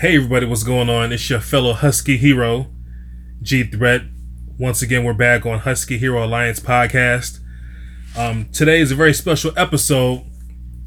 Hey 0.00 0.16
everybody, 0.16 0.44
what's 0.46 0.64
going 0.64 0.90
on? 0.90 1.12
It's 1.12 1.30
your 1.30 1.38
fellow 1.38 1.72
Husky 1.72 2.16
hero, 2.16 2.66
G 3.42 3.62
Threat. 3.62 4.02
Once 4.58 4.82
again, 4.82 5.04
we're 5.04 5.12
back 5.12 5.46
on 5.46 5.60
Husky 5.60 5.98
Hero 5.98 6.24
Alliance 6.24 6.58
podcast. 6.58 7.38
Um, 8.18 8.48
today 8.52 8.80
is 8.80 8.90
a 8.90 8.96
very 8.96 9.14
special 9.14 9.52
episode, 9.56 10.24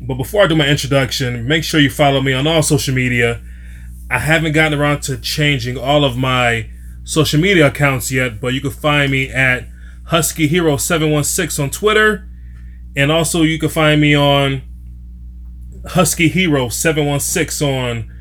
but 0.02 0.16
before 0.16 0.44
I 0.44 0.48
do 0.48 0.58
my 0.58 0.68
introduction, 0.68 1.48
make 1.48 1.64
sure 1.64 1.80
you 1.80 1.90
follow 1.90 2.20
me 2.20 2.34
on 2.34 2.48
all 2.48 2.62
social 2.62 2.94
media. 2.94 3.42
I 4.12 4.20
haven't 4.20 4.52
gotten 4.52 4.78
around 4.78 5.04
to 5.04 5.18
changing 5.18 5.78
all 5.78 6.04
of 6.04 6.18
my 6.18 6.70
social 7.06 7.40
media 7.40 7.68
accounts 7.68 8.12
yet, 8.12 8.42
but 8.42 8.54
you 8.54 8.60
can 8.60 8.72
find 8.72 9.10
me 9.10 9.30
at 9.30 9.70
Husky 10.08 10.48
Hero 10.48 10.76
716 10.76 11.64
on 11.64 11.70
Twitter, 11.70 12.28
and 12.94 13.10
also 13.10 13.44
you 13.44 13.58
can 13.58 13.70
find 13.70 14.02
me 14.02 14.14
on 14.14 14.64
Husky 15.92 16.28
Hero 16.28 16.68
716 16.68 17.70
on 17.70 18.17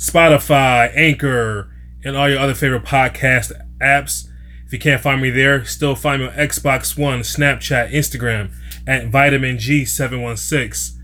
Spotify, 0.00 0.90
Anchor, 0.96 1.70
and 2.02 2.16
all 2.16 2.26
your 2.26 2.38
other 2.38 2.54
favorite 2.54 2.84
podcast 2.84 3.52
apps. 3.82 4.26
If 4.64 4.72
you 4.72 4.78
can't 4.78 5.02
find 5.02 5.20
me 5.20 5.28
there, 5.28 5.62
still 5.66 5.94
find 5.94 6.22
me 6.22 6.28
on 6.28 6.34
Xbox 6.34 6.96
One, 6.98 7.20
Snapchat, 7.20 7.92
Instagram 7.92 8.50
at 8.86 9.08
Vitamin 9.08 9.58
G716. 9.58 10.96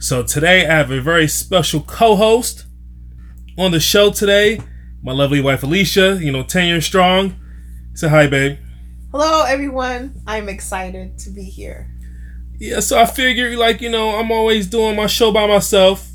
So 0.00 0.24
today 0.24 0.66
I 0.66 0.74
have 0.74 0.90
a 0.90 1.00
very 1.00 1.28
special 1.28 1.82
co-host 1.82 2.66
on 3.56 3.70
the 3.70 3.78
show 3.78 4.10
today. 4.10 4.60
My 5.04 5.12
lovely 5.12 5.40
wife 5.40 5.62
Alicia, 5.62 6.18
you 6.20 6.32
know, 6.32 6.42
10 6.42 6.66
years 6.66 6.84
strong. 6.84 7.36
Say 7.94 8.08
hi, 8.08 8.26
babe. 8.26 8.58
Hello, 9.12 9.44
everyone. 9.44 10.20
I'm 10.26 10.48
excited 10.48 11.16
to 11.18 11.30
be 11.30 11.44
here. 11.44 11.94
Yeah, 12.58 12.80
so 12.80 12.98
I 12.98 13.06
figured, 13.06 13.56
like, 13.56 13.80
you 13.80 13.90
know, 13.90 14.18
I'm 14.18 14.32
always 14.32 14.66
doing 14.66 14.96
my 14.96 15.06
show 15.06 15.30
by 15.30 15.46
myself. 15.46 16.10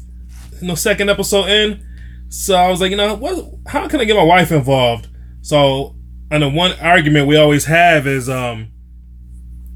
You 0.59 0.67
know, 0.67 0.75
second 0.75 1.09
episode 1.09 1.47
in. 1.49 1.86
So 2.29 2.55
I 2.55 2.69
was 2.69 2.81
like, 2.81 2.91
you 2.91 2.97
know, 2.97 3.15
what? 3.15 3.45
How 3.67 3.87
can 3.87 4.01
I 4.01 4.05
get 4.05 4.15
my 4.15 4.23
wife 4.23 4.51
involved? 4.51 5.07
So, 5.41 5.95
and 6.29 6.43
the 6.43 6.49
one 6.49 6.73
argument 6.81 7.27
we 7.27 7.37
always 7.37 7.65
have 7.65 8.05
is, 8.05 8.29
um, 8.29 8.69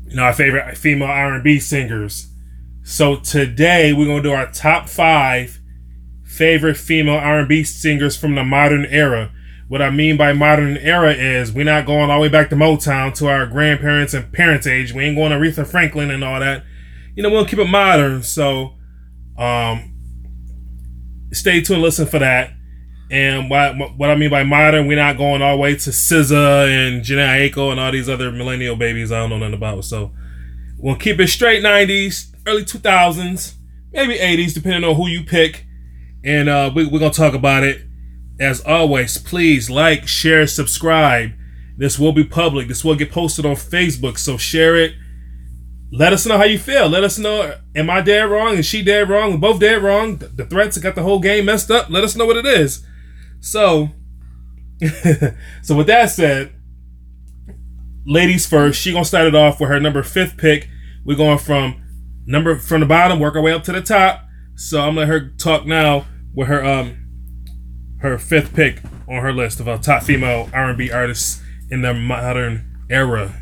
you 0.08 0.16
know, 0.16 0.24
our 0.24 0.34
favorite 0.34 0.78
female 0.78 1.08
R&B 1.08 1.60
singers. 1.60 2.28
So 2.84 3.16
today 3.16 3.94
we're 3.94 4.08
gonna 4.08 4.24
do 4.24 4.34
our 4.34 4.52
top 4.52 4.90
five 4.90 5.60
favorite 6.24 6.76
female 6.76 7.16
R&B 7.16 7.64
singers 7.64 8.18
from 8.18 8.36
the 8.36 8.44
modern 8.44 8.86
era. 8.86 9.32
What 9.68 9.82
I 9.82 9.90
mean 9.90 10.18
by 10.18 10.34
modern 10.34 10.76
era 10.78 11.14
is 11.14 11.54
we're 11.54 11.64
not 11.64 11.86
going 11.86 12.10
all 12.10 12.18
the 12.18 12.24
way 12.24 12.30
back 12.30 12.50
to 12.50 12.56
Motown 12.58 13.14
to 13.16 13.28
our 13.28 13.46
grandparents 13.46 14.14
and 14.14 14.34
parents' 14.34 14.68
age. 14.68 14.92
We 14.92 15.06
ain't 15.06 15.16
going 15.16 15.32
to 15.32 15.38
Aretha 15.38 15.66
Franklin 15.66 16.12
and 16.12 16.24
all 16.24 16.42
that. 16.42 16.66
You 17.16 17.24
know, 17.24 17.30
we'll 17.30 17.46
keep 17.46 17.60
it 17.60 17.70
modern. 17.70 18.24
So, 18.24 18.74
um, 19.38 19.91
stay 21.32 21.62
tuned, 21.62 21.82
listen 21.82 22.08
for 22.08 22.20
that. 22.20 22.52
And 23.10 23.50
what, 23.50 23.98
what 23.98 24.10
I 24.10 24.16
mean 24.16 24.30
by 24.30 24.44
modern, 24.44 24.88
we're 24.88 24.96
not 24.96 25.18
going 25.18 25.42
all 25.42 25.58
the 25.58 25.62
way 25.62 25.74
to 25.74 25.90
SZA 25.90 26.88
and 26.88 27.04
Jhené 27.04 27.52
Aiko 27.52 27.72
and 27.72 27.80
all 27.80 27.92
these 27.92 28.08
other 28.08 28.32
millennial 28.32 28.78
babies 28.78 29.12
I 29.12 29.20
don't 29.20 29.32
know 29.32 29.38
nothing 29.38 29.54
about. 29.54 29.84
So 29.84 30.14
we'll 30.78 30.96
keep 30.96 31.20
it 31.20 31.28
straight 31.28 31.62
90s, 31.62 32.34
early 32.48 32.64
2000s, 32.64 33.56
maybe 33.92 34.16
80s, 34.18 34.54
depending 34.54 34.90
on 34.90 34.96
who 34.96 35.08
you 35.08 35.26
pick. 35.26 35.66
And 36.24 36.48
uh, 36.48 36.72
we, 36.74 36.86
we're 36.86 37.00
going 37.00 37.12
to 37.12 37.18
talk 37.18 37.34
about 37.34 37.64
it. 37.64 37.82
As 38.40 38.62
always, 38.62 39.18
please 39.18 39.70
like, 39.70 40.08
share, 40.08 40.48
subscribe. 40.48 41.32
This 41.78 42.00
will 42.00 42.14
be 42.14 42.24
public. 42.24 42.70
This 42.70 42.86
will 42.86 42.96
get 42.96 43.12
posted 43.12 43.46
on 43.46 43.56
Facebook. 43.56 44.18
So 44.18 44.38
share 44.38 44.78
it. 44.78 44.94
Let 45.92 46.14
us 46.14 46.26
know 46.26 46.38
how 46.38 46.46
you 46.46 46.58
feel. 46.58 46.88
Let 46.88 47.04
us 47.04 47.18
know, 47.18 47.56
am 47.76 47.90
I 47.90 48.02
dead 48.02 48.24
wrong? 48.24 48.58
Is 48.58 48.66
she 48.66 48.82
dead 48.82 49.10
wrong? 49.10 49.32
We're 49.32 49.38
both 49.38 49.60
dead 49.60 49.84
wrong. 49.84 50.18
The, 50.18 50.28
the 50.28 50.46
threats 50.46 50.78
got 50.78 50.96
the 50.96 51.04
whole 51.04 51.20
game 51.20 51.46
messed 51.46 51.70
up. 51.70 51.90
Let 51.90 52.04
us 52.04 52.16
know 52.16 52.26
what 52.26 52.38
it 52.38 52.46
is. 52.46 52.86
So, 53.42 53.90
so 55.62 55.76
with 55.76 55.88
that 55.88 56.10
said, 56.10 56.54
ladies 58.06 58.48
first. 58.48 58.80
She 58.80 58.92
gonna 58.92 59.06
start 59.06 59.28
it 59.28 59.36
off 59.36 59.60
with 59.60 59.70
her 59.70 59.80
number 59.80 60.04
fifth 60.04 60.38
pick. 60.38 60.70
We're 61.04 61.18
going 61.18 61.38
from 61.38 61.84
number 62.26 62.56
from 62.56 62.82
the 62.82 62.86
bottom, 62.86 63.20
work 63.20 63.36
our 63.36 63.42
way 63.42 63.52
up 63.52 63.64
to 63.66 63.72
the 63.72 63.82
top. 63.82 64.26
So 64.56 64.80
I'm 64.80 64.96
gonna 64.96 65.02
let 65.02 65.08
her 65.10 65.30
talk 65.38 65.66
now 65.66 66.06
with 66.34 66.48
her 66.48 66.64
um 66.64 66.98
her 68.00 68.18
fifth 68.18 68.56
pick 68.56 68.82
on 69.08 69.22
her 69.22 69.34
list 69.34 69.60
of 69.60 69.68
our 69.68 69.78
top 69.78 70.04
female 70.04 70.50
R&B 70.54 70.92
artists 70.92 71.42
in 71.70 71.82
the 71.82 71.94
modern 71.94 72.86
era. 72.90 73.34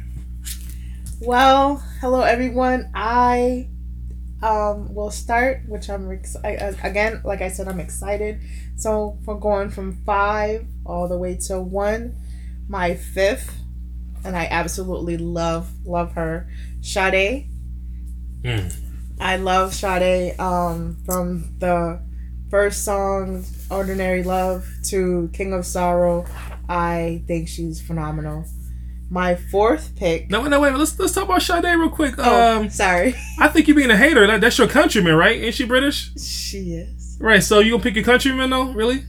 Well, 1.22 1.84
hello 2.00 2.22
everyone. 2.22 2.90
I 2.96 3.68
um 4.42 4.94
will 4.94 5.12
start, 5.12 5.64
which 5.68 5.90
I'm 5.90 6.10
ex- 6.12 6.38
I, 6.44 6.52
again, 6.82 7.22
like 7.26 7.42
I 7.42 7.50
said, 7.50 7.68
I'm 7.68 7.80
excited. 7.82 8.40
So 8.78 9.18
for 9.26 9.38
going 9.38 9.70
from 9.70 10.02
five 10.06 10.66
all 10.86 11.10
the 11.10 11.18
way 11.18 11.36
to 11.48 11.60
one, 11.60 12.16
my 12.70 12.96
fifth, 12.96 13.54
and 14.24 14.38
I 14.38 14.48
absolutely 14.50 15.18
love 15.18 15.70
love 15.86 16.14
her, 16.14 16.50
Sade. 16.82 17.50
Mm. 18.44 18.74
I 19.20 19.36
love 19.36 19.74
Sade 19.74 20.40
um, 20.40 20.96
from 21.06 21.54
the 21.60 22.02
first 22.50 22.86
song, 22.86 23.44
Ordinary 23.70 24.24
Love, 24.24 24.66
to 24.86 25.30
King 25.34 25.52
of 25.52 25.66
Sorrow. 25.66 26.26
I 26.70 27.24
think 27.28 27.50
she's 27.50 27.82
phenomenal. 27.82 28.46
My 29.12 29.36
fourth 29.36 29.96
pick. 29.96 30.30
No, 30.30 30.44
no, 30.44 30.60
wait. 30.60 30.76
Let's 30.76 30.98
let's 31.00 31.14
talk 31.14 31.26
about 31.26 31.42
Sade 31.42 31.64
real 31.64 31.90
quick. 31.90 32.14
Oh, 32.20 32.58
um, 32.58 32.70
sorry. 32.70 33.16
I 33.40 33.48
think 33.48 33.68
you 33.68 33.74
being 33.74 33.90
a 33.90 33.98
hater. 33.98 34.28
That, 34.28 34.40
that's 34.40 34.58
your 34.58 34.68
countryman, 34.68 35.16
right? 35.16 35.42
Ain't 35.42 35.56
she 35.56 35.66
British? 35.66 36.14
She 36.16 36.76
is. 36.76 37.18
Right. 37.20 37.42
So 37.42 37.60
you 37.60 37.72
gonna 37.72 37.84
pick 37.84 37.96
your 37.96 38.04
countryman 38.04 38.52
though? 38.52 38.72
Really? 38.72 39.04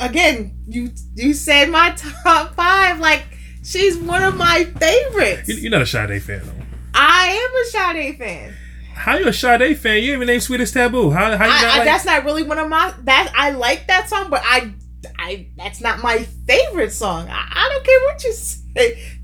Again, 0.00 0.56
you 0.66 0.90
you 1.14 1.34
said 1.34 1.70
my 1.70 1.90
top 1.96 2.56
five. 2.56 2.98
Like 2.98 3.24
she's 3.62 3.96
one 3.96 4.24
of 4.24 4.36
my 4.36 4.64
favorites. 4.64 5.48
You, 5.48 5.54
you're 5.56 5.70
not 5.70 5.82
a 5.82 5.86
Sade 5.86 6.20
fan 6.22 6.42
though. 6.44 6.64
I 6.92 7.28
am 7.28 7.94
a 7.94 7.94
Sade 7.94 8.18
fan. 8.18 8.54
How 8.94 9.16
you 9.16 9.28
a 9.28 9.32
Sade 9.32 9.78
fan? 9.78 10.02
You 10.02 10.14
even 10.14 10.26
named 10.26 10.42
Sweetest 10.42 10.74
Taboo. 10.74 11.10
How 11.10 11.36
how 11.36 11.44
you 11.44 11.52
I, 11.52 11.62
not 11.62 11.64
I, 11.64 11.78
like? 11.78 11.84
that's 11.84 12.04
not 12.04 12.24
really 12.24 12.42
one 12.42 12.58
of 12.58 12.68
my 12.68 12.92
that 13.04 13.32
I 13.36 13.50
like 13.50 13.86
that 13.86 14.08
song, 14.08 14.30
but 14.30 14.42
I 14.44 14.74
I 15.16 15.46
that's 15.56 15.80
not 15.80 16.02
my 16.02 16.24
favorite 16.46 16.92
song. 16.92 17.28
I, 17.30 17.48
I 17.54 17.68
don't 17.72 17.84
care 17.84 18.00
what 18.00 18.24
you 18.24 18.32
say. 18.32 18.59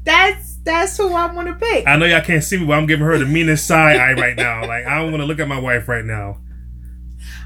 That's 0.04 0.56
that's 0.58 0.96
who 0.96 1.12
I 1.12 1.32
want 1.32 1.48
to 1.48 1.54
pick. 1.54 1.86
I 1.86 1.96
know 1.96 2.06
y'all 2.06 2.20
can't 2.20 2.42
see 2.42 2.58
me, 2.58 2.66
but 2.66 2.72
I'm 2.74 2.86
giving 2.86 3.04
her 3.06 3.18
the 3.18 3.26
meanest 3.26 3.66
side 3.66 3.96
eye 3.96 4.12
right 4.12 4.36
now. 4.36 4.66
Like 4.66 4.86
I 4.86 4.96
don't 5.00 5.10
want 5.12 5.22
to 5.22 5.26
look 5.26 5.38
at 5.40 5.48
my 5.48 5.58
wife 5.58 5.88
right 5.88 6.04
now. 6.04 6.38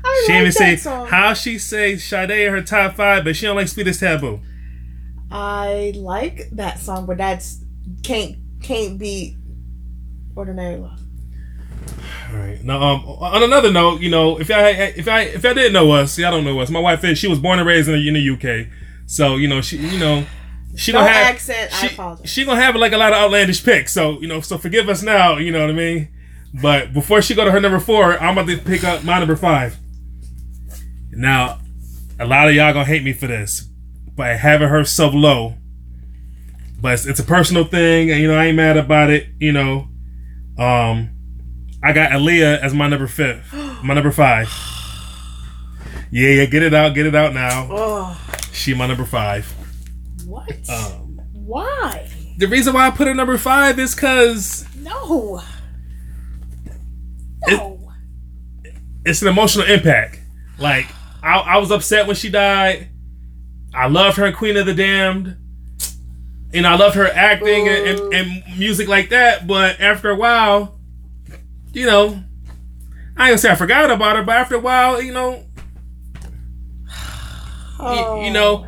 I 0.05 0.25
She 0.27 0.33
like 0.33 0.41
even 0.41 0.53
say 0.53 0.77
song. 0.77 1.07
how 1.09 1.35
she 1.35 1.59
say 1.59 1.97
Sade 1.97 2.31
in 2.31 2.53
her 2.53 2.63
top 2.63 2.95
five, 2.97 3.25
but 3.25 3.37
she 3.37 3.47
don't 3.47 3.57
like 3.57 3.69
Sweetest 3.69 4.01
Taboo. 4.01 4.41
I 5.31 5.93
like 5.97 6.49
that 6.53 6.79
song, 6.79 7.07
but 7.07 7.19
that's 7.19 7.65
can't 8.03 8.37
can't 8.63 8.99
be 8.99 9.37
ordinary 10.35 10.77
love. 10.77 11.01
All 12.31 12.37
right. 12.39 12.63
Now, 12.63 12.83
um, 12.83 13.05
on 13.05 13.43
another 13.43 13.73
note, 13.73 14.01
you 14.01 14.11
know, 14.11 14.39
if 14.41 14.51
I 14.51 14.71
if 14.71 15.09
I 15.09 15.23
if 15.23 15.45
I 15.45 15.53
didn't 15.55 15.73
know 15.73 15.91
us, 15.93 16.13
see, 16.13 16.25
I 16.25 16.31
don't 16.31 16.45
know 16.45 16.59
us. 16.61 16.71
My 16.71 16.81
wife 16.81 17.05
is 17.05 17.19
she 17.19 17.29
was 17.29 17.39
born 17.39 17.59
and 17.59 17.67
raised 17.67 17.89
in 17.89 17.95
the, 17.95 18.09
in 18.09 18.15
the 18.15 18.31
UK, 18.63 18.69
so 19.07 19.37
you 19.37 19.49
know 19.49 19.61
she 19.61 19.77
you 19.79 19.99
know 19.99 20.25
she 20.77 20.93
No 20.93 20.99
gonna 21.01 21.11
have 21.11 21.27
accent. 21.35 21.73
I 21.73 21.87
she, 21.89 21.95
apologize. 21.95 22.31
she 22.31 22.45
gonna 22.45 22.61
have 22.61 22.77
like 22.77 22.93
a 22.93 22.97
lot 22.99 23.13
of 23.13 23.19
outlandish 23.19 23.65
picks. 23.65 23.93
So 23.93 24.21
you 24.21 24.29
know, 24.29 24.41
so 24.41 24.57
forgive 24.59 24.89
us 24.89 25.03
now. 25.03 25.37
You 25.39 25.53
know 25.53 25.61
what 25.61 25.71
I 25.71 25.75
mean. 25.75 26.09
But 26.63 26.93
before 26.93 27.23
she 27.23 27.35
go 27.35 27.45
to 27.45 27.51
her 27.51 27.61
number 27.61 27.79
four, 27.79 28.19
I'm 28.21 28.37
about 28.37 28.49
to 28.51 28.59
pick 28.59 28.83
up 28.85 29.05
my 29.05 29.19
number 29.19 29.37
five. 29.37 29.77
Now, 31.13 31.61
a 32.19 32.25
lot 32.27 32.49
of 32.49 32.55
y'all 32.55 32.73
gonna 32.73 32.85
hate 32.85 33.03
me 33.05 33.13
for 33.13 33.27
this, 33.27 33.69
but 34.17 34.37
having 34.39 34.69
her 34.69 34.85
so 34.85 35.09
low. 35.09 35.55
But 36.81 36.95
it's, 36.95 37.07
it's 37.07 37.21
a 37.21 37.25
personal 37.25 37.65
thing, 37.65 38.11
and 38.11 38.21
you 38.21 38.29
know 38.29 38.37
I 38.39 38.47
ain't 38.47 38.57
mad 38.57 38.77
about 38.77 39.11
it. 39.11 39.27
You 39.39 39.53
know, 39.53 39.89
um, 40.59 41.11
I 41.83 41.93
got 41.93 42.11
Aaliyah 42.13 42.61
as 42.61 42.73
my 42.75 42.89
number 42.89 43.07
fifth, 43.07 43.53
my 43.85 43.95
number 43.95 44.11
five. 44.13 44.49
Yeah, 46.13 46.31
yeah, 46.31 46.45
get 46.47 46.63
it 46.63 46.75
out, 46.75 46.95
get 46.95 47.07
it 47.07 47.15
out 47.15 47.35
now. 47.35 47.69
oh, 47.71 48.21
She 48.53 48.75
my 48.75 48.87
number 48.87 49.05
five. 49.05 49.53
What? 50.47 50.71
Um, 50.71 51.21
Why? 51.33 52.09
the 52.39 52.47
reason 52.47 52.73
why 52.75 52.87
I 52.87 52.91
put 52.91 53.07
her 53.07 53.15
number 53.15 53.37
five 53.39 53.79
is 53.79 53.95
because 53.95 54.67
No. 54.79 55.43
No. 57.49 57.93
it's 59.05 59.23
an 59.23 59.29
emotional 59.29 59.67
impact. 59.67 60.19
Like 60.59 60.87
I, 61.23 61.39
I 61.39 61.57
was 61.59 61.71
upset 61.71 62.07
when 62.07 62.17
she 62.17 62.31
died. 62.31 62.89
I 63.75 63.89
loved 63.89 64.17
her 64.17 64.27
in 64.27 64.35
Queen 64.35 64.57
of 64.57 64.67
the 64.67 64.75
Damned. 64.75 65.37
And 66.53 66.67
I 66.67 66.75
love 66.77 66.95
her 66.95 67.07
acting 67.07 67.69
and, 67.69 67.87
and, 67.87 68.15
and 68.15 68.59
music 68.59 68.89
like 68.89 69.11
that, 69.11 69.47
but 69.47 69.81
after 69.81 70.11
a 70.11 70.17
while, 70.17 70.81
you 71.73 71.87
know, 71.87 72.07
I 72.07 72.11
ain't 72.15 73.17
gonna 73.17 73.39
say 73.39 73.51
I 73.51 73.55
forgot 73.55 73.89
about 73.89 74.17
her, 74.17 74.25
but 74.25 74.35
after 74.37 74.57
a 74.57 74.59
while, 74.59 75.01
you 75.01 75.13
know, 75.13 75.45
Oh. 77.79 78.21
you 78.23 78.31
know, 78.33 78.67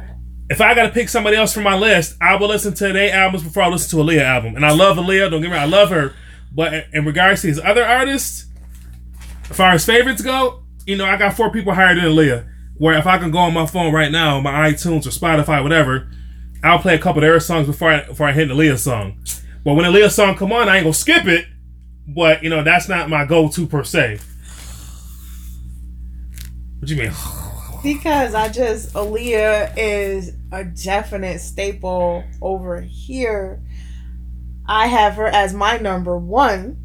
if 0.52 0.60
I 0.60 0.74
gotta 0.74 0.90
pick 0.90 1.08
somebody 1.08 1.36
else 1.36 1.54
from 1.54 1.62
my 1.62 1.74
list, 1.74 2.14
I 2.20 2.36
will 2.36 2.48
listen 2.48 2.74
to 2.74 2.92
their 2.92 3.14
albums 3.14 3.42
before 3.42 3.62
I 3.62 3.68
listen 3.68 3.98
to 3.98 4.10
a 4.10 4.20
album. 4.20 4.54
And 4.54 4.66
I 4.66 4.70
love 4.72 4.98
Aaliyah, 4.98 5.30
don't 5.30 5.40
get 5.40 5.48
me 5.48 5.56
wrong, 5.56 5.62
I 5.62 5.66
love 5.66 5.88
her. 5.88 6.14
But 6.52 6.88
in 6.92 7.06
regards 7.06 7.40
to 7.40 7.46
these 7.46 7.58
other 7.58 7.82
artists, 7.82 8.46
as 9.48 9.56
far 9.56 9.72
as 9.72 9.86
favorites 9.86 10.20
go, 10.20 10.62
you 10.86 10.96
know, 10.96 11.06
I 11.06 11.16
got 11.16 11.34
four 11.34 11.50
people 11.50 11.72
higher 11.72 11.94
than 11.94 12.04
Aaliyah. 12.04 12.46
where 12.76 12.98
if 12.98 13.06
I 13.06 13.16
can 13.16 13.30
go 13.30 13.38
on 13.38 13.54
my 13.54 13.64
phone 13.64 13.94
right 13.94 14.12
now, 14.12 14.40
my 14.40 14.70
iTunes 14.70 15.06
or 15.06 15.10
Spotify, 15.10 15.62
whatever, 15.62 16.10
I'll 16.62 16.78
play 16.78 16.94
a 16.94 16.98
couple 16.98 17.22
of 17.22 17.28
their 17.28 17.40
songs 17.40 17.66
before 17.66 17.90
I 17.90 18.04
before 18.04 18.28
I 18.28 18.32
hit 18.32 18.48
the 18.48 18.54
Aaliyah 18.54 18.78
song. 18.78 19.24
But 19.64 19.72
when 19.72 19.90
the 19.90 19.98
Aaliyah 19.98 20.10
song 20.10 20.36
come 20.36 20.52
on, 20.52 20.68
I 20.68 20.76
ain't 20.76 20.84
gonna 20.84 20.92
skip 20.92 21.26
it. 21.26 21.46
But 22.06 22.42
you 22.42 22.50
know 22.50 22.62
that's 22.62 22.90
not 22.90 23.08
my 23.08 23.24
go-to 23.24 23.66
per 23.66 23.84
se. 23.84 24.20
What 26.78 26.90
you 26.90 26.96
mean? 26.96 27.12
Because 27.82 28.34
I 28.34 28.48
just 28.48 28.94
Aaliyah 28.94 29.74
is 29.76 30.32
a 30.52 30.64
definite 30.64 31.40
staple 31.40 32.24
over 32.40 32.80
here. 32.80 33.60
I 34.66 34.86
have 34.86 35.14
her 35.14 35.26
as 35.26 35.52
my 35.52 35.78
number 35.78 36.16
one. 36.16 36.78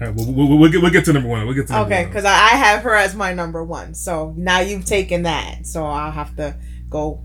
All 0.00 0.06
right, 0.06 0.14
we'll, 0.14 0.32
we'll, 0.32 0.58
we'll 0.58 0.70
get, 0.70 0.82
we'll 0.82 0.92
get 0.92 1.04
to 1.06 1.12
number 1.12 1.28
one. 1.28 1.44
We'll 1.46 1.54
get 1.54 1.66
to 1.68 1.72
number 1.72 1.94
Okay, 1.94 2.04
because 2.04 2.24
I 2.24 2.34
I 2.34 2.56
have 2.56 2.82
her 2.82 2.94
as 2.94 3.14
my 3.14 3.32
number 3.32 3.64
one. 3.64 3.94
So 3.94 4.34
now 4.36 4.60
you've 4.60 4.84
taken 4.84 5.22
that. 5.22 5.66
So 5.66 5.84
I'll 5.84 6.12
have 6.12 6.36
to 6.36 6.56
go. 6.90 7.24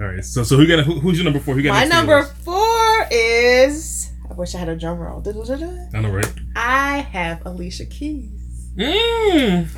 All 0.00 0.06
right. 0.06 0.24
So 0.24 0.42
so 0.42 0.56
who 0.56 0.66
got 0.66 0.84
who, 0.84 0.98
who's 0.98 1.18
your 1.18 1.24
number 1.24 1.38
four? 1.38 1.54
Who 1.54 1.62
got 1.62 1.74
My 1.74 1.84
next 1.84 1.90
to 1.90 2.00
you, 2.00 2.06
number 2.06 2.24
four 2.24 3.06
is. 3.10 4.10
I 4.28 4.34
wish 4.34 4.54
I 4.54 4.58
had 4.58 4.68
a 4.70 4.76
drum 4.76 4.98
roll. 4.98 5.22
I 5.26 6.00
know, 6.00 6.10
right? 6.10 6.32
I 6.56 6.98
have 7.12 7.44
Alicia 7.44 7.84
Keys. 7.84 8.70
Mm. 8.76 9.68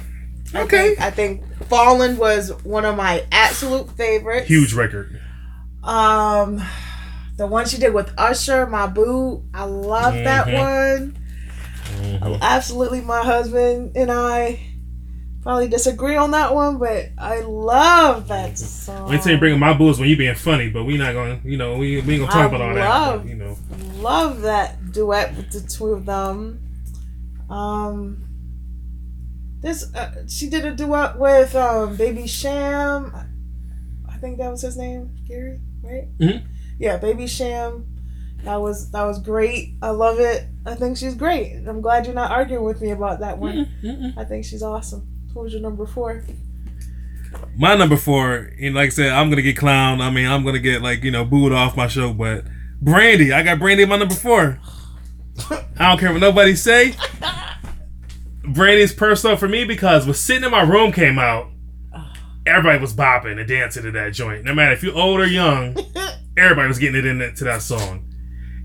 I 0.54 0.62
Okay. 0.62 0.88
think, 0.94 1.00
I 1.00 1.10
think 1.10 1.64
Fallen 1.68 2.16
was 2.16 2.50
one 2.64 2.84
of 2.84 2.96
my 2.96 3.24
absolute 3.32 3.90
favorites. 3.96 4.46
Huge 4.48 4.72
record. 4.74 5.20
Um, 5.82 6.62
the 7.36 7.46
one 7.46 7.66
she 7.66 7.78
did 7.78 7.92
with 7.92 8.12
Usher, 8.16 8.66
My 8.66 8.86
Boo. 8.86 9.42
I 9.52 9.64
love 9.64 10.14
that 10.14 10.46
Mhm. 10.46 10.58
one. 10.58 11.16
Mhm. 12.00 12.40
Absolutely, 12.40 13.00
my 13.00 13.22
husband 13.22 13.92
and 13.96 14.10
I 14.10 14.60
probably 15.42 15.68
disagree 15.68 16.16
on 16.16 16.30
that 16.30 16.54
one, 16.54 16.78
but 16.78 17.10
I 17.18 17.40
love 17.40 18.28
that 18.28 18.56
song. 18.58 19.10
Anytime 19.12 19.32
you 19.32 19.38
bring 19.38 19.52
up 19.54 19.58
my 19.60 19.74
booze 19.74 19.98
when 19.98 20.08
you 20.08 20.16
being 20.16 20.34
funny, 20.34 20.70
but 20.70 20.84
we 20.84 20.96
not 20.96 21.12
gonna, 21.12 21.38
you 21.44 21.56
know, 21.58 21.76
we, 21.76 22.00
we 22.00 22.14
ain't 22.14 22.22
gonna 22.22 22.26
talk 22.32 22.36
I 22.36 22.44
about 22.46 22.60
all 22.62 22.74
love- 22.74 22.76
that. 22.76 23.18
But, 23.22 23.28
you 23.28 23.34
know, 23.34 23.56
love 24.00 24.40
that 24.42 24.92
duet 24.92 25.36
with 25.36 25.50
the 25.50 25.60
two 25.60 25.88
of 25.88 26.06
them. 26.06 26.60
Um, 27.50 28.18
this 29.64 29.94
uh, 29.94 30.24
she 30.28 30.48
did 30.48 30.64
a 30.64 30.74
duet 30.74 31.18
with 31.18 31.54
um 31.56 31.96
Baby 31.96 32.26
Sham. 32.26 33.12
I 34.08 34.16
think 34.18 34.38
that 34.38 34.50
was 34.50 34.62
his 34.62 34.76
name, 34.76 35.10
Gary, 35.26 35.58
right? 35.82 36.18
Mhm. 36.18 36.46
Yeah, 36.78 36.96
Baby 36.98 37.26
Sham. 37.26 37.86
That 38.44 38.56
was 38.60 38.90
that 38.90 39.04
was 39.04 39.18
great. 39.20 39.74
I 39.80 39.90
love 39.90 40.20
it. 40.20 40.46
I 40.66 40.74
think 40.74 40.98
she's 40.98 41.14
great. 41.14 41.64
I'm 41.66 41.80
glad 41.80 42.04
you're 42.06 42.14
not 42.14 42.30
arguing 42.30 42.64
with 42.64 42.80
me 42.82 42.90
about 42.90 43.20
that 43.20 43.38
one. 43.38 43.66
Mm-mm. 43.82 44.16
I 44.18 44.24
think 44.24 44.44
she's 44.44 44.62
awesome. 44.62 45.08
What 45.32 45.44
was 45.44 45.52
your 45.52 45.62
number 45.62 45.86
four? 45.86 46.24
my 47.56 47.74
number 47.74 47.96
four, 47.96 48.50
and 48.60 48.74
like 48.74 48.86
I 48.86 48.90
said, 48.90 49.12
I'm 49.12 49.28
gonna 49.30 49.42
get 49.42 49.56
clowned. 49.56 50.00
I 50.00 50.10
mean, 50.10 50.26
I'm 50.26 50.44
gonna 50.44 50.58
get 50.58 50.82
like 50.82 51.02
you 51.04 51.10
know 51.10 51.24
booed 51.24 51.52
off 51.52 51.76
my 51.76 51.88
show, 51.88 52.12
but 52.12 52.44
Brandy, 52.80 53.32
I 53.32 53.42
got 53.42 53.58
Brandy 53.58 53.84
my 53.86 53.96
number 53.96 54.14
four. 54.14 54.60
I 55.50 55.88
don't 55.88 55.98
care 55.98 56.12
what 56.12 56.20
nobody 56.20 56.54
say. 56.54 56.94
Brandy's 58.54 58.92
personal 58.92 59.36
for 59.36 59.48
me 59.48 59.64
because 59.64 60.06
when 60.06 60.14
sitting 60.14 60.44
in 60.44 60.50
my 60.50 60.62
room 60.62 60.92
came 60.92 61.18
out, 61.18 61.50
everybody 62.46 62.78
was 62.80 62.94
bopping 62.94 63.38
and 63.38 63.48
dancing 63.48 63.82
to 63.82 63.90
that 63.92 64.12
joint. 64.12 64.44
No 64.44 64.54
matter 64.54 64.72
if 64.72 64.82
you're 64.82 64.96
old 64.96 65.20
or 65.20 65.26
young, 65.26 65.76
everybody 66.36 66.68
was 66.68 66.78
getting 66.78 66.98
it 66.98 67.06
in 67.06 67.34
to 67.34 67.44
that 67.44 67.62
song. 67.62 68.10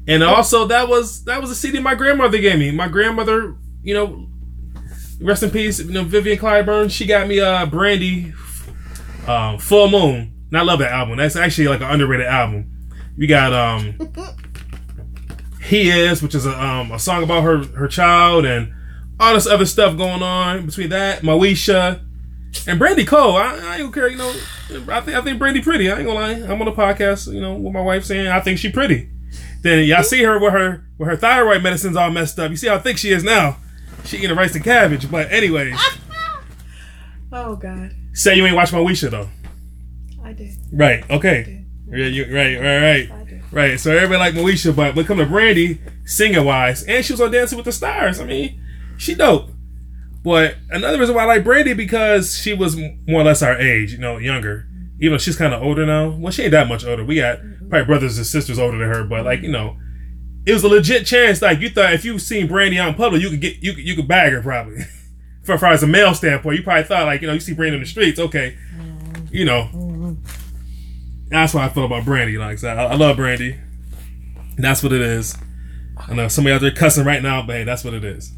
And 0.07 0.23
also 0.23 0.65
that 0.67 0.87
was 0.87 1.23
that 1.25 1.41
was 1.41 1.51
a 1.51 1.55
CD 1.55 1.79
my 1.79 1.95
grandmother 1.95 2.37
gave 2.39 2.59
me. 2.59 2.71
My 2.71 2.87
grandmother, 2.87 3.55
you 3.83 3.93
know, 3.93 4.27
rest 5.21 5.43
in 5.43 5.51
peace, 5.51 5.79
you 5.79 5.91
know, 5.91 6.03
Vivian 6.03 6.37
Clyburn, 6.37 6.89
she 6.89 7.05
got 7.05 7.27
me 7.27 7.39
uh 7.39 7.65
Brandy 7.65 8.33
um 9.27 9.57
Full 9.59 9.89
Moon. 9.89 10.33
And 10.49 10.57
I 10.57 10.61
love 10.61 10.79
that 10.79 10.91
album. 10.91 11.17
That's 11.17 11.35
actually 11.35 11.67
like 11.67 11.81
an 11.81 11.91
underrated 11.91 12.27
album. 12.27 12.71
You 13.17 13.27
got 13.27 13.53
um 13.53 13.97
He 15.63 15.89
Is, 15.89 16.23
which 16.23 16.33
is 16.33 16.45
a 16.45 16.63
um 16.63 16.91
a 16.91 16.99
song 16.99 17.23
about 17.23 17.43
her 17.43 17.63
her 17.77 17.87
child 17.87 18.45
and 18.45 18.73
all 19.19 19.33
this 19.33 19.47
other 19.47 19.65
stuff 19.65 19.97
going 19.97 20.23
on 20.23 20.65
between 20.65 20.89
that, 20.89 21.21
Moesha, 21.21 22.01
and 22.67 22.79
Brandy 22.79 23.05
Cole. 23.05 23.35
I, 23.35 23.73
I 23.73 23.77
don't 23.77 23.91
care, 23.91 24.07
you 24.07 24.17
know. 24.17 24.29
I 24.89 25.01
think 25.01 25.17
I 25.17 25.21
think 25.21 25.39
Brandy 25.39 25.61
pretty. 25.61 25.91
I 25.91 25.97
ain't 25.97 26.05
gonna 26.05 26.19
lie. 26.19 26.31
I'm 26.31 26.61
on 26.61 26.67
a 26.67 26.71
podcast, 26.71 27.31
you 27.33 27.41
know, 27.41 27.55
with 27.55 27.73
my 27.73 27.81
wife 27.81 28.05
saying 28.05 28.27
I 28.27 28.39
think 28.39 28.59
she 28.59 28.71
pretty. 28.71 29.09
Then 29.61 29.85
y'all 29.85 30.03
see 30.03 30.23
her 30.23 30.39
with 30.39 30.53
her 30.53 30.85
with 30.97 31.09
her 31.09 31.17
thyroid 31.17 31.63
medicine's 31.63 31.97
all 31.97 32.11
messed 32.11 32.39
up. 32.39 32.49
You 32.49 32.57
see 32.57 32.67
how 32.67 32.79
thick 32.79 32.97
she 32.97 33.11
is 33.11 33.23
now. 33.23 33.57
She 34.05 34.17
eating 34.17 34.35
rice 34.35 34.55
and 34.55 34.63
cabbage. 34.63 35.09
But 35.11 35.31
anyways, 35.31 35.77
Oh 37.31 37.55
God, 37.55 37.93
say 38.13 38.35
you 38.35 38.45
ain't 38.45 38.55
watch 38.55 38.71
Moesha 38.71 39.09
though. 39.09 39.29
I 40.23 40.33
did. 40.33 40.51
Right. 40.71 41.09
Okay. 41.09 41.43
did. 41.43 41.65
Yeah, 41.99 42.05
you, 42.05 42.23
right. 42.35 42.55
Right. 42.55 43.09
Right. 43.09 43.11
I 43.11 43.23
did. 43.23 43.43
Right. 43.51 43.79
So 43.79 43.91
everybody 43.91 44.19
like 44.19 44.33
Moesha, 44.35 44.75
but 44.75 44.95
when 44.95 45.05
it 45.05 45.07
come 45.07 45.17
to 45.17 45.25
Brandy, 45.25 45.81
singing 46.05 46.45
wise, 46.45 46.83
and 46.83 47.03
she 47.03 47.13
was 47.13 47.21
on 47.21 47.31
Dancing 47.31 47.57
with 47.57 47.65
the 47.65 47.71
Stars. 47.71 48.19
I 48.19 48.25
mean, 48.25 48.61
she 48.99 49.15
dope. 49.15 49.49
But 50.23 50.57
another 50.69 50.99
reason 50.99 51.15
why 51.15 51.23
I 51.23 51.25
like 51.25 51.43
Brandy 51.45 51.73
because 51.73 52.37
she 52.37 52.53
was 52.53 52.75
more 52.75 53.21
or 53.21 53.23
less 53.23 53.41
our 53.41 53.57
age, 53.57 53.93
you 53.93 53.97
know, 53.97 54.17
younger. 54.17 54.67
Even 54.99 55.13
though 55.13 55.17
she's 55.17 55.37
kind 55.37 55.53
of 55.53 55.63
older 55.63 55.85
now. 55.85 56.09
Well, 56.09 56.31
she 56.31 56.43
ain't 56.43 56.51
that 56.51 56.67
much 56.67 56.85
older. 56.85 57.05
We 57.05 57.15
got 57.15 57.39
probably 57.69 57.85
brothers 57.85 58.17
and 58.17 58.27
sisters 58.27 58.59
older 58.59 58.77
than 58.77 58.89
her, 58.89 59.05
but 59.05 59.23
like 59.23 59.41
you 59.41 59.49
know, 59.49 59.77
it 60.45 60.53
was 60.53 60.63
a 60.63 60.67
legit 60.67 61.05
chance. 61.05 61.41
Like 61.41 61.61
you 61.61 61.69
thought 61.69 61.93
if 61.93 62.03
you 62.03 62.19
seen 62.19 62.47
Brandy 62.47 62.77
out 62.77 62.89
in 62.89 62.95
public, 62.95 63.21
you 63.21 63.29
could 63.29 63.39
get 63.39 63.63
you 63.63 63.73
could, 63.73 63.83
you 63.85 63.95
could 63.95 64.07
bag 64.07 64.33
her 64.33 64.41
probably. 64.41 64.81
For 65.43 65.57
far 65.57 65.71
as 65.71 65.81
a 65.81 65.87
male 65.87 66.13
standpoint, 66.13 66.57
you 66.57 66.63
probably 66.63 66.83
thought 66.83 67.05
like 67.05 67.21
you 67.21 67.27
know 67.27 67.33
you 67.33 67.39
see 67.39 67.53
Brandy 67.53 67.75
in 67.75 67.81
the 67.81 67.87
streets, 67.87 68.19
okay, 68.19 68.57
you 69.31 69.45
know. 69.45 70.17
That's 71.29 71.53
why 71.53 71.65
I 71.65 71.69
feel 71.69 71.85
about 71.85 72.03
Brandy. 72.03 72.37
Like 72.37 72.61
I 72.61 72.73
I, 72.73 72.83
I 72.83 72.95
love 72.95 73.15
Brandy. 73.15 73.57
That's 74.57 74.83
what 74.83 74.91
it 74.91 75.01
is. 75.01 75.37
I 75.97 76.13
know 76.13 76.27
somebody 76.27 76.53
out 76.53 76.61
there 76.61 76.71
cussing 76.71 77.05
right 77.05 77.23
now, 77.23 77.41
but 77.45 77.55
hey, 77.55 77.63
that's 77.63 77.85
what 77.85 77.93
it 77.93 78.03
is. 78.03 78.33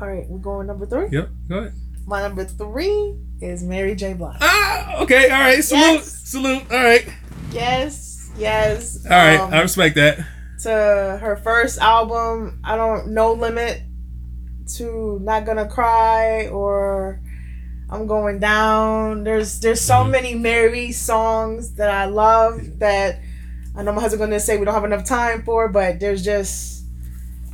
All 0.00 0.08
right, 0.08 0.26
we're 0.28 0.38
going 0.38 0.66
number 0.66 0.86
three. 0.86 1.08
Yep. 1.10 1.28
Go 1.48 1.58
ahead. 1.58 1.72
My 2.06 2.20
number 2.22 2.44
three 2.44 3.16
is 3.40 3.62
Mary 3.62 3.94
J. 3.94 4.12
Blige. 4.14 4.36
Ah, 4.40 5.02
okay. 5.02 5.24
All 5.30 5.40
right. 5.40 5.62
Salute. 5.64 5.80
Yes. 5.82 6.12
Salute. 6.24 6.62
All 6.70 6.82
right. 6.84 7.08
Yes, 7.50 8.30
yes. 8.38 9.04
All 9.06 9.10
right. 9.16 9.40
Um, 9.40 9.52
I 9.54 9.60
respect 9.62 9.94
that. 9.96 10.18
to 10.62 10.70
her 10.70 11.40
first 11.42 11.78
album, 11.78 12.60
I 12.64 12.76
don't 12.76 13.08
no 13.08 13.32
limit 13.32 13.82
to 14.76 15.18
not 15.22 15.44
gonna 15.46 15.68
cry 15.68 16.48
or 16.48 17.20
I'm 17.90 18.06
going 18.06 18.38
down. 18.38 19.24
There's 19.24 19.60
there's 19.60 19.80
so 19.80 19.96
Mhm. 19.96 20.10
many 20.10 20.34
Mary 20.34 20.92
songs 20.92 21.72
that 21.74 21.90
I 21.90 22.06
love 22.06 22.78
that 22.80 23.20
I 23.76 23.82
know 23.82 23.92
my 23.92 24.00
husband 24.00 24.20
gonna 24.20 24.40
say 24.40 24.56
we 24.56 24.64
don't 24.64 24.74
have 24.74 24.84
enough 24.84 25.04
time 25.04 25.42
for, 25.44 25.68
but 25.68 26.00
there's 26.00 26.24
just 26.24 26.84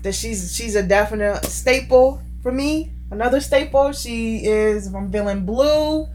that 0.02 0.14
she's 0.14 0.54
she's 0.54 0.74
a 0.76 0.82
definite 0.82 1.44
staple 1.46 2.20
for 2.42 2.52
me. 2.52 2.92
Another 3.10 3.40
staple. 3.40 3.92
She 3.92 4.44
is. 4.44 4.86
If 4.86 4.94
I'm 4.94 5.10
feeling 5.12 5.44
blue, 5.44 6.06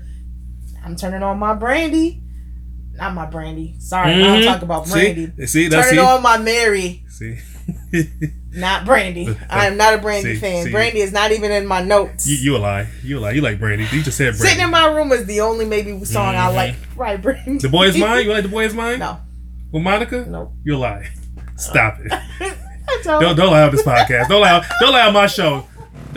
I'm 0.84 0.96
turning 0.96 1.24
on 1.24 1.38
my 1.39 1.53
brandy. 1.53 2.22
Not 2.93 3.13
my 3.13 3.25
brandy. 3.27 3.75
Sorry, 3.79 4.13
I 4.13 4.17
don't 4.17 4.41
Mhm. 4.41 4.46
talk 4.46 4.62
about 4.63 4.88
brandy. 4.89 5.31
See, 5.39 5.46
see, 5.46 5.67
that's 5.67 5.89
Turning 5.89 6.03
see, 6.03 6.10
on 6.12 6.24
my 6.24 6.38
Mary. 6.38 7.03
see. 7.10 7.38
Not 8.53 8.86
Brandy. 8.86 9.38
I 9.51 9.67
am 9.67 9.77
not 9.77 9.93
a 9.93 9.98
Brandy 10.00 10.34
See, 10.36 10.39
fan. 10.39 10.65
see. 10.65 10.72
Brandy 10.72 11.00
is 11.01 11.12
not 11.12 11.31
even 11.31 11.51
in 11.51 11.67
my 11.67 11.84
notes. 11.84 12.25
you, 12.25 12.38
you 12.38 12.55
a 12.55 12.60
lie. 12.60 12.88
You 13.03 13.19
a 13.19 13.22
lie. 13.22 13.31
You 13.31 13.41
like 13.41 13.60
Brandy. 13.60 13.86
You 13.91 14.01
just 14.01 14.17
said 14.17 14.31
Brandy. 14.36 14.48
Sitting 14.48 14.63
in 14.63 14.72
my 14.72 14.88
room 14.88 15.12
is 15.12 15.25
the 15.25 15.41
only 15.41 15.65
maybe 15.65 16.03
song 16.05 16.36
I 16.36 16.50
Mhm. 16.50 16.55
like. 16.55 16.75
Right, 16.96 17.22
Brandy. 17.22 17.57
the 17.60 17.69
boy 17.69 17.88
is 17.89 17.98
mine. 17.98 18.25
You 18.25 18.31
like 18.34 18.41
the 18.43 18.50
boy 18.50 18.63
is 18.65 18.74
mine? 18.74 18.98
No, 19.00 19.19
With 19.72 19.84
Monica? 19.84 20.25
no. 20.27 20.53
You 20.63 20.75
a 20.75 20.77
lie. 20.77 21.07
Stop 21.57 22.00
it. 22.00 22.12
Don't. 23.03 23.22
Don't 23.22 23.36
don't 23.36 23.51
lie 23.51 23.62
on 23.63 23.72
this 23.75 23.84
podcast. 23.84 24.29
Don't 24.29 24.41
lie. 24.41 24.65
Don't 24.79 24.93
lie 24.93 25.05
on 25.05 25.13
my 25.13 25.27
show. 25.27 25.67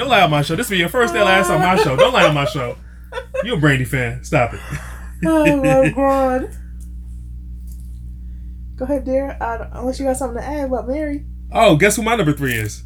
Don't 0.01 0.09
lie 0.09 0.23
on 0.23 0.31
my 0.31 0.41
show. 0.41 0.57
This 0.57 0.71
will 0.71 0.77
be 0.77 0.79
your 0.79 0.89
first 0.89 1.15
and 1.15 1.23
last 1.23 1.51
on 1.51 1.61
my 1.61 1.77
show. 1.77 1.95
Don't 1.95 2.15
lie 2.15 2.27
on 2.27 2.35
my 2.35 2.47
show. 2.47 2.75
You're 3.45 3.59
a 3.59 3.61
Brandy 3.61 3.85
fan? 3.85 4.25
Stop 4.25 4.55
it. 4.55 4.61
Oh 5.27 5.57
my 5.57 5.91
god. 5.95 6.57
Go 8.77 8.87
ahead, 8.87 9.05
dear. 9.05 9.37
I 9.39 9.69
unless 9.73 10.01
you 10.01 10.07
got 10.07 10.17
something 10.17 10.41
to 10.41 10.49
add 10.49 10.69
about 10.69 10.89
Mary. 10.89 11.27
Oh, 11.53 11.77
guess 11.77 11.97
who 11.97 12.03
my 12.03 12.17
number 12.17 12.33
three 12.33 12.55
is? 12.55 12.83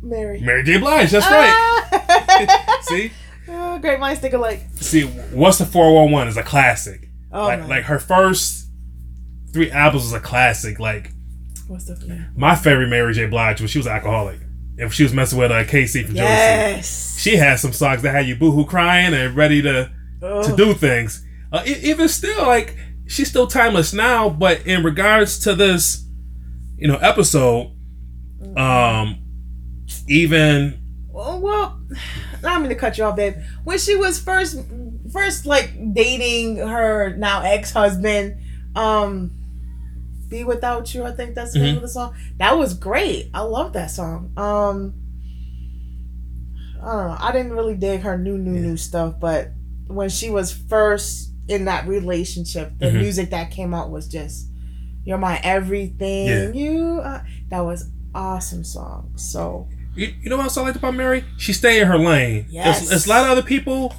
Mary. 0.00 0.40
Mary 0.40 0.62
J. 0.64 0.78
Blige. 0.78 1.10
That's 1.10 1.26
right. 1.26 1.90
right. 1.92 2.48
Ah! 2.48 2.78
See, 2.80 3.12
oh, 3.46 3.78
great 3.78 4.00
minds 4.00 4.20
think 4.20 4.32
alike. 4.32 4.62
see, 4.76 5.02
what's 5.02 5.58
the 5.58 5.66
four 5.66 5.94
one 5.94 6.12
one 6.12 6.28
is 6.28 6.38
a 6.38 6.42
classic. 6.42 7.10
Oh 7.30 7.44
like 7.44 7.68
like 7.68 7.84
her 7.84 7.98
first 7.98 8.68
three 9.52 9.70
albums 9.70 10.04
was 10.04 10.14
a 10.14 10.20
classic. 10.20 10.80
Like 10.80 11.10
What's 11.68 11.84
the 11.84 12.02
yeah. 12.06 12.24
my 12.34 12.54
favorite 12.54 12.88
Mary 12.88 13.12
J. 13.12 13.26
Blige 13.26 13.60
was 13.60 13.70
she 13.70 13.78
was 13.78 13.86
an 13.86 13.92
alcoholic. 13.92 14.40
If 14.76 14.92
she 14.92 15.04
was 15.04 15.12
messing 15.12 15.38
with 15.38 15.52
uh, 15.52 15.64
K-Ci 15.64 16.02
from 16.02 16.16
Jersey, 16.16 17.20
she 17.20 17.36
had 17.36 17.60
some 17.60 17.72
songs 17.72 18.02
that 18.02 18.12
had 18.12 18.26
you 18.26 18.34
boohoo 18.34 18.64
crying 18.66 19.14
and 19.14 19.36
ready 19.36 19.62
to 19.62 19.90
to 20.20 20.54
do 20.56 20.74
things. 20.74 21.24
Uh, 21.52 21.62
even 21.66 22.08
still, 22.08 22.46
like 22.46 22.76
she's 23.06 23.28
still 23.28 23.46
timeless 23.46 23.92
now. 23.92 24.28
But 24.28 24.66
in 24.66 24.82
regards 24.82 25.38
to 25.40 25.54
this, 25.54 26.04
you 26.76 26.88
know, 26.88 26.96
episode, 26.96 27.72
um, 28.56 29.18
even 30.08 30.78
Well, 31.10 31.40
well 31.40 31.80
I'm 32.44 32.62
gonna 32.62 32.74
cut 32.74 32.98
you 32.98 33.04
off, 33.04 33.16
babe. 33.16 33.36
When 33.64 33.78
she 33.78 33.96
was 33.96 34.18
first, 34.18 34.58
first 35.12 35.46
like 35.46 35.94
dating 35.94 36.56
her 36.56 37.14
now 37.16 37.42
ex 37.42 37.70
husband, 37.70 38.36
um, 38.74 39.30
"Be 40.34 40.44
Without 40.44 40.92
You," 40.94 41.04
I 41.04 41.12
think 41.12 41.34
that's 41.36 41.52
the 41.52 41.60
name 41.60 41.74
Mhm. 41.74 41.76
of 41.76 41.82
the 41.82 41.88
song. 41.88 42.14
That 42.38 42.58
was 42.58 42.74
great. 42.74 43.30
I 43.32 43.42
love 43.42 43.72
that 43.74 43.90
song. 43.90 44.30
Um, 44.36 44.94
I 46.82 46.86
don't 46.92 47.06
know. 47.08 47.16
I 47.20 47.32
didn't 47.32 47.52
really 47.52 47.74
dig 47.76 48.00
her 48.02 48.18
new, 48.18 48.36
new, 48.36 48.54
Yeah. 48.54 48.60
new 48.68 48.76
stuff, 48.76 49.14
but 49.20 49.52
when 49.86 50.08
she 50.08 50.30
was 50.30 50.52
first 50.52 51.30
in 51.48 51.66
that 51.66 51.86
relationship, 51.86 52.72
the 52.78 52.86
Mhm. 52.86 52.94
music 53.00 53.30
that 53.30 53.50
came 53.50 53.72
out 53.74 53.90
was 53.90 54.06
just 54.08 54.48
"You're 55.04 55.18
My 55.18 55.38
Everything." 55.44 56.26
Yeah. 56.26 56.50
You, 56.52 57.00
uh, 57.02 57.20
that 57.50 57.60
was 57.64 57.90
awesome 58.14 58.64
song. 58.64 59.10
So 59.16 59.68
You, 59.96 60.12
you 60.22 60.28
know 60.28 60.36
what 60.38 60.42
else 60.44 60.56
I 60.58 60.62
liked 60.62 60.76
about 60.76 60.96
Mary? 60.96 61.22
She 61.36 61.52
stayed 61.52 61.80
in 61.80 61.86
her 61.86 61.96
lane. 61.96 62.46
Yes. 62.50 62.78
There's, 62.78 62.90
there's 62.90 63.06
a 63.06 63.08
lot 63.10 63.22
of 63.26 63.30
other 63.30 63.42
people 63.44 63.94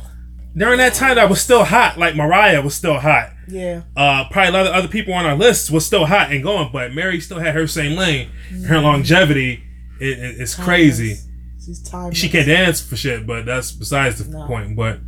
during 0.55 0.77
that 0.77 0.93
time 0.93 1.15
that 1.15 1.29
was 1.29 1.41
still 1.41 1.63
hot. 1.65 1.97
Like 1.97 2.15
Mariah 2.15 2.61
was 2.61 2.73
still 2.75 2.99
hot. 2.99 3.31
yeah, 3.47 3.81
Uh, 3.95 4.25
probably 4.31 4.49
a 4.49 4.51
lot 4.51 4.67
of 4.67 4.73
other 4.73 4.87
people 4.87 5.13
on 5.13 5.25
our 5.25 5.35
list 5.35 5.69
was 5.71 5.85
still 5.85 6.05
hot 6.05 6.31
and 6.31 6.41
going, 6.43 6.69
but 6.71 6.93
Mary 6.93 7.19
still 7.19 7.39
had 7.39 7.53
her 7.55 7.67
same 7.67 7.95
lane. 7.97 8.29
Her 8.67 8.79
longevity 8.79 9.63
is, 9.99 10.39
is 10.39 10.55
crazy. 10.55 11.17
She's 11.63 11.81
timeless. 11.81 12.17
She 12.17 12.29
can't 12.29 12.47
dance 12.47 12.81
for 12.81 12.95
shit, 12.95 13.25
but 13.27 13.45
that's 13.45 13.71
besides 13.71 14.23
the 14.23 14.31
No. 14.37 14.45
point. 14.47 14.75
But 14.75 14.99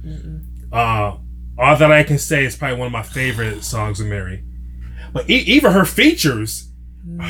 uh, 0.71 1.17
all 1.57 1.75
that 1.77 1.91
I 1.91 2.03
can 2.03 2.17
say 2.19 2.45
is 2.45 2.55
probably 2.55 2.77
one 2.77 2.87
of 2.87 2.91
my 2.93 3.03
favorite 3.03 3.63
songs 3.63 3.99
of 3.99 4.07
Mary. 4.07 4.43
But 5.13 5.29
e- 5.29 5.35
even 5.35 5.71
her 5.71 5.85
features, 5.85 6.69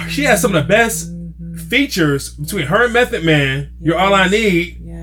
she 0.09 0.23
has 0.23 0.41
some 0.41 0.55
of 0.55 0.61
the 0.63 0.67
best 0.67 1.09
Mhm. 1.13 1.59
features 1.69 2.29
between 2.35 2.67
her 2.67 2.85
and 2.85 2.93
Method 2.93 3.23
Man. 3.23 3.71
You're 3.81 3.97
all 3.97 4.13
I 4.13 4.27
need. 4.27 4.79
Yes. 4.83 4.96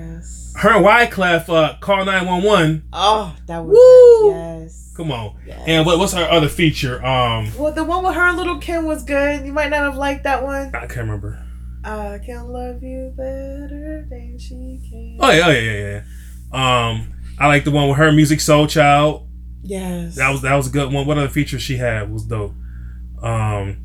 Her 0.65 0.77
and 0.77 0.83
Wyclef, 0.87 1.51
uh, 1.51 1.77
call 1.79 2.07
nine 2.07 2.27
one 2.27 2.43
one. 2.43 2.85
Oh, 2.91 3.37
that 3.45 3.59
was 3.63 3.77
Woo! 3.77 4.31
yes. 4.31 4.95
Come 4.97 5.13
on. 5.13 5.37
Yes. 5.47 5.63
And 5.67 5.85
what, 5.85 5.99
what's 5.99 6.15
her 6.15 6.25
other 6.25 6.49
feature? 6.49 7.05
Um, 7.05 7.53
Well, 7.59 7.71
the 7.71 7.85
one 7.85 8.03
with 8.03 8.15
her 8.15 8.29
and 8.29 8.39
Lil' 8.39 8.59
Kim 8.61 8.87
was 8.87 9.05
good. 9.05 9.45
You 9.45 9.53
might 9.53 9.69
not 9.69 9.81
have 9.81 9.99
liked 9.99 10.25
that 10.25 10.43
one. 10.43 10.75
I 10.75 10.87
can't 10.87 10.97
remember. 10.97 11.39
I 11.85 12.19
can 12.25 12.49
love 12.49 12.83
you 12.83 13.13
better 13.15 14.07
than 14.09 14.39
she 14.39 14.81
can. 14.91 15.19
Oh 15.21 15.31
yeah, 15.31 15.49
oh 15.49 15.51
yeah, 15.51 15.61
yeah, 15.61 16.03
yeah. 16.55 16.89
Um, 16.89 17.13
I 17.39 17.47
like 17.47 17.65
the 17.65 17.71
one 17.71 17.91
with 17.91 17.99
her, 17.99 18.11
Musiq 18.11 18.39
Soulchild. 18.41 19.27
Yes. 19.63 20.15
That 20.15 20.31
was 20.31 20.41
that 20.41 20.55
was 20.55 20.69
a 20.69 20.71
good 20.71 20.91
one. 20.91 21.07
What 21.07 21.19
other 21.19 21.29
features 21.29 21.61
she 21.61 21.77
had 21.77 22.11
was 22.11 22.25
dope. 22.25 22.55
Um, 23.23 23.85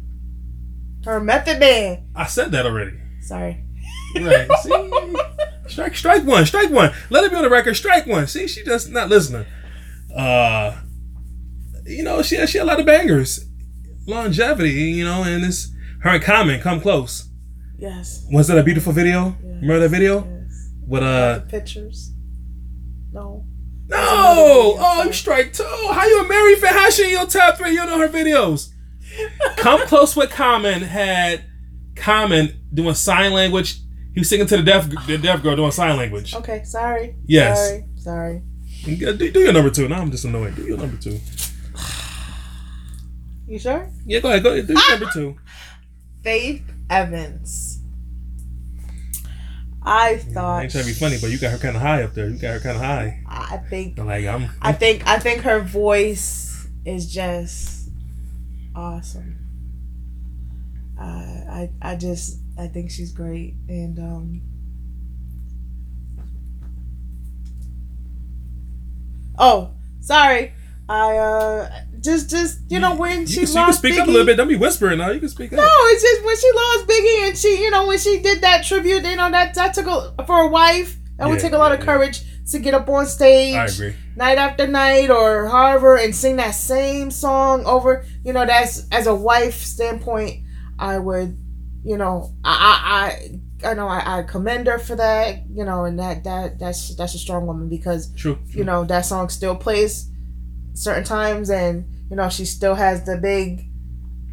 her 1.04 1.20
Method 1.20 1.60
Man. 1.60 2.06
I 2.16 2.26
said 2.28 2.54
that 2.54 2.66
already. 2.66 2.98
Sorry. 3.20 3.66
Right. 4.16 4.50
See, 4.62 4.70
strike, 5.70 5.96
strike 5.96 6.24
one, 6.26 6.46
strike 6.46 6.70
one. 6.72 6.92
Let 7.10 7.24
it 7.24 7.32
be 7.32 7.38
on 7.38 7.44
the 7.44 7.50
record. 7.50 7.76
Strike 7.76 8.06
one. 8.08 8.28
See, 8.28 8.48
she 8.48 8.64
just 8.64 8.90
not 8.92 9.10
listening. 9.10 9.46
Uh, 10.16 10.76
you 11.86 12.04
know, 12.04 12.22
she 12.22 12.36
she 12.48 12.58
had 12.58 12.66
a 12.66 12.68
lot 12.68 12.80
of 12.80 12.86
bangers, 12.86 13.46
longevity. 14.08 14.72
You 14.72 15.06
know, 15.06 15.24
and 15.24 15.44
this 15.44 15.72
her 16.02 16.12
and 16.12 16.24
Common 16.24 16.60
come 16.62 16.82
close. 16.82 17.30
Yes. 17.78 18.26
Was 18.32 18.48
that 18.48 18.58
a 18.58 18.64
beautiful 18.64 18.92
video? 18.94 19.38
Yeah. 19.44 19.50
Remember 19.62 19.80
that 19.80 19.90
video 19.90 20.26
Yes. 20.26 20.70
with 20.86 21.04
uh? 21.04 21.40
pictures. 21.42 22.12
No. 23.12 23.46
No! 23.88 23.98
Oh, 24.78 25.04
you 25.04 25.14
strike 25.14 25.52
two. 25.54 25.64
How 25.64 26.06
you 26.06 26.24
a 26.24 26.28
Mary 26.28 26.56
fan? 26.58 26.74
How 26.74 26.90
she 26.92 27.06
in 27.06 27.10
your 27.10 27.26
top 27.26 27.58
three? 27.58 27.72
You 27.72 27.86
know 27.86 27.98
her 27.98 28.08
videos. 28.08 28.70
Come 29.58 29.82
Close 29.88 30.16
with 30.16 30.30
Common 30.30 30.84
had 30.84 31.44
Common 31.96 32.60
doing 32.72 32.94
sign 32.94 33.34
language. 33.34 33.80
He 34.14 34.20
was 34.22 34.30
singing 34.30 34.48
to 34.48 34.58
the 34.58 34.64
deaf 34.64 34.90
the 35.08 35.18
deaf 35.18 35.44
girl 35.44 35.56
doing 35.56 35.72
sign 35.72 35.98
language. 35.98 36.36
Okay. 36.36 36.64
Sorry. 36.64 37.16
Yes. 37.26 37.58
Sorry. 37.58 37.86
Sorry. 37.96 38.42
Do, 38.86 39.32
do 39.32 39.40
your 39.40 39.54
number 39.54 39.70
two. 39.70 39.88
Now 39.88 40.02
I'm 40.02 40.12
just 40.12 40.26
annoyed. 40.26 40.56
Do 40.56 40.64
your 40.64 40.78
number 40.78 40.98
two. 40.98 41.20
You 43.48 43.60
sure? 43.60 43.90
Yeah, 44.06 44.20
go 44.20 44.30
ahead. 44.30 44.44
Go 44.44 44.52
ahead. 44.54 44.68
Do 44.68 44.74
your 44.74 44.90
number 44.92 45.10
two. 45.12 45.38
Faith 46.24 46.64
Evans. 46.90 47.82
I 49.82 50.18
thought 50.18 50.60
I 50.60 50.64
ain't 50.64 50.72
trying 50.72 50.84
to 50.84 50.90
be 50.90 50.94
funny, 50.94 51.18
but 51.20 51.32
you 51.32 51.40
got 51.40 51.52
her 51.52 51.58
kind 51.58 51.76
of 51.76 51.82
high 51.82 52.04
up 52.04 52.14
there. 52.14 52.28
You 52.30 52.38
got 52.38 52.54
her 52.54 52.60
kind 52.60 52.76
of 52.78 52.84
high. 52.84 53.24
I 53.28 53.58
think. 53.58 53.98
Like 53.98 54.26
I'm. 54.26 54.50
I 54.62 54.72
think. 54.74 55.08
I 55.08 55.20
think 55.20 55.42
her 55.42 55.62
voice 55.62 56.68
is 56.86 57.12
just 57.12 57.90
awesome. 58.76 59.38
Uh, 61.00 61.04
I. 61.04 61.70
I 61.82 61.96
just. 61.96 62.40
I 62.60 62.68
think 62.68 62.92
she's 62.92 63.12
great, 63.12 63.56
and 63.68 63.98
um. 64.00 64.42
Oh, 69.38 69.72
sorry. 70.02 70.54
I 70.90 71.18
uh 71.18 71.70
just 72.02 72.30
just 72.30 72.60
you 72.70 72.80
know 72.80 72.96
when 72.96 73.22
you, 73.22 73.28
she 73.28 73.34
can, 73.36 73.42
you 73.42 73.48
can 73.48 73.56
lost 73.56 73.78
speak 73.80 73.94
Biggie, 73.94 74.00
up 74.00 74.08
a 74.08 74.12
little 74.12 74.26
bit. 74.26 74.36
Don't 74.38 74.48
be 74.48 74.56
whispering 74.56 74.98
now. 74.98 75.12
You 75.12 75.20
can 75.20 75.30
speak 75.30 75.54
up. 75.54 75.58
No, 75.58 75.68
it's 75.68 76.02
just 76.02 76.26
when 76.26 76.36
she 76.36 76.52
lost 76.52 76.88
Biggie 76.88 77.28
and 77.28 77.38
she, 77.38 77.64
you 77.64 77.72
know, 77.72 77.88
when 77.88 78.00
she 78.00 78.20
did 78.20 78.42
that 78.42 78.66
tribute, 78.66 79.04
you 79.06 79.16
know, 79.16 79.30
that 79.32 79.54
that 79.54 79.74
took 79.74 79.88
a 79.88 80.26
for 80.26 80.42
a 80.42 80.48
wife. 80.48 80.98
That 81.18 81.30
would 81.30 81.40
take 81.40 81.54
a 81.54 81.58
lot 81.58 81.68
yeah, 81.70 81.74
of 81.76 81.80
yeah. 81.82 81.86
courage 81.86 82.24
to 82.52 82.60
get 82.60 82.74
up 82.74 82.90
on 82.90 83.06
stage 83.06 83.56
I 83.56 83.66
agree. 83.66 83.96
night 84.16 84.38
after 84.38 84.66
night 84.66 85.10
or 85.12 85.48
however 85.48 85.98
and 85.98 86.16
sing 86.16 86.38
that 86.38 86.52
same 86.52 87.12
song 87.12 87.66
over. 87.66 88.06
You 88.24 88.34
know, 88.34 88.46
that's 88.46 88.88
as 88.90 89.06
a 89.06 89.14
wife 89.14 89.62
standpoint, 89.62 90.44
I 90.80 90.98
would, 90.98 91.38
you 91.84 91.98
know, 91.98 92.34
I 92.44 93.10
I 93.64 93.70
I, 93.70 93.74
know 93.74 93.88
I, 93.88 94.20
I 94.20 94.24
commend 94.24 94.68
her 94.68 94.80
for 94.80 94.96
that. 94.96 95.44
You 95.50 95.66
know, 95.66 95.86
and 95.86 96.00
that 96.00 96.24
that 96.24 96.60
that's 96.60 96.96
that's 96.96 97.16
a 97.16 97.20
strong 97.20 97.46
woman 97.48 97.70
because 97.70 98.12
True. 98.14 98.38
you 98.48 98.64
know 98.64 98.84
that 98.86 99.02
song 99.06 99.30
still 99.30 99.56
plays 99.56 100.10
certain 100.74 101.04
times 101.04 101.50
and 101.50 101.86
you 102.10 102.16
know 102.16 102.30
she 102.30 102.46
still 102.46 102.76
has 102.76 103.04
the 103.06 103.18
big 103.18 103.66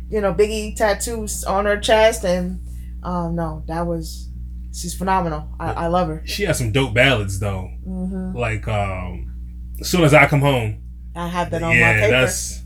you 0.08 0.20
know 0.20 0.32
biggie 0.32 0.76
tattoos 0.76 1.42
on 1.44 1.64
her 1.64 1.76
chest 1.76 2.24
and 2.24 2.60
um 3.02 3.34
no 3.34 3.64
that 3.66 3.84
was 3.84 4.28
she's 4.72 4.94
phenomenal 4.94 5.48
i, 5.58 5.72
I 5.72 5.86
love 5.88 6.06
her 6.06 6.22
She 6.24 6.44
has 6.44 6.58
some 6.58 6.70
dope 6.70 6.94
ballads 6.94 7.40
though. 7.40 7.68
hmm 7.84 8.32
Like 8.36 8.68
um, 8.68 9.32
as 9.80 9.88
soon 9.88 10.04
as 10.04 10.14
I 10.14 10.26
come 10.26 10.40
home. 10.40 10.80
i 11.16 11.26
have 11.26 11.50
that 11.50 11.62
on 11.64 11.70
my 11.70 11.76
yeah, 11.76 12.00
paper 12.00 12.10
that's 12.12 12.62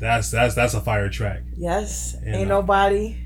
that's 0.00 0.30
that's 0.30 0.54
that's 0.54 0.72
a 0.74 0.80
fire 0.80 1.10
track. 1.10 1.42
yes 1.58 2.14
And, 2.24 2.34
ain't 2.36 2.50
uh, 2.50 2.54
nobody 2.60 3.18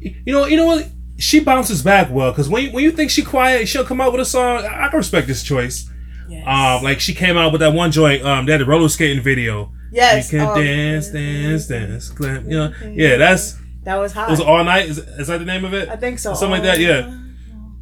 You 0.00 0.32
know, 0.32 0.46
you 0.46 0.56
know 0.56 0.66
what? 0.66 0.86
She 1.18 1.40
bounces 1.40 1.82
back 1.82 2.10
well 2.10 2.30
because 2.30 2.48
when 2.48 2.64
you, 2.64 2.72
when 2.72 2.84
you 2.84 2.92
think 2.92 3.10
she 3.10 3.22
quiet, 3.24 3.66
she'll 3.68 3.84
come 3.84 4.00
out 4.00 4.12
with 4.12 4.20
a 4.20 4.24
song. 4.24 4.64
I 4.64 4.84
I 4.84 4.88
can 4.88 4.98
respect 4.98 5.26
this 5.26 5.42
choice. 5.42 5.90
yes 6.28 6.44
Um, 6.46 6.84
like 6.84 7.00
she 7.00 7.12
came 7.14 7.36
out 7.36 7.50
with 7.52 7.60
that 7.60 7.72
one 7.72 7.90
joint. 7.90 8.24
Um, 8.24 8.46
they 8.46 8.52
had 8.52 8.60
a 8.62 8.64
roller 8.66 8.88
skating 8.88 9.22
video. 9.22 9.72
yes 9.92 10.32
you 10.32 10.38
can 10.38 10.48
um, 10.48 10.54
dance, 10.62 11.08
dance, 11.08 11.66
dance, 11.66 12.10
clap. 12.10 12.44
You 12.44 12.50
know, 12.50 12.72
yeah, 12.92 13.16
that's 13.16 13.56
that 13.84 13.96
was 13.96 14.12
hot 14.12 14.28
it 14.28 14.30
was 14.32 14.40
all 14.40 14.62
night. 14.62 14.88
Is, 14.88 14.98
is 14.98 15.26
that 15.28 15.38
the 15.38 15.44
name 15.46 15.64
of 15.64 15.72
it? 15.74 15.88
i 15.88 15.96
think 15.96 16.18
so 16.18 16.34
something 16.34 16.50
like 16.50 16.62
that, 16.62 16.78
yeah. 16.78 17.02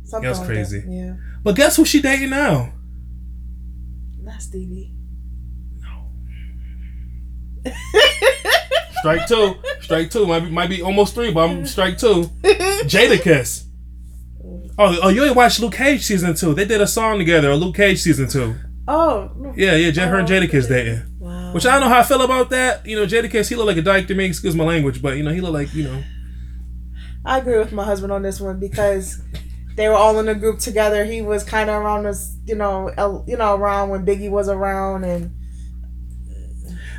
something 0.04 0.24
Yeah, 0.24 0.30
it's 0.30 0.38
like 0.38 0.48
crazy. 0.48 0.80
that. 0.80 0.90
yeah 0.90 1.14
But 1.42 1.56
guess 1.56 1.76
who 1.76 1.84
she 1.84 2.00
dating 2.00 2.30
now? 2.30 2.72
that's 4.24 4.44
stevie 4.46 4.92
Strike 9.06 9.28
two. 9.28 9.54
Strike 9.80 10.10
two. 10.10 10.26
Might 10.26 10.40
be, 10.40 10.50
might 10.50 10.68
be 10.68 10.82
almost 10.82 11.14
three, 11.14 11.32
but 11.32 11.48
I'm 11.48 11.64
strike 11.66 11.96
two. 11.96 12.24
Jadakiss. 12.42 13.64
Oh, 14.78 14.98
oh, 15.02 15.08
you 15.08 15.24
ain't 15.24 15.36
watched 15.36 15.60
Luke 15.60 15.74
Cage 15.74 16.02
season 16.02 16.34
two? 16.34 16.54
They 16.54 16.64
did 16.64 16.80
a 16.80 16.86
song 16.86 17.18
together. 17.18 17.50
A 17.52 17.56
Luke 17.56 17.76
Cage 17.76 17.98
season 18.00 18.28
two. 18.28 18.56
oh. 18.88 19.30
Yeah, 19.56 19.74
yeah. 19.76 19.90
J- 19.90 20.02
her 20.06 20.18
and 20.18 20.28
Jadakiss 20.28 20.68
dating. 20.68 21.02
wow 21.18 21.54
Which 21.54 21.64
I 21.64 21.72
don't 21.72 21.82
know 21.82 21.88
how 21.88 22.00
I 22.00 22.02
feel 22.02 22.20
about 22.22 22.50
that. 22.50 22.84
You 22.84 22.96
know, 22.96 23.06
Jadakiss, 23.06 23.48
he 23.48 23.54
looked 23.54 23.68
like 23.68 23.76
a 23.76 23.82
dyke 23.82 24.06
to 24.08 24.14
me. 24.14 24.24
Excuse 24.26 24.54
my 24.56 24.64
language, 24.64 25.00
but 25.00 25.16
you 25.16 25.22
know, 25.22 25.32
he 25.32 25.40
looked 25.40 25.54
like 25.54 25.72
you 25.72 25.84
know. 25.84 26.02
I 27.24 27.38
agree 27.38 27.58
with 27.58 27.72
my 27.72 27.84
husband 27.84 28.12
on 28.12 28.22
this 28.22 28.40
one 28.40 28.58
because 28.60 29.22
they 29.76 29.88
were 29.88 29.94
all 29.94 30.18
in 30.18 30.28
a 30.28 30.34
group 30.34 30.58
together. 30.58 31.04
He 31.04 31.22
was 31.22 31.42
kind 31.44 31.70
of 31.70 31.80
around 31.82 32.06
us, 32.06 32.36
you 32.44 32.54
know, 32.56 32.90
el- 32.98 33.24
you 33.26 33.36
know, 33.36 33.54
around 33.54 33.90
when 33.90 34.04
Biggie 34.04 34.30
was 34.30 34.48
around, 34.48 35.04
and 35.04 35.30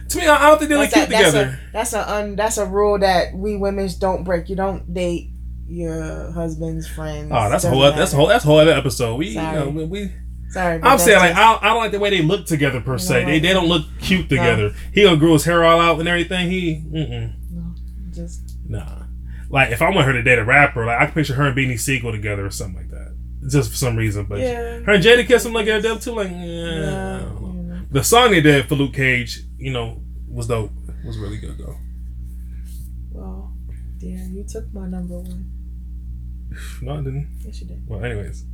To 0.10 0.18
me, 0.18 0.28
I 0.28 0.50
don't 0.50 0.58
think 0.58 0.70
they 0.70 0.78
look 0.78 0.92
cute 0.92 1.06
together. 1.06 1.60
a 1.70 1.72
that's 1.74 1.94
a 1.94 2.12
un, 2.12 2.36
that's 2.36 2.58
a 2.58 2.66
rule 2.66 3.00
that 3.00 3.34
we 3.34 3.58
women 3.58 3.90
don't 4.00 4.24
break. 4.24 4.50
You 4.50 4.56
don't 4.56 4.94
date 4.94 5.30
your 5.68 6.32
husband's 6.32 6.88
friends. 6.88 7.32
Oh, 7.34 7.50
that's 7.50 7.64
a 7.66 7.70
whole. 7.70 7.82
That's 7.82 8.14
a 8.14 8.16
whole. 8.16 8.28
That's 8.28 8.44
a 8.44 8.48
whole 8.48 8.60
other 8.60 8.72
episode. 8.72 9.16
We, 9.18 9.28
you 9.28 9.34
Sorry. 9.34 9.72
know, 9.72 9.86
we. 9.86 10.12
Sorry, 10.50 10.80
I'm 10.82 10.98
saying 10.98 11.20
like 11.20 11.36
that's 11.36 11.40
I 11.40 11.52
don't, 11.52 11.64
I 11.64 11.68
don't 11.68 11.78
like 11.80 11.92
the 11.92 12.00
way 12.00 12.10
they 12.10 12.22
look 12.22 12.46
together 12.46 12.80
per 12.80 12.98
se. 12.98 13.24
No, 13.26 13.30
They 13.32 13.40
they 13.40 13.52
don't 13.52 13.68
look 13.68 13.84
cute 14.00 14.30
together. 14.30 14.74
He 14.94 15.04
gonna 15.04 15.18
grow 15.18 15.34
his 15.34 15.44
hair 15.44 15.64
all 15.66 15.82
out 15.82 16.00
and 16.00 16.08
everything. 16.08 16.50
He 16.50 16.76
mm-mm. 16.76 17.34
no, 17.52 17.74
just 18.12 18.56
nah. 18.66 19.04
Like 19.50 19.72
if 19.72 19.82
I 19.82 19.90
want 19.90 20.08
her 20.08 20.14
to 20.14 20.24
date 20.24 20.40
a 20.40 20.46
rapper, 20.46 20.86
like 20.86 21.02
I 21.02 21.06
can 21.06 21.14
picture 21.14 21.34
her 21.34 21.48
and 21.48 21.58
Beanie 21.58 21.78
Sigel 21.78 22.14
together 22.14 22.46
or 22.46 22.50
something 22.50 22.78
like 22.78 22.90
that. 22.92 23.14
Just 23.50 23.70
for 23.72 23.76
some 23.76 23.98
reason, 23.98 24.26
but 24.26 24.40
yeah. 24.40 24.80
her 24.80 24.92
and 24.94 25.04
Jadakiss, 25.04 25.46
I'm 25.46 25.54
looking 25.54 25.70
at 25.74 25.82
them 25.84 26.00
too. 26.00 26.14
Like, 26.14 26.30
yeah, 26.30 26.36
Yeah, 26.36 27.16
I 27.18 27.20
don't 27.20 27.42
know. 27.42 27.74
yeah. 27.76 27.82
The 27.98 28.04
song 28.04 28.30
they 28.30 28.42
did 28.42 28.70
for 28.70 28.76
Luke 28.76 28.94
Cage, 28.94 29.42
you 29.58 29.72
know, 29.72 30.00
was 30.30 30.48
dope. 30.48 30.72
Was 31.04 31.18
really 31.18 31.38
good 31.38 31.58
though. 31.58 31.78
Well, 33.12 33.52
dear, 33.98 34.20
you 34.32 34.44
took 34.48 34.72
my 34.72 34.88
number 34.88 35.18
one. 35.18 35.52
No, 36.82 36.94
I 36.94 36.98
didn't. 36.98 37.40
Yes, 37.44 37.60
you 37.62 37.68
did. 37.68 37.84
Well, 37.88 38.04
anyways, 38.06 38.46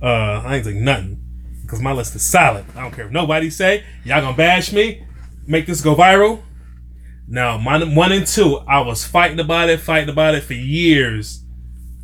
Uh, 0.00 0.42
I 0.44 0.56
ain't 0.56 0.64
saying 0.64 0.84
nothing 0.84 1.20
because 1.62 1.80
my 1.80 1.92
list 1.92 2.14
is 2.14 2.22
solid. 2.24 2.64
I 2.76 2.82
don't 2.82 2.92
care 2.92 3.06
if 3.06 3.10
nobody 3.10 3.50
say 3.50 3.82
y'all 4.04 4.20
gonna 4.20 4.36
bash 4.36 4.72
me, 4.72 5.04
make 5.46 5.66
this 5.66 5.80
go 5.80 5.96
viral. 5.96 6.42
Now, 7.26 7.58
my 7.58 7.82
one 7.82 8.12
and 8.12 8.26
two, 8.26 8.58
I 8.68 8.80
was 8.80 9.04
fighting 9.04 9.40
about 9.40 9.70
it, 9.70 9.80
fighting 9.80 10.08
about 10.10 10.36
it 10.36 10.44
for 10.44 10.52
years, 10.54 11.42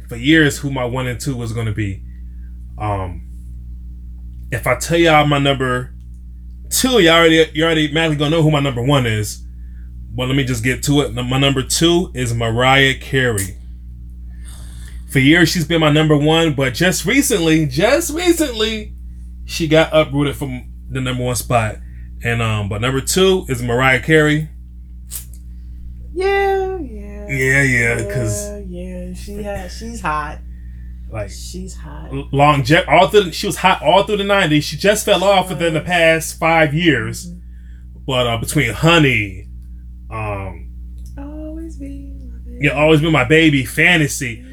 for 0.09 0.17
years. 0.17 0.59
Who 0.59 0.71
my 0.73 0.85
one 0.85 1.07
and 1.07 1.21
two 1.21 1.37
was 1.37 1.53
gonna 1.53 1.73
be. 1.73 2.03
Um, 2.79 3.29
if 4.51 4.67
I 4.67 4.77
tell 4.77 4.99
y'all 4.99 5.27
my 5.27 5.39
number 5.39 5.95
two, 6.71 7.01
you 7.01 7.11
already 7.11 7.51
you 7.53 7.65
already 7.65 7.93
madly 7.93 8.17
gonna 8.17 8.31
know 8.31 8.43
who 8.43 8.51
my 8.51 8.61
number 8.61 8.83
one 8.83 9.07
is. 9.07 9.45
But 10.13 10.27
let 10.27 10.37
me 10.37 10.45
just 10.45 10.65
get 10.65 10.83
to 10.85 11.03
it. 11.03 11.13
My 11.13 11.39
number 11.39 11.63
two 11.63 12.11
is 12.15 12.35
Mariah 12.35 12.95
Carey. 12.99 13.57
For 15.11 15.19
years, 15.19 15.49
she's 15.49 15.67
been 15.67 15.81
my 15.81 15.91
number 15.91 16.17
one, 16.17 16.55
but 16.55 16.75
just 16.75 17.05
recently, 17.05 17.67
just 17.67 18.13
recently, 18.13 18.95
she 19.45 19.67
got 19.69 19.93
uprooted 19.93 20.37
from 20.37 20.73
the 20.89 21.01
number 21.01 21.25
one 21.25 21.37
spot. 21.37 21.77
And 22.23 22.43
um, 22.43 22.69
but 22.69 22.81
number 22.81 23.01
two 23.01 23.45
is 23.49 23.63
Mariah 23.63 24.01
Carey. 24.01 24.49
Yeah, 26.13 26.79
yeah. 26.79 27.27
Yeah, 27.29 27.63
yeah, 27.63 27.95
because 27.97 28.51
yeah, 28.67 29.09
yeah, 29.09 29.15
she 29.15 29.43
has, 29.43 29.77
she's 29.77 30.01
hot. 30.01 30.39
Like 31.13 31.31
She's 31.31 31.75
hot. 31.77 32.11
long 32.33 32.63
jet 32.65 32.89
all 32.89 33.09
through 33.09 33.33
she 33.33 33.47
was 33.47 33.57
hot 33.57 33.83
all 33.83 34.05
through 34.05 34.19
the 34.19 34.25
90s 34.25 34.63
she 34.63 34.77
just 34.77 35.05
fell 35.05 35.25
off 35.25 35.49
within 35.49 35.75
the 35.75 35.81
past 35.81 36.39
five 36.39 36.73
years. 36.75 37.33
But 38.07 38.27
uh 38.27 38.39
between 38.39 38.73
honey 38.73 39.49
um 40.11 40.71
Always 41.19 41.77
be. 41.77 42.13
my 42.31 42.39
baby. 42.45 42.59
you 42.65 42.73
always 42.73 43.01
been 43.01 43.13
my 43.13 43.25
baby 43.25 43.65
fantasy. 43.65 44.45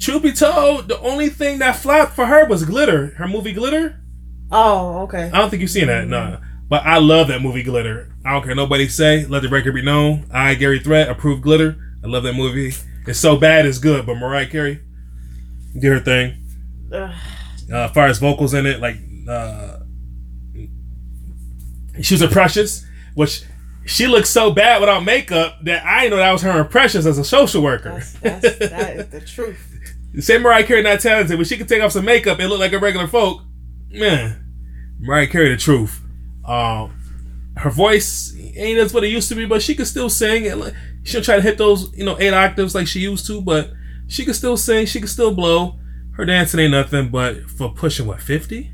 Truth 0.00 0.22
be 0.22 0.32
told 0.32 0.88
the 0.88 0.98
only 1.00 1.28
thing 1.28 1.58
that 1.60 1.76
flopped 1.76 2.14
for 2.14 2.26
her 2.26 2.46
was 2.46 2.64
glitter. 2.64 3.08
Her 3.18 3.28
movie 3.28 3.52
glitter? 3.52 4.00
Oh, 4.50 5.00
okay. 5.02 5.24
i 5.32 5.38
don't 5.38 5.50
think 5.50 5.60
you've 5.60 5.70
seen 5.70 5.88
that 5.88 6.06
no 6.06 6.38
but 6.68 6.84
i 6.84 6.98
love 6.98 7.28
that 7.28 7.42
movie 7.42 7.62
glitter. 7.62 8.12
I 8.24 8.32
don't 8.32 8.42
care 8.44 8.54
nobody 8.54 8.88
say 8.88 9.24
let 9.26 9.42
the 9.42 9.48
record 9.48 9.74
be 9.74 9.82
known. 9.82 10.26
I 10.32 10.54
gary 10.54 10.80
threat 10.80 11.08
approve 11.08 11.40
glitter. 11.42 11.76
I 12.04 12.08
love 12.08 12.22
that 12.24 12.34
movie. 12.34 12.74
It's 13.06 13.18
so 13.20 13.36
bad 13.36 13.66
it's 13.66 13.78
good 13.78 14.04
but 14.06 14.14
mariah 14.16 14.46
carey 14.48 14.80
did 15.80 15.92
her 15.92 16.00
thing 16.00 16.46
uh, 16.92 17.12
as 17.70 17.90
far 17.92 18.06
as 18.06 18.18
vocals 18.18 18.54
in 18.54 18.66
it, 18.66 18.80
like 18.80 18.96
uh, 19.28 19.78
she 22.00 22.14
was 22.14 22.22
a 22.22 22.28
Precious, 22.28 22.84
which 23.14 23.42
she 23.84 24.06
looked 24.06 24.26
so 24.26 24.50
bad 24.50 24.80
without 24.80 25.04
makeup 25.04 25.58
that 25.64 25.84
I 25.84 26.02
didn't 26.02 26.12
know 26.12 26.16
that 26.18 26.32
was 26.32 26.42
her 26.42 26.64
Precious 26.64 27.06
as 27.06 27.18
a 27.18 27.24
social 27.24 27.62
worker. 27.62 27.90
That's, 27.90 28.12
that's, 28.14 28.58
that 28.58 28.96
is 28.98 29.08
the 29.08 29.20
truth. 29.20 29.72
Say 30.20 30.38
Mariah 30.38 30.64
Carey 30.64 30.82
not 30.82 31.00
talented, 31.00 31.36
but 31.36 31.46
she 31.46 31.58
could 31.58 31.68
take 31.68 31.82
off 31.82 31.92
some 31.92 32.04
makeup 32.04 32.38
and 32.38 32.48
look 32.48 32.60
like 32.60 32.72
a 32.72 32.78
regular 32.78 33.06
folk. 33.06 33.42
Man, 33.90 34.44
Mariah 34.98 35.26
Carey 35.26 35.50
the 35.50 35.56
truth. 35.56 36.00
Um, 36.44 36.92
her 37.56 37.70
voice 37.70 38.34
ain't 38.56 38.78
as 38.78 38.94
what 38.94 39.04
it 39.04 39.08
used 39.08 39.28
to 39.28 39.34
be, 39.34 39.44
but 39.44 39.62
she 39.62 39.74
could 39.74 39.86
still 39.86 40.08
sing. 40.08 40.46
And 40.46 40.60
like, 40.60 40.74
she 41.02 41.14
don't 41.14 41.22
try 41.22 41.36
to 41.36 41.42
hit 41.42 41.58
those 41.58 41.94
you 41.96 42.04
know 42.04 42.18
eight 42.18 42.32
octaves 42.32 42.74
like 42.74 42.86
she 42.86 43.00
used 43.00 43.26
to, 43.26 43.42
but 43.42 43.70
she 44.08 44.24
could 44.24 44.36
still 44.36 44.56
sing. 44.56 44.86
She 44.86 45.00
could 45.00 45.08
still 45.10 45.34
blow. 45.34 45.78
Her 46.12 46.24
dancing 46.24 46.60
ain't 46.60 46.70
nothing, 46.72 47.10
but 47.10 47.42
for 47.50 47.72
pushing 47.74 48.06
what 48.06 48.20
50? 48.22 48.70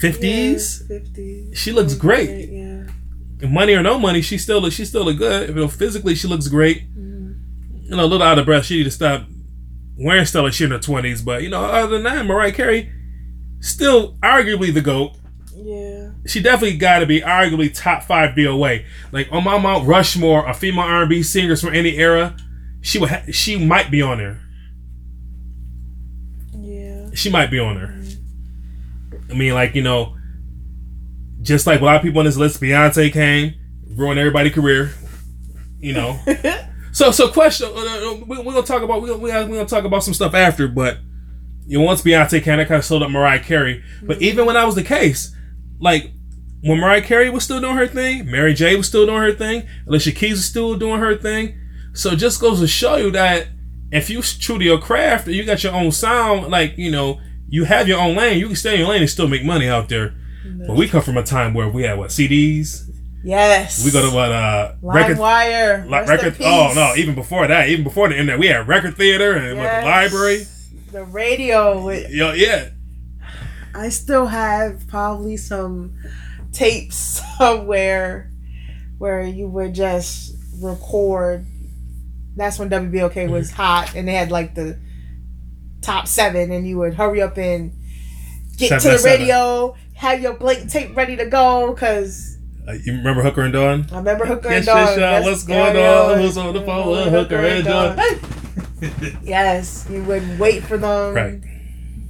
50s? 0.00 0.86
Fifties. 0.88 1.58
She 1.58 1.72
looks 1.72 1.94
great. 1.94 2.48
Yeah. 2.48 3.48
money 3.48 3.74
or 3.74 3.82
no 3.82 3.98
money, 3.98 4.20
she 4.20 4.38
still 4.38 4.60
look 4.60 4.72
she 4.72 4.84
still 4.84 5.04
look 5.04 5.18
good. 5.18 5.48
You 5.48 5.54
know, 5.54 5.68
physically 5.68 6.14
she 6.14 6.28
looks 6.28 6.48
great. 6.48 6.88
Mhm. 6.96 7.34
You 7.82 7.96
know, 7.96 8.04
a 8.04 8.06
little 8.06 8.22
out 8.26 8.38
of 8.38 8.46
breath. 8.46 8.66
She 8.66 8.78
need 8.78 8.84
to 8.84 8.90
stop 8.90 9.26
wearing 9.98 10.24
stuff 10.24 10.44
like 10.44 10.52
she 10.52 10.64
in 10.64 10.70
her 10.70 10.78
twenties. 10.78 11.22
But 11.22 11.42
you 11.42 11.48
know, 11.50 11.64
other 11.64 11.88
than 11.96 12.04
that, 12.04 12.24
Mariah 12.26 12.52
Carey 12.52 12.90
still 13.60 14.16
arguably 14.22 14.72
the 14.72 14.80
goat. 14.80 15.16
Yeah. 15.56 16.10
She 16.26 16.40
definitely 16.40 16.78
got 16.78 17.00
to 17.00 17.06
be 17.06 17.20
arguably 17.20 17.72
top 17.74 18.04
five 18.04 18.34
BOA. 18.36 18.80
Like 19.10 19.28
on 19.32 19.44
my 19.44 19.58
Mount 19.58 19.86
Rushmore 19.86 20.48
of 20.48 20.56
female 20.58 20.84
R&B 20.84 21.22
singers 21.22 21.60
from 21.60 21.74
any 21.74 21.96
era, 21.98 22.36
she 22.82 22.98
would 22.98 23.08
ha- 23.08 23.22
she 23.32 23.56
might 23.64 23.90
be 23.90 24.02
on 24.02 24.18
there. 24.18 24.40
Yeah. 26.54 27.08
She 27.14 27.30
might 27.30 27.50
be 27.50 27.58
on 27.58 27.76
there. 27.76 27.98
I 29.30 29.34
mean, 29.34 29.54
like 29.54 29.74
you 29.74 29.82
know, 29.82 30.16
just 31.40 31.66
like 31.66 31.80
a 31.80 31.84
lot 31.84 31.96
of 31.96 32.02
people 32.02 32.18
on 32.18 32.26
this 32.26 32.36
list, 32.36 32.60
Beyonce 32.60 33.10
came, 33.10 33.54
ruined 33.96 34.20
everybody's 34.20 34.52
career. 34.52 34.92
You 35.80 35.94
know, 35.94 36.20
So, 36.92 37.10
so 37.10 37.28
question. 37.28 37.68
Uh, 37.74 37.80
uh, 37.80 38.14
we, 38.26 38.38
we're 38.38 38.52
gonna 38.52 38.62
talk 38.62 38.82
about 38.82 39.00
we 39.00 39.10
we 39.12 39.30
we're 39.30 39.46
gonna 39.46 39.64
talk 39.64 39.84
about 39.84 40.04
some 40.04 40.12
stuff 40.14 40.34
after, 40.34 40.68
but 40.68 40.98
you 41.66 41.78
know, 41.78 41.84
once 41.84 42.02
Beyonce 42.02 42.42
came, 42.42 42.58
that 42.58 42.68
kind 42.68 42.78
of 42.78 42.84
slowed 42.84 43.02
up 43.02 43.10
Mariah 43.10 43.40
Carey. 43.40 43.82
But 44.02 44.20
even 44.20 44.44
when 44.44 44.54
that 44.54 44.66
was 44.66 44.74
the 44.74 44.84
case, 44.84 45.34
like 45.80 46.12
when 46.60 46.78
Mariah 46.78 47.02
Carey 47.02 47.30
was 47.30 47.44
still 47.44 47.60
doing 47.60 47.76
her 47.76 47.86
thing, 47.86 48.30
Mary 48.30 48.52
J 48.52 48.76
was 48.76 48.86
still 48.86 49.06
doing 49.06 49.22
her 49.22 49.32
thing, 49.32 49.66
Alicia 49.88 50.12
Keys 50.12 50.32
was 50.32 50.44
still 50.44 50.76
doing 50.76 51.00
her 51.00 51.16
thing. 51.16 51.58
So 51.94 52.10
it 52.10 52.16
just 52.16 52.40
goes 52.40 52.60
to 52.60 52.66
show 52.66 52.96
you 52.96 53.10
that 53.12 53.48
if 53.90 54.08
you 54.08 54.22
true 54.22 54.58
to 54.58 54.64
your 54.64 54.78
craft 54.78 55.26
and 55.26 55.36
you 55.36 55.44
got 55.44 55.62
your 55.62 55.74
own 55.74 55.92
sound, 55.92 56.50
like 56.50 56.76
you 56.78 56.90
know, 56.90 57.20
you 57.48 57.64
have 57.64 57.86
your 57.88 58.00
own 58.00 58.16
lane, 58.16 58.38
you 58.38 58.46
can 58.46 58.56
stay 58.56 58.74
in 58.74 58.80
your 58.80 58.88
lane 58.88 59.02
and 59.02 59.10
still 59.10 59.28
make 59.28 59.44
money 59.44 59.68
out 59.68 59.88
there. 59.88 60.14
But 60.66 60.76
we 60.76 60.88
come 60.88 61.02
from 61.02 61.16
a 61.16 61.22
time 61.22 61.54
where 61.54 61.68
we 61.68 61.82
had 61.82 61.98
what 61.98 62.10
CDs. 62.10 62.88
Yes. 63.24 63.84
We 63.84 63.92
go 63.92 64.08
to 64.08 64.14
what 64.14 64.32
uh 64.32 64.74
record 64.82 65.16
LimeWire. 65.18 65.88
like 65.88 66.08
record. 66.08 66.36
Oh 66.40 66.72
no! 66.74 66.94
Even 66.96 67.14
before 67.14 67.46
that, 67.46 67.68
even 67.68 67.84
before 67.84 68.08
the 68.08 68.14
internet, 68.18 68.40
we 68.40 68.48
had 68.48 68.66
record 68.66 68.96
theater 68.96 69.34
and 69.34 69.56
what, 69.58 69.64
Yes. 69.64 69.84
the 69.84 69.88
library. 69.90 70.46
The 70.90 71.04
radio. 71.04 71.84
With, 71.84 72.10
Yo, 72.10 72.32
yeah, 72.32 72.70
I 73.74 73.90
still 73.90 74.26
have 74.26 74.88
probably 74.88 75.36
some 75.36 75.94
tapes 76.52 77.22
somewhere 77.38 78.30
where 78.98 79.22
you 79.22 79.46
would 79.46 79.74
just 79.74 80.34
record. 80.60 81.46
That's 82.36 82.58
when 82.58 82.70
WBOK 82.70 83.28
was 83.30 83.48
Mm-hmm. 83.48 83.56
hot, 83.56 83.94
and 83.94 84.08
they 84.08 84.14
had 84.14 84.30
like 84.30 84.54
the 84.54 84.78
top 85.82 86.06
seven, 86.08 86.50
and 86.50 86.66
you 86.66 86.78
would 86.78 86.94
hurry 86.94 87.20
up 87.20 87.36
and 87.38 87.72
get 88.56 88.68
Seven 88.68 88.82
to 88.82 88.88
the 88.90 88.98
seven. 88.98 89.20
radio, 89.20 89.74
have 89.94 90.20
your 90.22 90.34
blank 90.34 90.70
tape 90.70 90.96
ready 90.96 91.16
to 91.16 91.26
go, 91.26 91.72
because 91.72 92.38
uh, 92.68 92.72
you 92.72 92.92
remember 92.92 93.22
Hooker 93.22 93.42
and 93.42 93.52
Dawn? 93.52 93.86
I 93.92 93.98
remember 93.98 94.24
Hooker 94.26 94.48
Yes, 94.50 94.66
and 94.68 95.00
Dawn. 95.00 95.22
what's 95.24 95.44
going 95.44 95.76
on? 95.76 96.20
Who's 96.20 96.36
on 96.36 96.54
the 96.54 96.62
phone 96.62 96.88
with 96.90 97.08
Hooker 97.12 97.36
and 97.36 97.64
Dawn? 97.64 97.98
Yes, 99.22 99.86
you 99.90 100.02
would 100.04 100.38
wait 100.38 100.62
for 100.64 100.76
them 100.76 101.14
Right. 101.14 101.40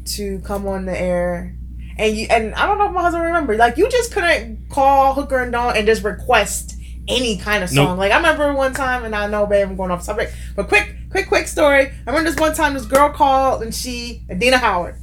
to 0.07 0.39
come 0.41 0.67
on 0.67 0.87
the 0.87 0.99
air. 0.99 1.55
And 1.99 2.17
you 2.17 2.27
and 2.31 2.55
I 2.55 2.67
don't 2.67 2.79
know 2.79 2.87
if 2.87 2.93
my 2.93 3.03
husband 3.03 3.25
remember, 3.25 3.57
like 3.57 3.77
you 3.77 3.89
just 3.91 4.13
couldn't 4.13 4.71
call 4.71 5.13
Hooker 5.15 5.43
and 5.43 5.53
Dawn 5.53 5.77
and 5.77 5.87
just 5.87 6.03
request 6.03 6.72
any 7.09 7.37
kind 7.37 7.65
of 7.65 7.71
song. 7.71 7.87
Nope. 7.87 7.99
Like 7.99 8.13
I 8.13 8.17
remember 8.17 8.55
one 8.55 8.75
time, 8.75 9.05
and 9.05 9.15
I 9.15 9.27
know, 9.27 9.47
babe, 9.47 9.69
I'm 9.69 9.77
going 9.77 9.91
off 9.91 10.03
subject, 10.03 10.35
but 10.57 10.69
quick, 10.69 10.95
quick, 11.11 11.29
quick 11.29 11.49
story. 11.49 11.87
I 11.87 12.11
remember 12.11 12.31
this 12.31 12.39
one 12.39 12.55
time 12.55 12.75
this 12.75 12.87
girl 12.87 13.11
called 13.11 13.63
and 13.63 13.75
she, 13.75 14.25
Adina 14.31 14.59
Howard, 14.59 14.97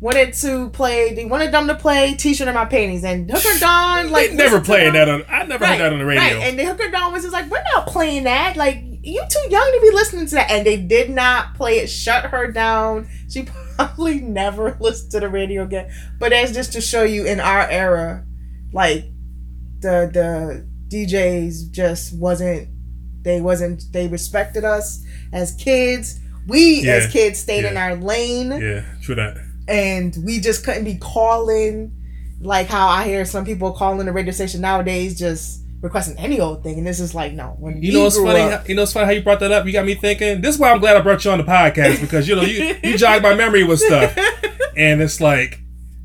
wanted 0.00 0.34
to 0.34 0.68
play. 0.70 1.14
They 1.14 1.24
wanted 1.24 1.52
them 1.52 1.66
to 1.68 1.74
play 1.74 2.14
"T-shirt 2.14 2.48
in 2.48 2.54
my 2.54 2.64
panties," 2.64 3.04
and 3.04 3.30
Hooker 3.30 3.58
Dawn 3.58 4.10
like 4.10 4.30
They 4.30 4.36
never 4.36 4.60
playing 4.60 4.92
that 4.94 5.08
on. 5.08 5.24
I 5.28 5.44
never 5.44 5.66
heard 5.66 5.80
that 5.80 5.92
on 5.92 5.98
the 5.98 6.04
radio. 6.04 6.22
Right. 6.22 6.42
And 6.42 6.58
the 6.58 6.64
Hooker 6.64 6.90
Dawn 6.90 7.12
was 7.12 7.22
just 7.22 7.32
like, 7.32 7.50
we're 7.50 7.62
not 7.74 7.86
playing 7.86 8.24
that. 8.24 8.56
Like, 8.56 8.82
you 9.02 9.22
too 9.28 9.50
young 9.50 9.72
to 9.72 9.80
be 9.82 9.90
listening 9.90 10.26
to 10.26 10.34
that. 10.36 10.50
And 10.50 10.66
they 10.66 10.76
did 10.76 11.10
not 11.10 11.54
play 11.54 11.78
it. 11.78 11.88
Shut 11.88 12.26
her 12.26 12.50
down. 12.50 13.08
She 13.30 13.46
probably 13.76 14.20
never 14.20 14.76
listened 14.80 15.12
to 15.12 15.20
the 15.20 15.28
radio 15.28 15.62
again. 15.62 15.90
But 16.18 16.30
that's 16.30 16.52
just 16.52 16.72
to 16.72 16.80
show 16.80 17.04
you 17.04 17.24
in 17.24 17.40
our 17.40 17.68
era, 17.68 18.24
like 18.72 19.04
the 19.80 20.10
the 20.12 20.66
DJs 20.88 21.70
just 21.70 22.16
wasn't 22.16 22.68
they 23.22 23.40
wasn't 23.40 23.82
they 23.92 24.06
respected 24.08 24.64
us 24.64 25.04
as 25.32 25.52
kids. 25.56 26.20
We 26.46 26.82
Yeah. 26.82 26.92
as 26.94 27.12
kids 27.12 27.38
stayed 27.40 27.64
in 27.64 27.76
our 27.76 27.96
lane 27.96 28.50
yeah, 28.52 28.84
true 29.02 29.16
that. 29.16 29.36
and 29.66 30.16
we 30.24 30.38
just 30.38 30.64
couldn't 30.64 30.84
be 30.84 30.96
calling 30.96 31.92
like 32.40 32.68
how 32.68 32.86
I 32.88 33.04
hear 33.04 33.24
some 33.24 33.44
people 33.44 33.72
calling 33.72 34.06
the 34.06 34.12
radio 34.12 34.30
station 34.32 34.60
nowadays 34.60 35.18
just 35.18 35.62
requesting 35.82 36.16
any 36.18 36.38
old 36.40 36.62
thing 36.62 36.78
and 36.78 36.86
this 36.86 37.00
is 37.00 37.14
like 37.14 37.32
no 37.32 37.56
when 37.58 37.82
You 37.82 37.92
know 37.94 38.04
what's 38.04 38.16
funny? 38.16 38.40
up- 38.40 38.68
You 38.68 38.76
know 38.76 38.82
what's 38.82 38.92
funny 38.92 39.06
how 39.06 39.12
you 39.12 39.22
brought 39.22 39.40
that 39.40 39.50
up? 39.52 39.66
You 39.66 39.72
got 39.72 39.84
me 39.86 39.94
thinking. 39.94 40.40
This 40.40 40.54
is 40.54 40.60
why 40.60 40.70
I'm 40.70 40.78
glad 40.78 40.96
I 40.96 41.00
brought 41.00 41.24
you 41.24 41.30
on 41.32 41.38
the 41.38 41.44
podcast 41.44 42.00
because 42.00 42.28
you 42.28 42.36
know 42.36 42.42
you 42.42 42.76
you 42.84 42.96
jog 43.04 43.22
my 43.22 43.34
memory 43.34 43.64
with 43.64 43.80
stuff, 43.80 44.16
and 44.76 45.02
it's 45.02 45.20
like 45.20 45.60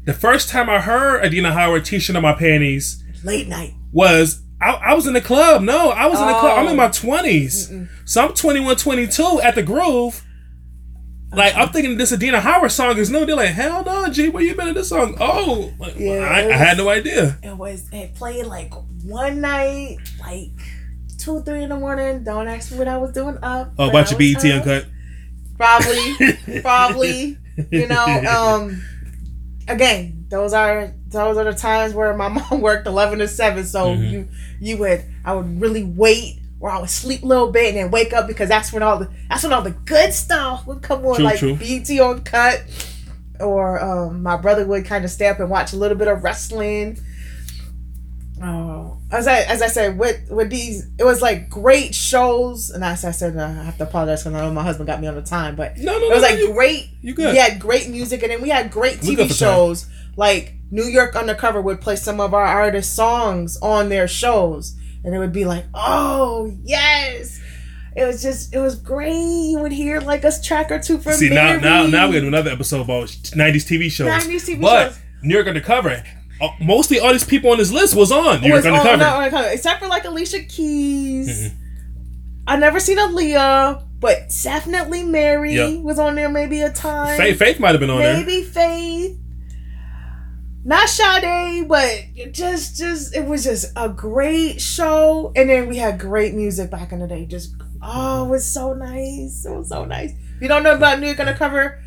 the 0.06 0.14
first 0.14 0.50
time 0.50 0.70
I 0.72 0.80
heard 0.82 1.24
Adina 1.24 1.52
Howard 1.54 1.86
t-shirt 1.86 2.16
on 2.16 2.24
my 2.24 2.34
panties 2.34 3.04
late 3.24 3.48
night 3.48 3.74
was 3.92 4.42
I, 4.62 4.72
I 4.74 4.94
was 4.94 5.08
in 5.08 5.14
the 5.14 5.22
club. 5.22 5.64
No, 5.64 5.90
I 5.90 6.06
was 6.08 6.20
in 6.20 6.28
the 6.28 6.34
club. 6.34 6.58
I'm 6.60 6.66
in 6.68 6.74
Oh. 6.74 6.76
my 6.76 6.88
20s. 6.90 7.88
So 8.06 8.26
I'm 8.28 8.34
21, 8.34 8.76
22 8.76 9.42
at 9.42 9.56
the 9.56 9.64
Groove. 9.64 10.24
Like 11.34 11.56
I'm 11.56 11.70
thinking 11.70 11.98
this 11.98 12.12
Adina 12.12 12.42
Howard 12.42 12.72
song 12.74 12.98
is 12.98 13.10
new. 13.10 13.26
They're 13.26 13.36
like, 13.38 13.50
hell 13.52 13.84
no, 13.86 14.10
G, 14.10 14.28
where 14.30 14.44
you 14.44 14.54
been 14.54 14.68
in 14.68 14.74
this 14.76 14.90
song? 14.90 15.16
Oh, 15.20 15.72
like, 15.80 15.96
Yeah, 15.98 16.12
I, 16.30 16.40
it 16.42 16.52
I 16.52 16.58
had 16.58 16.78
no 16.78 16.90
idea. 16.90 17.40
it 17.42 17.56
was 17.58 17.88
it 17.94 18.14
played 18.16 18.46
like 18.48 18.74
one 19.06 19.40
night 19.40 19.98
like 20.20 20.52
two 21.18 21.42
three 21.44 21.64
in 21.64 21.70
the 21.70 21.78
morning 21.78 22.24
don't 22.26 22.48
ask 22.50 22.72
me 22.72 22.78
what 22.80 22.88
I 22.90 22.98
was 22.98 23.14
doing 23.14 23.38
up 23.42 23.72
Oh, 23.80 23.90
about 23.90 24.12
your 24.12 24.18
was 24.20 24.44
BET 24.44 24.46
up. 24.52 24.60
uncut. 24.68 24.88
probably 25.58 26.62
probably 26.62 27.38
You 27.72 27.88
know, 27.88 28.06
um, 28.06 28.84
again, 29.70 30.26
those 30.30 30.52
are 30.54 30.94
those 31.12 31.38
are 31.38 31.44
the 31.44 31.54
times 31.54 31.94
where 31.94 32.16
my 32.16 32.28
mom 32.30 32.62
worked 32.62 32.88
eleven 32.88 33.20
to 33.20 33.28
seven. 33.28 33.64
So 33.66 33.88
Mhm. 33.96 34.12
you 34.12 34.28
you 34.60 34.78
would 34.78 35.04
I 35.26 35.34
would 35.36 35.62
really 35.62 35.84
wait. 35.84 36.38
Or 36.60 36.70
I 36.70 36.80
would 36.80 36.92
sleep 36.92 37.24
a 37.24 37.26
little 37.26 37.52
bit 37.52 37.70
and 37.70 37.78
then 37.78 37.90
wake 37.90 38.14
up 38.14 38.28
because 38.28 38.48
that's 38.48 38.72
when 38.72 38.84
all 38.84 39.00
the 39.00 39.10
that's 39.30 39.42
when 39.42 39.52
all 39.52 39.64
the 39.64 39.72
good 39.72 40.14
stuff 40.14 40.68
would 40.68 40.84
come 40.84 41.04
on, 41.08 41.16
True, 41.16 41.24
like 41.26 41.40
true. 41.40 41.56
BET 41.56 41.90
Uncut, 42.00 42.62
or 43.40 43.82
um, 43.84 44.22
my 44.22 44.38
brother 44.38 44.64
would 44.68 44.86
kind 44.86 45.04
of 45.04 45.10
stay 45.10 45.28
up 45.28 45.40
and 45.40 45.50
watch 45.50 45.74
a 45.74 45.76
little 45.76 45.98
bit 45.98 46.08
of 46.08 46.24
wrestling. 46.24 47.00
Oh, 48.44 48.98
as 49.12 49.28
I 49.28 49.40
as 49.42 49.62
I 49.62 49.68
said, 49.68 50.00
with 50.00 50.30
with 50.32 50.50
these, 50.50 50.88
it 50.98 51.04
was 51.04 51.22
like 51.22 51.50
great 51.50 51.94
shows, 51.94 52.70
and 52.72 52.84
as 52.84 53.06
I 53.06 53.12
said, 53.12 53.38
I 53.38 53.52
have 53.64 53.78
to 53.78 53.84
apologize 53.84 54.24
because 54.24 54.36
I 54.40 54.46
know 54.46 54.52
my 54.54 54.64
husband 54.64 54.88
got 54.88 55.00
me 55.00 55.08
on 55.08 55.16
the 55.16 55.22
time, 55.22 55.56
but 55.56 55.78
No, 55.78 55.98
no, 55.98 56.06
it 56.08 56.14
was 56.14 56.22
no, 56.24 56.28
like 56.30 56.38
you, 56.40 56.54
great. 56.54 56.90
you 57.02 57.14
good. 57.14 57.34
We 57.34 57.38
had 57.40 57.60
great 57.60 57.90
music, 57.90 58.24
and 58.24 58.32
then 58.32 58.42
we 58.42 58.50
had 58.50 58.72
great 58.72 59.00
TV 59.00 59.32
shows. 59.32 59.84
time. 59.84 59.92
Like 60.16 60.56
New 60.72 60.84
York 60.86 61.16
Undercover 61.16 61.62
would 61.62 61.82
play 61.82 61.96
some 61.96 62.20
of 62.20 62.34
our 62.34 62.46
artists' 62.46 62.94
songs 62.94 63.58
on 63.62 63.90
their 63.90 64.08
shows, 64.08 64.76
and 65.04 65.14
it 65.16 65.20
would 65.20 65.34
be 65.34 65.46
like, 65.46 65.66
oh 65.74 66.52
yes. 66.64 67.40
It 67.94 68.06
was 68.06 68.22
just, 68.22 68.54
it 68.56 68.60
was 68.60 68.76
great. 68.76 69.12
You 69.14 69.60
would 69.60 69.74
hear 69.74 70.00
like 70.00 70.24
a 70.24 70.32
track 70.42 70.72
or 70.72 70.80
two 70.80 70.98
from 70.98 71.12
See 71.14 71.28
now, 71.28 71.58
now, 71.58 71.86
now 71.88 72.08
we 72.08 72.16
have 72.16 72.24
another 72.24 72.50
episode 72.50 72.80
about 72.82 73.08
'90s 73.08 73.66
TV 73.68 73.92
shows. 73.92 74.08
90s 74.08 74.48
TV 74.56 74.62
but 74.62 74.90
shows. 74.94 75.00
New 75.24 75.36
York 75.36 75.48
Undercover. 75.48 76.02
uh, 76.40 76.48
Mostly 76.62 77.00
all 77.02 77.12
these 77.12 77.26
people 77.26 77.52
on 77.52 77.58
this 77.58 77.70
list 77.72 77.94
was 77.94 78.10
on 78.14 78.40
New 78.42 78.48
York 78.48 78.64
was 78.64 78.74
Undercover. 78.74 79.50
except 79.52 79.82
for 79.82 79.88
like 79.90 80.06
Alicia 80.06 80.40
Keys. 80.44 81.28
Mhm. 81.52 81.54
I 82.48 82.56
never 82.56 82.80
seen 82.80 82.98
Aaliyah, 82.98 83.84
but 84.00 84.32
definitely 84.42 85.04
Mary 85.04 85.54
Yeah. 85.56 85.82
was 85.82 86.00
on 86.00 86.16
there 86.16 86.30
maybe 86.30 86.62
a 86.62 86.72
time. 86.72 87.18
Faith, 87.18 87.40
Faith 87.40 87.60
might 87.60 87.72
have 87.72 87.82
been 87.82 87.90
on 87.90 88.00
there. 88.00 88.16
maybe 88.18 88.42
Faith. 88.44 89.18
Not 90.64 90.90
Sade, 90.90 91.68
but 91.68 92.04
just 92.32 92.78
just 92.78 93.16
it 93.16 93.26
was 93.26 93.44
just 93.44 93.72
a 93.76 93.90
great 93.90 94.62
show. 94.62 95.32
And 95.36 95.50
then 95.50 95.68
we 95.68 95.78
had 95.78 96.00
great 96.00 96.34
music 96.36 96.70
back 96.70 96.92
in 96.92 97.00
the 97.00 97.08
day. 97.08 97.26
Just 97.26 97.56
oh, 97.82 98.26
it 98.26 98.30
was 98.30 98.46
so 98.46 98.74
nice. 98.74 99.46
It 99.46 99.52
was 99.52 99.70
so 99.70 99.86
nice. 99.86 100.12
If 100.12 100.42
you 100.42 100.48
don't 100.48 100.64
know 100.64 100.76
about 100.76 101.00
New 101.00 101.08
York 101.08 101.20
Undercover, 101.20 101.82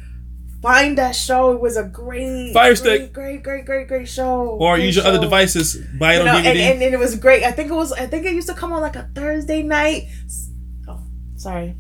find 0.60 0.98
that 0.98 1.14
show. 1.14 1.52
It 1.52 1.60
was 1.60 1.76
a 1.76 1.84
great 1.84 2.52
Fire 2.52 2.70
great, 2.70 2.76
stick. 2.78 3.12
Great, 3.12 3.42
great, 3.44 3.64
great, 3.64 3.86
great 3.86 4.08
show. 4.08 4.40
Or 4.58 4.74
Great 4.74 4.86
use 4.86 4.96
your 4.96 5.04
other 5.06 5.20
devices. 5.20 5.76
Buy 5.98 6.14
it 6.14 6.16
you 6.16 6.20
on 6.22 6.26
know, 6.26 6.32
DVD. 6.32 6.46
and, 6.46 6.58
and, 6.58 6.82
and 6.82 6.94
it 6.94 6.98
was 6.98 7.14
great. 7.16 7.44
I 7.44 7.52
think 7.52 7.70
it 7.70 7.74
was. 7.74 7.92
I 7.92 8.06
think 8.06 8.26
it 8.26 8.32
used 8.32 8.48
to 8.48 8.54
come 8.54 8.72
on 8.72 8.80
like 8.82 8.96
a 8.96 9.08
Thursday 9.14 9.62
night. 9.62 10.08
Oh, 10.88 11.00
sorry. 11.36 11.76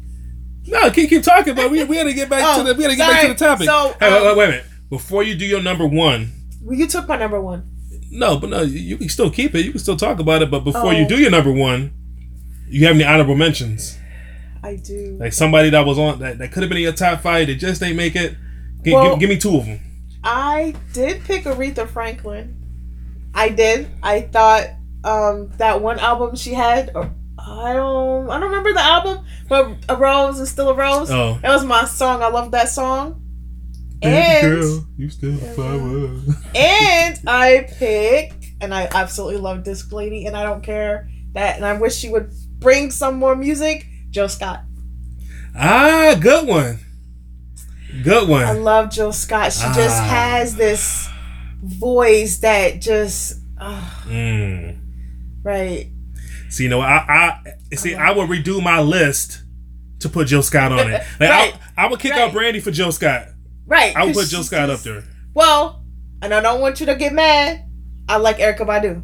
no, 0.68 0.90
keep 0.92 1.08
keep 1.10 1.24
talking, 1.24 1.56
but 1.56 1.72
we 1.72 1.82
we 1.82 1.96
gotta 1.96 2.14
get 2.14 2.28
back 2.30 2.42
Oh, 2.46 2.58
to 2.64 2.72
the 2.72 2.74
we 2.78 2.84
gotta 2.84 2.96
get 2.96 3.10
back 3.10 3.22
to 3.22 3.28
the 3.28 3.34
topic. 3.34 3.66
So, 3.66 3.96
hey, 3.98 4.12
wait, 4.12 4.16
um, 4.18 4.24
wait, 4.26 4.36
wait 4.36 4.44
a 4.44 4.50
minute. 4.52 4.66
Before 4.90 5.24
you 5.24 5.34
do 5.34 5.44
your 5.44 5.60
number 5.62 5.86
one, 5.88 6.30
Well, 6.64 6.76
you 6.78 6.86
took 6.86 7.06
my 7.08 7.16
number 7.16 7.40
one. 7.40 7.70
no, 8.10 8.38
but 8.38 8.50
no, 8.50 8.62
you, 8.62 8.78
you 8.78 8.96
can 8.96 9.08
still 9.08 9.30
keep 9.30 9.54
it. 9.54 9.64
You 9.64 9.70
can 9.72 9.80
still 9.80 9.96
talk 9.96 10.18
about 10.18 10.42
it. 10.42 10.50
But 10.50 10.60
before 10.60 10.92
you 10.94 11.04
Oh. 11.04 11.08
do 11.08 11.18
your 11.18 11.30
number 11.30 11.52
one, 11.52 11.92
you 12.68 12.86
have 12.86 12.94
any 12.96 13.04
honorable 13.04 13.34
mentions? 13.36 13.98
I 14.62 14.76
do. 14.76 15.16
Like 15.20 15.32
somebody 15.32 15.70
that 15.70 15.84
was 15.84 15.98
on 15.98 16.20
that, 16.20 16.38
that 16.38 16.52
could 16.52 16.62
have 16.62 16.70
been 16.70 16.78
in 16.78 16.84
your 16.84 16.92
top 16.92 17.20
five, 17.20 17.46
they 17.48 17.54
just 17.54 17.82
ain't 17.82 17.96
make 17.96 18.16
it. 18.16 18.34
G- 18.84 18.92
Well- 18.92 19.10
give, 19.10 19.20
give 19.20 19.30
me 19.30 19.36
two 19.38 19.56
of 19.58 19.66
them. 19.66 19.80
I 20.22 20.74
did 20.94 21.22
pick 21.24 21.44
Aretha 21.44 21.86
Franklin. 21.86 22.56
I 23.34 23.50
did. 23.50 23.88
I 24.02 24.22
thought 24.22 24.68
um 25.04 25.50
that 25.58 25.82
one 25.82 25.98
album 25.98 26.34
she 26.36 26.54
had. 26.54 26.90
I 26.96 27.74
don't. 27.74 28.30
I 28.30 28.40
don't 28.40 28.48
remember 28.48 28.72
the 28.72 28.80
album, 28.80 29.26
but 29.50 29.76
a 29.90 29.96
rose 29.96 30.40
is 30.40 30.48
still 30.48 30.70
a 30.70 30.74
rose. 30.74 31.10
Oh. 31.10 31.38
That 31.42 31.50
was 31.50 31.62
my 31.64 31.84
song. 31.84 32.22
I 32.22 32.28
love 32.28 32.52
that 32.52 32.70
song. 32.70 33.20
And 34.04 34.84
you 34.98 35.08
still 35.10 35.38
And 36.54 37.20
I 37.26 37.66
pick, 37.78 38.32
and 38.60 38.74
I 38.74 38.88
absolutely 38.92 39.38
love 39.40 39.64
this 39.64 39.90
lady, 39.92 40.26
and 40.26 40.36
I 40.36 40.42
don't 40.42 40.62
care 40.62 41.08
that, 41.32 41.56
and 41.56 41.64
I 41.64 41.72
wish 41.74 41.96
she 41.96 42.08
would 42.10 42.30
bring 42.58 42.90
some 42.90 43.16
more 43.16 43.34
music. 43.34 43.86
Joe 44.10 44.26
Scott. 44.28 44.62
Ah, 45.56 46.16
good 46.20 46.46
one. 46.46 46.78
Good 48.02 48.28
one. 48.28 48.44
I 48.44 48.52
love 48.52 48.90
Jill 48.90 49.12
Scott. 49.12 49.52
She 49.52 49.62
just 49.74 50.00
Ah. 50.00 50.08
has 50.08 50.56
this 50.56 51.08
voice 51.62 52.38
that 52.38 52.80
just, 52.80 53.38
uh, 53.58 53.80
Mm. 54.06 54.76
right. 55.42 55.88
See, 56.50 56.64
you 56.64 56.68
know, 56.68 56.80
I, 56.80 57.38
I 57.72 57.74
see. 57.76 57.94
I 57.94 58.10
would 58.12 58.28
redo 58.28 58.62
my 58.62 58.80
list 58.80 59.42
to 60.00 60.08
put 60.08 60.28
Jill 60.28 60.42
Scott 60.42 60.70
on 60.72 60.90
it. 60.92 61.02
Like, 61.20 61.30
Right. 61.30 61.54
I, 61.76 61.84
I 61.84 61.88
would 61.88 61.98
kick 62.00 62.12
Right. 62.12 62.20
out 62.22 62.32
Brandy 62.32 62.60
for 62.60 62.70
Jill 62.70 62.92
Scott. 62.92 63.28
Right. 63.66 63.96
I 63.96 64.04
would 64.04 64.14
put 64.14 64.28
Jill 64.28 64.42
Scott 64.42 64.70
up 64.70 64.80
there. 64.80 65.04
Well, 65.32 65.84
and 66.22 66.32
I 66.32 66.40
don't 66.40 66.60
want 66.60 66.80
you 66.80 66.86
to 66.86 66.94
get 66.94 67.12
mad. 67.12 67.64
I 68.08 68.16
like 68.18 68.38
Erykah 68.38 68.66
Badu. 68.66 69.02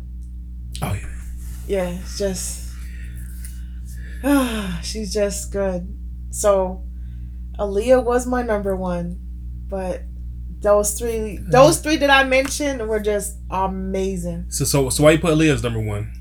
Oh 0.83 0.93
yeah. 0.93 1.07
Yeah, 1.67 1.89
it's 1.91 2.19
just 2.19 2.71
she's 4.83 5.13
just 5.13 5.53
good. 5.53 5.97
So 6.31 6.85
Aaliyah 7.59 8.05
was 8.05 8.27
my 8.27 8.43
number 8.43 8.77
one, 8.77 9.19
but 9.69 10.03
those 10.61 10.99
three 10.99 11.39
those 11.41 11.79
three 11.81 11.97
that 11.97 12.11
I 12.11 12.25
mentioned 12.25 12.87
were 12.87 13.01
just 13.01 13.39
amazing. 13.51 14.47
So 14.51 14.65
so 14.65 14.91
so 14.91 15.05
why 15.05 15.13
you 15.13 15.19
put 15.19 15.35
Aaliyah 15.35 15.55
as 15.55 15.63
number 15.63 15.81
one? 15.81 16.13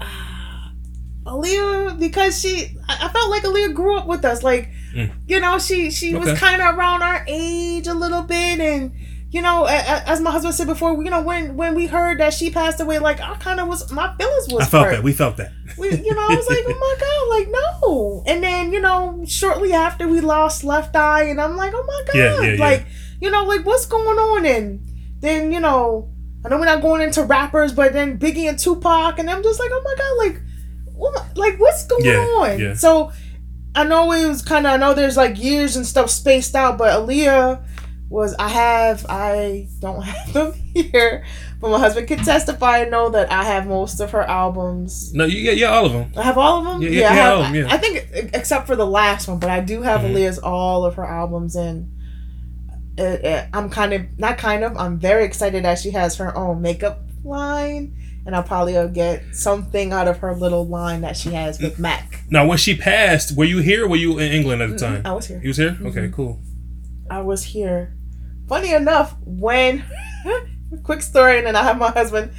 Aaliyah 1.24 1.98
because 1.98 2.40
she 2.40 2.76
I 2.88 3.06
I 3.06 3.08
felt 3.12 3.30
like 3.30 3.42
Aaliyah 3.42 3.74
grew 3.74 3.96
up 3.96 4.06
with 4.06 4.24
us. 4.24 4.42
Like 4.42 4.70
Mm. 4.96 5.12
you 5.26 5.40
know, 5.40 5.58
she 5.58 5.90
she 5.90 6.14
was 6.14 6.38
kind 6.38 6.62
of 6.62 6.76
around 6.76 7.02
our 7.02 7.24
age 7.28 7.86
a 7.86 7.94
little 7.94 8.22
bit 8.22 8.60
and 8.60 8.92
you 9.30 9.42
know, 9.42 9.64
as 9.66 10.20
my 10.20 10.30
husband 10.30 10.54
said 10.54 10.66
before, 10.66 11.02
you 11.02 11.10
know, 11.10 11.20
when 11.20 11.56
when 11.56 11.74
we 11.74 11.86
heard 11.86 12.20
that 12.20 12.32
she 12.32 12.48
passed 12.50 12.80
away, 12.80 12.98
like 13.00 13.20
I 13.20 13.34
kind 13.34 13.60
of 13.60 13.68
was, 13.68 13.90
my 13.92 14.14
feelings 14.16 14.48
was 14.48 14.62
I 14.62 14.66
felt 14.66 14.86
hurt. 14.86 14.92
that. 14.92 15.02
We 15.02 15.12
felt 15.12 15.36
that. 15.36 15.52
we, 15.76 15.90
you 15.90 16.14
know, 16.14 16.26
I 16.26 16.34
was 16.36 16.48
like, 16.48 16.64
oh 16.64 16.78
my 16.78 16.96
god, 17.00 17.28
like 17.36 17.48
no. 17.82 18.22
And 18.26 18.42
then 18.42 18.72
you 18.72 18.80
know, 18.80 19.24
shortly 19.26 19.72
after 19.72 20.06
we 20.08 20.20
lost 20.20 20.64
Left 20.64 20.94
Eye, 20.96 21.24
and 21.24 21.40
I'm 21.40 21.56
like, 21.56 21.72
oh 21.74 21.84
my 21.86 22.02
god, 22.06 22.14
Yeah, 22.14 22.40
yeah, 22.40 22.52
yeah. 22.54 22.60
like 22.60 22.86
you 23.20 23.30
know, 23.30 23.44
like 23.44 23.66
what's 23.66 23.84
going 23.84 24.06
on? 24.16 24.46
And 24.46 24.80
then 25.20 25.52
you 25.52 25.60
know, 25.60 26.08
I 26.44 26.48
know 26.48 26.58
we're 26.58 26.64
not 26.64 26.80
going 26.80 27.02
into 27.02 27.22
rappers, 27.24 27.72
but 27.72 27.92
then 27.92 28.18
Biggie 28.18 28.48
and 28.48 28.58
Tupac, 28.58 29.18
and 29.18 29.28
I'm 29.28 29.42
just 29.42 29.58
like, 29.58 29.70
oh 29.72 29.82
my 29.84 29.94
god, 29.98 30.26
like, 30.26 30.42
what, 30.94 31.36
like 31.36 31.58
what's 31.58 31.84
going 31.86 32.06
on? 32.06 32.58
yeah. 32.60 32.74
So 32.74 33.12
I 33.76 33.84
know 33.84 34.10
it 34.12 34.26
was 34.26 34.42
kind 34.42 34.66
of, 34.66 34.72
I 34.72 34.76
know 34.78 34.94
there's 34.94 35.16
like 35.16 35.38
years 35.42 35.76
and 35.76 35.86
stuff 35.86 36.10
spaced 36.10 36.54
out, 36.54 36.78
but 36.78 36.98
Aaliyah 36.98 37.62
was 38.08 38.34
I 38.38 38.48
have 38.48 39.04
I 39.08 39.68
don't 39.80 40.02
have 40.10 40.32
them 40.32 40.52
here, 40.74 41.24
but 41.60 41.70
my 41.70 41.78
husband 41.78 42.06
can 42.08 42.18
testify 42.20 42.78
and 42.78 42.90
know 42.90 43.10
that 43.10 43.30
I 43.32 43.42
have 43.44 43.66
most 43.66 44.00
of 44.00 44.12
her 44.12 44.22
albums. 44.22 45.12
No, 45.12 45.24
you 45.24 45.38
yeah, 45.38 45.52
yeah, 45.52 45.66
all 45.68 45.86
of 45.86 45.92
them. 45.92 46.12
I 46.16 46.22
have 46.22 46.38
all 46.38 46.58
of 46.58 46.64
them. 46.64 46.82
Yeah, 46.82 46.88
Yeah, 46.90 47.00
yeah, 47.00 47.08
I, 47.10 47.14
have, 47.14 47.34
all 47.34 47.40
of 47.42 47.46
'em, 47.48 47.54
yeah. 47.54 47.66
I 47.68 47.76
think 47.78 48.08
except 48.34 48.66
for 48.66 48.76
the 48.76 48.86
last 48.86 49.26
one, 49.28 49.38
but 49.38 49.50
I 49.50 49.60
do 49.60 49.82
have 49.82 50.00
Mhm. 50.02 50.12
Aaliyah's 50.14 50.38
all 50.38 50.84
of 50.84 50.94
her 50.94 51.04
albums, 51.04 51.56
and 51.56 51.90
it, 52.96 53.24
it, 53.24 53.48
I'm 53.52 53.68
kind 53.68 53.92
of 53.92 54.02
not 54.18 54.38
kind 54.38 54.64
of. 54.64 54.76
I'm 54.78 54.98
very 54.98 55.24
excited 55.24 55.64
that 55.64 55.78
she 55.80 55.90
has 55.90 56.16
her 56.16 56.34
own 56.36 56.62
makeup 56.62 57.00
line, 57.24 57.96
and 58.24 58.34
I'll 58.34 58.42
probably 58.42 58.74
get 58.92 59.34
something 59.34 59.92
out 59.92 60.08
of 60.08 60.18
her 60.18 60.34
little 60.34 60.66
line 60.66 61.00
that 61.02 61.16
she 61.16 61.30
has 61.30 61.60
with 61.60 61.78
MAC. 61.78 62.24
Now, 62.30 62.46
when 62.46 62.58
she 62.58 62.76
passed, 62.76 63.36
were 63.36 63.44
you 63.44 63.58
here? 63.58 63.84
or 63.84 63.88
Were 63.88 63.96
you 63.96 64.18
in 64.18 64.32
England 64.32 64.62
at 64.62 64.70
the 64.70 64.78
time? 64.78 65.02
I 65.04 65.12
was 65.12 65.26
here. 65.26 65.40
You 65.42 65.48
was 65.48 65.56
here. 65.56 65.70
Mm-hmm. 65.70 65.86
Okay, 65.86 66.10
cool. 66.12 66.40
I 67.10 67.20
was 67.20 67.44
here. 67.44 67.94
Funny 68.48 68.72
enough, 68.72 69.16
when 69.24 69.84
quick 70.82 71.02
story, 71.02 71.38
and 71.38 71.46
then 71.46 71.56
I 71.56 71.62
have 71.62 71.78
my 71.78 71.90
husband. 71.90 72.32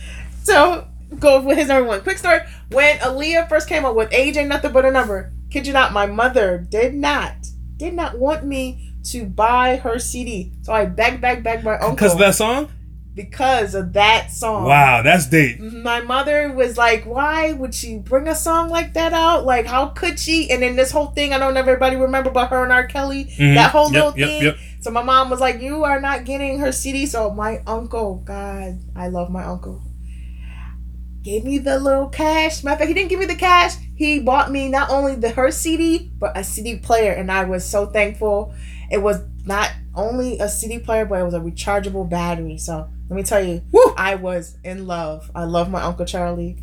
So 0.44 0.88
go 1.20 1.42
with 1.42 1.58
his 1.58 1.68
number 1.68 1.88
one. 1.88 2.02
Quick 2.02 2.18
story. 2.18 2.40
When 2.72 2.98
Aaliyah 2.98 3.50
first 3.50 3.68
came 3.70 3.86
up 3.86 3.96
with 3.96 4.12
Age 4.13 4.38
Ain't 4.38 4.50
Nothing 4.50 4.72
But 4.74 4.86
a 4.86 4.92
Number, 4.92 5.34
kid 5.50 5.68
you 5.68 5.74
not, 5.74 5.94
my 5.94 6.06
mother 6.06 6.66
did 6.70 6.94
not, 6.94 7.36
did 7.78 7.94
not 7.94 8.18
want 8.18 8.46
me 8.46 8.94
to 9.06 9.26
buy 9.26 9.78
her 9.78 10.00
CD. 10.00 10.52
So 10.63 10.74
I 10.74 10.86
begged, 10.86 11.22
begged, 11.22 11.44
begged 11.44 11.63
my 11.63 11.76
uncle 11.76 11.92
Because 11.92 12.13
of 12.13 12.20
that 12.20 12.36
song. 12.36 12.70
Because 13.18 13.76
of 13.76 13.92
that 13.94 14.32
song. 14.32 14.64
Wow, 14.66 15.02
that's 15.02 15.26
deep. 15.26 15.60
My 15.60 16.00
mother 16.00 16.54
was 16.54 16.78
like, 16.78 17.04
"Why 17.04 17.52
would 17.52 17.74
she 17.76 17.98
bring 17.98 18.28
a 18.30 18.36
song 18.36 18.70
like 18.70 18.94
that 18.94 19.12
out? 19.12 19.44
Like, 19.46 19.66
how 19.66 19.88
could 19.88 20.18
she?" 20.18 20.50
And 20.50 20.62
then 20.64 20.78
this 20.78 20.92
whole 20.92 21.08
thing, 21.08 21.34
I 21.34 21.38
don't 21.40 21.54
know 21.54 21.60
if 21.60 21.68
everybody 21.68 21.98
remember, 21.98 22.30
but 22.30 22.48
her 22.52 22.64
and 22.64 22.72
R. 22.72 22.86
Kelly, 22.88 23.26
Mhm. 23.38 23.56
that 23.56 23.72
whole 23.72 23.92
Yep, 23.92 23.94
little 23.94 24.14
yep, 24.20 24.30
thing. 24.30 24.44
yep. 24.44 24.56
So 24.80 24.92
my 24.92 25.02
mom 25.02 25.30
was 25.30 25.42
like, 25.42 25.62
"You 25.62 25.84
are 25.84 26.00
not 26.00 26.24
getting 26.24 26.60
her 26.60 26.72
CD." 26.72 27.06
So 27.08 27.32
my 27.32 27.60
uncle, 27.68 28.22
God, 28.24 28.78
I 28.96 29.08
love 29.10 29.30
my 29.30 29.44
uncle, 29.44 29.82
gave 31.24 31.44
me 31.44 31.58
the 31.58 31.80
little 31.80 32.08
cash. 32.08 32.64
Matter 32.64 32.76
of 32.76 32.80
fact, 32.80 32.88
he 32.88 32.94
didn't 32.94 33.10
give 33.10 33.20
me 33.20 33.26
the 33.26 33.36
cash. 33.36 33.74
He 33.96 34.20
bought 34.20 34.52
me 34.52 34.70
not 34.70 34.90
only 34.90 35.16
the 35.16 35.30
her 35.30 35.52
CD 35.52 36.12
but 36.20 36.38
a 36.38 36.44
CD 36.44 36.76
player, 36.78 37.12
and 37.12 37.32
I 37.32 37.44
was 37.44 37.66
so 37.66 37.88
thankful. 37.88 38.54
It 38.90 39.02
was 39.02 39.18
not 39.46 39.72
only 39.96 40.38
a 40.40 40.48
CD 40.48 40.78
player, 40.80 41.06
but 41.06 41.20
it 41.20 41.24
was 41.24 41.34
a 41.34 41.40
rechargeable 41.40 42.08
battery. 42.10 42.58
So 42.58 42.88
let 43.10 43.15
me 43.15 43.24
tell 43.24 43.43
you, 43.43 43.62
Woo! 43.72 43.93
I 43.98 44.15
was 44.15 44.58
in 44.63 44.86
love. 44.88 45.30
I 45.36 45.43
love 45.46 45.70
my 45.70 45.82
uncle 45.82 46.06
Charlie 46.06 46.58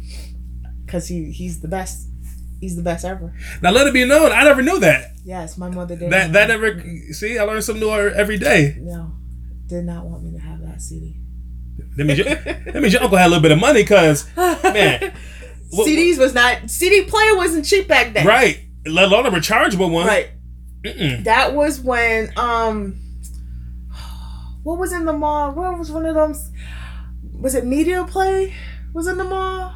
because 0.84 1.08
he 1.08 1.30
he's 1.30 1.60
the 1.60 1.68
best. 1.68 2.08
He's 2.60 2.76
the 2.76 2.82
best 2.82 3.04
ever. 3.04 3.34
Now 3.60 3.70
let 3.72 3.86
it 3.86 3.92
be 3.92 4.04
known, 4.06 4.32
I 4.32 4.44
never 4.44 4.62
knew 4.62 4.78
that. 4.80 5.10
Yes, 5.24 5.58
my 5.58 5.68
mother 5.68 5.96
did. 5.96 6.10
That 6.10 6.32
that 6.32 6.48
never. 6.48 6.82
See, 7.12 7.38
I 7.38 7.42
learned 7.44 7.64
something 7.64 7.82
new 7.82 7.90
every 7.92 8.38
day. 8.38 8.76
No, 8.78 9.12
did 9.66 9.84
not 9.84 10.06
want 10.06 10.22
me 10.22 10.32
to 10.32 10.38
have 10.38 10.60
that 10.62 10.80
CD. 10.80 11.16
That 11.96 12.04
means, 12.04 12.18
your, 12.20 12.28
that 12.28 12.74
means 12.80 12.92
your 12.92 13.02
uncle 13.02 13.18
had 13.18 13.26
a 13.26 13.30
little 13.30 13.42
bit 13.42 13.50
of 13.52 13.58
money, 13.58 13.84
cause 13.84 14.28
man, 14.36 15.12
what- 15.70 15.86
CDs 15.88 16.18
was 16.18 16.32
not 16.34 16.70
CD 16.70 17.02
player 17.04 17.36
wasn't 17.36 17.64
cheap 17.64 17.88
back 17.88 18.12
then. 18.14 18.26
right? 18.26 18.60
Let 18.86 19.04
alone 19.06 19.26
a 19.26 19.30
rechargeable 19.30 19.90
one. 19.90 20.06
Right. 20.06 20.30
Mm-mm. 20.82 21.24
That 21.24 21.54
was 21.54 21.80
when 21.80 22.32
um 22.36 22.96
what 24.64 24.78
was 24.78 24.92
in 24.92 25.04
the 25.04 25.12
mall? 25.12 25.52
What 25.52 25.78
was 25.78 25.92
one 25.92 26.04
of 26.06 26.14
them? 26.16 26.34
Was 27.40 27.54
it 27.54 27.64
Media 27.64 28.04
Play? 28.04 28.52
Was 28.92 29.06
in 29.06 29.18
the 29.18 29.24
mall? 29.24 29.72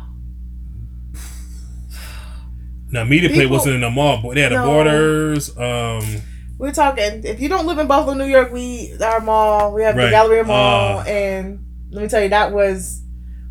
Now, 2.90 3.04
Media 3.04 3.28
Play 3.28 3.46
wasn't 3.46 3.74
in 3.74 3.80
the 3.82 3.90
mall, 3.90 4.20
but 4.22 4.34
they 4.34 4.40
had 4.40 4.52
the 4.52 4.62
Borders. 4.62 5.50
Um, 5.58 6.22
We're 6.56 6.72
talking. 6.72 7.22
If 7.24 7.38
you 7.40 7.48
don't 7.50 7.66
live 7.66 7.78
in 7.78 7.86
Buffalo, 7.86 8.14
New 8.14 8.24
York, 8.24 8.50
we 8.50 8.94
our 9.00 9.20
mall. 9.20 9.74
We 9.74 9.82
have 9.82 9.94
the 9.94 10.02
Right. 10.04 10.10
Galleria 10.10 10.44
Mall, 10.44 11.00
Uh. 11.00 11.04
and 11.04 11.64
let 11.90 12.02
me 12.02 12.08
tell 12.08 12.22
you, 12.22 12.30
that 12.30 12.52
was 12.52 13.02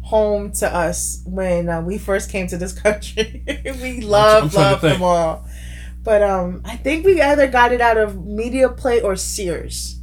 home 0.01 0.51
to 0.53 0.73
us 0.73 1.21
when 1.25 1.69
uh, 1.69 1.81
we 1.81 1.97
first 1.99 2.31
came 2.31 2.47
to 2.47 2.57
this 2.57 2.73
country. 2.81 3.43
we 3.79 3.97
I'm 3.97 4.01
love 4.01 4.51
trying 4.51 4.51
to 4.51 4.57
love 4.59 4.81
the 4.81 4.97
mall, 4.97 5.45
but 6.03 6.23
um, 6.23 6.61
I 6.65 6.75
think 6.75 7.05
we 7.05 7.21
either 7.21 7.45
got 7.47 7.71
it 7.71 7.79
out 7.81 7.97
of 7.97 8.25
Media 8.25 8.69
Play 8.69 9.01
or 9.01 9.15
Sears, 9.15 9.96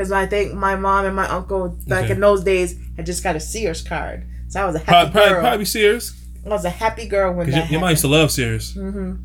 because 0.00 0.12
I 0.12 0.24
think 0.24 0.54
my 0.54 0.76
mom 0.76 1.04
and 1.04 1.14
my 1.14 1.28
uncle 1.28 1.76
back 1.86 2.04
Okay. 2.04 2.14
in 2.14 2.20
those 2.20 2.42
days 2.42 2.74
had 2.96 3.04
just 3.04 3.22
got 3.22 3.36
a 3.36 3.40
Sears 3.40 3.82
card, 3.82 4.26
so 4.48 4.62
I 4.62 4.64
was 4.64 4.74
a 4.76 4.78
happy 4.78 5.10
probably, 5.12 5.30
girl. 5.30 5.40
probably 5.42 5.64
Sears. 5.66 6.14
I 6.46 6.48
was 6.48 6.64
a 6.64 6.70
happy 6.70 7.06
girl 7.06 7.34
when 7.34 7.50
that 7.50 7.64
your, 7.64 7.72
your 7.72 7.80
mom 7.82 7.90
used 7.90 8.00
to 8.00 8.08
love 8.08 8.30
Sears. 8.30 8.72
hmm 8.72 9.16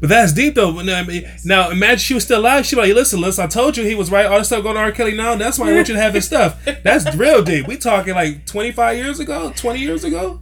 But 0.00 0.08
that's 0.08 0.32
deep 0.32 0.56
though. 0.56 0.72
Now, 0.82 0.98
I 0.98 1.04
mean, 1.04 1.24
now 1.44 1.70
imagine 1.70 1.98
she 1.98 2.14
was 2.14 2.24
still 2.24 2.40
alive. 2.40 2.66
She'd 2.66 2.74
be 2.74 2.82
like, 2.82 2.94
"Listen, 2.94 3.20
listen, 3.20 3.44
I 3.44 3.46
told 3.46 3.76
you 3.76 3.84
he 3.84 3.94
was 3.94 4.10
right. 4.10 4.26
All 4.26 4.38
this 4.38 4.48
stuff 4.48 4.64
going 4.64 4.76
on 4.76 4.82
R. 4.82 4.90
Kelly 4.90 5.16
now. 5.16 5.36
That's 5.36 5.56
why 5.56 5.70
I 5.70 5.74
want 5.76 5.86
you 5.86 5.94
to 5.94 6.00
have 6.00 6.14
his 6.14 6.24
stuff. 6.26 6.58
That's 6.82 7.14
real 7.14 7.44
deep. 7.44 7.68
We 7.68 7.76
talking 7.76 8.14
like 8.14 8.44
twenty 8.44 8.72
five 8.72 8.96
years 8.96 9.20
ago, 9.20 9.52
twenty 9.54 9.78
years 9.78 10.02
ago, 10.02 10.40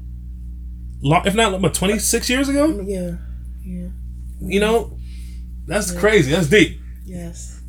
Long, 1.03 1.27
if 1.27 1.35
not 1.35 1.61
what, 1.61 1.75
twenty 1.75 1.99
six 1.99 2.31
years 2.31 2.49
ago. 2.49 2.81
Yeah, 2.87 3.17
yeah. 3.63 3.89
You 4.41 4.61
know, 4.61 4.97
that's 5.67 5.93
crazy. 5.93 6.31
That's 6.33 6.49
deep. 6.49 6.81
Yes. 7.05 7.60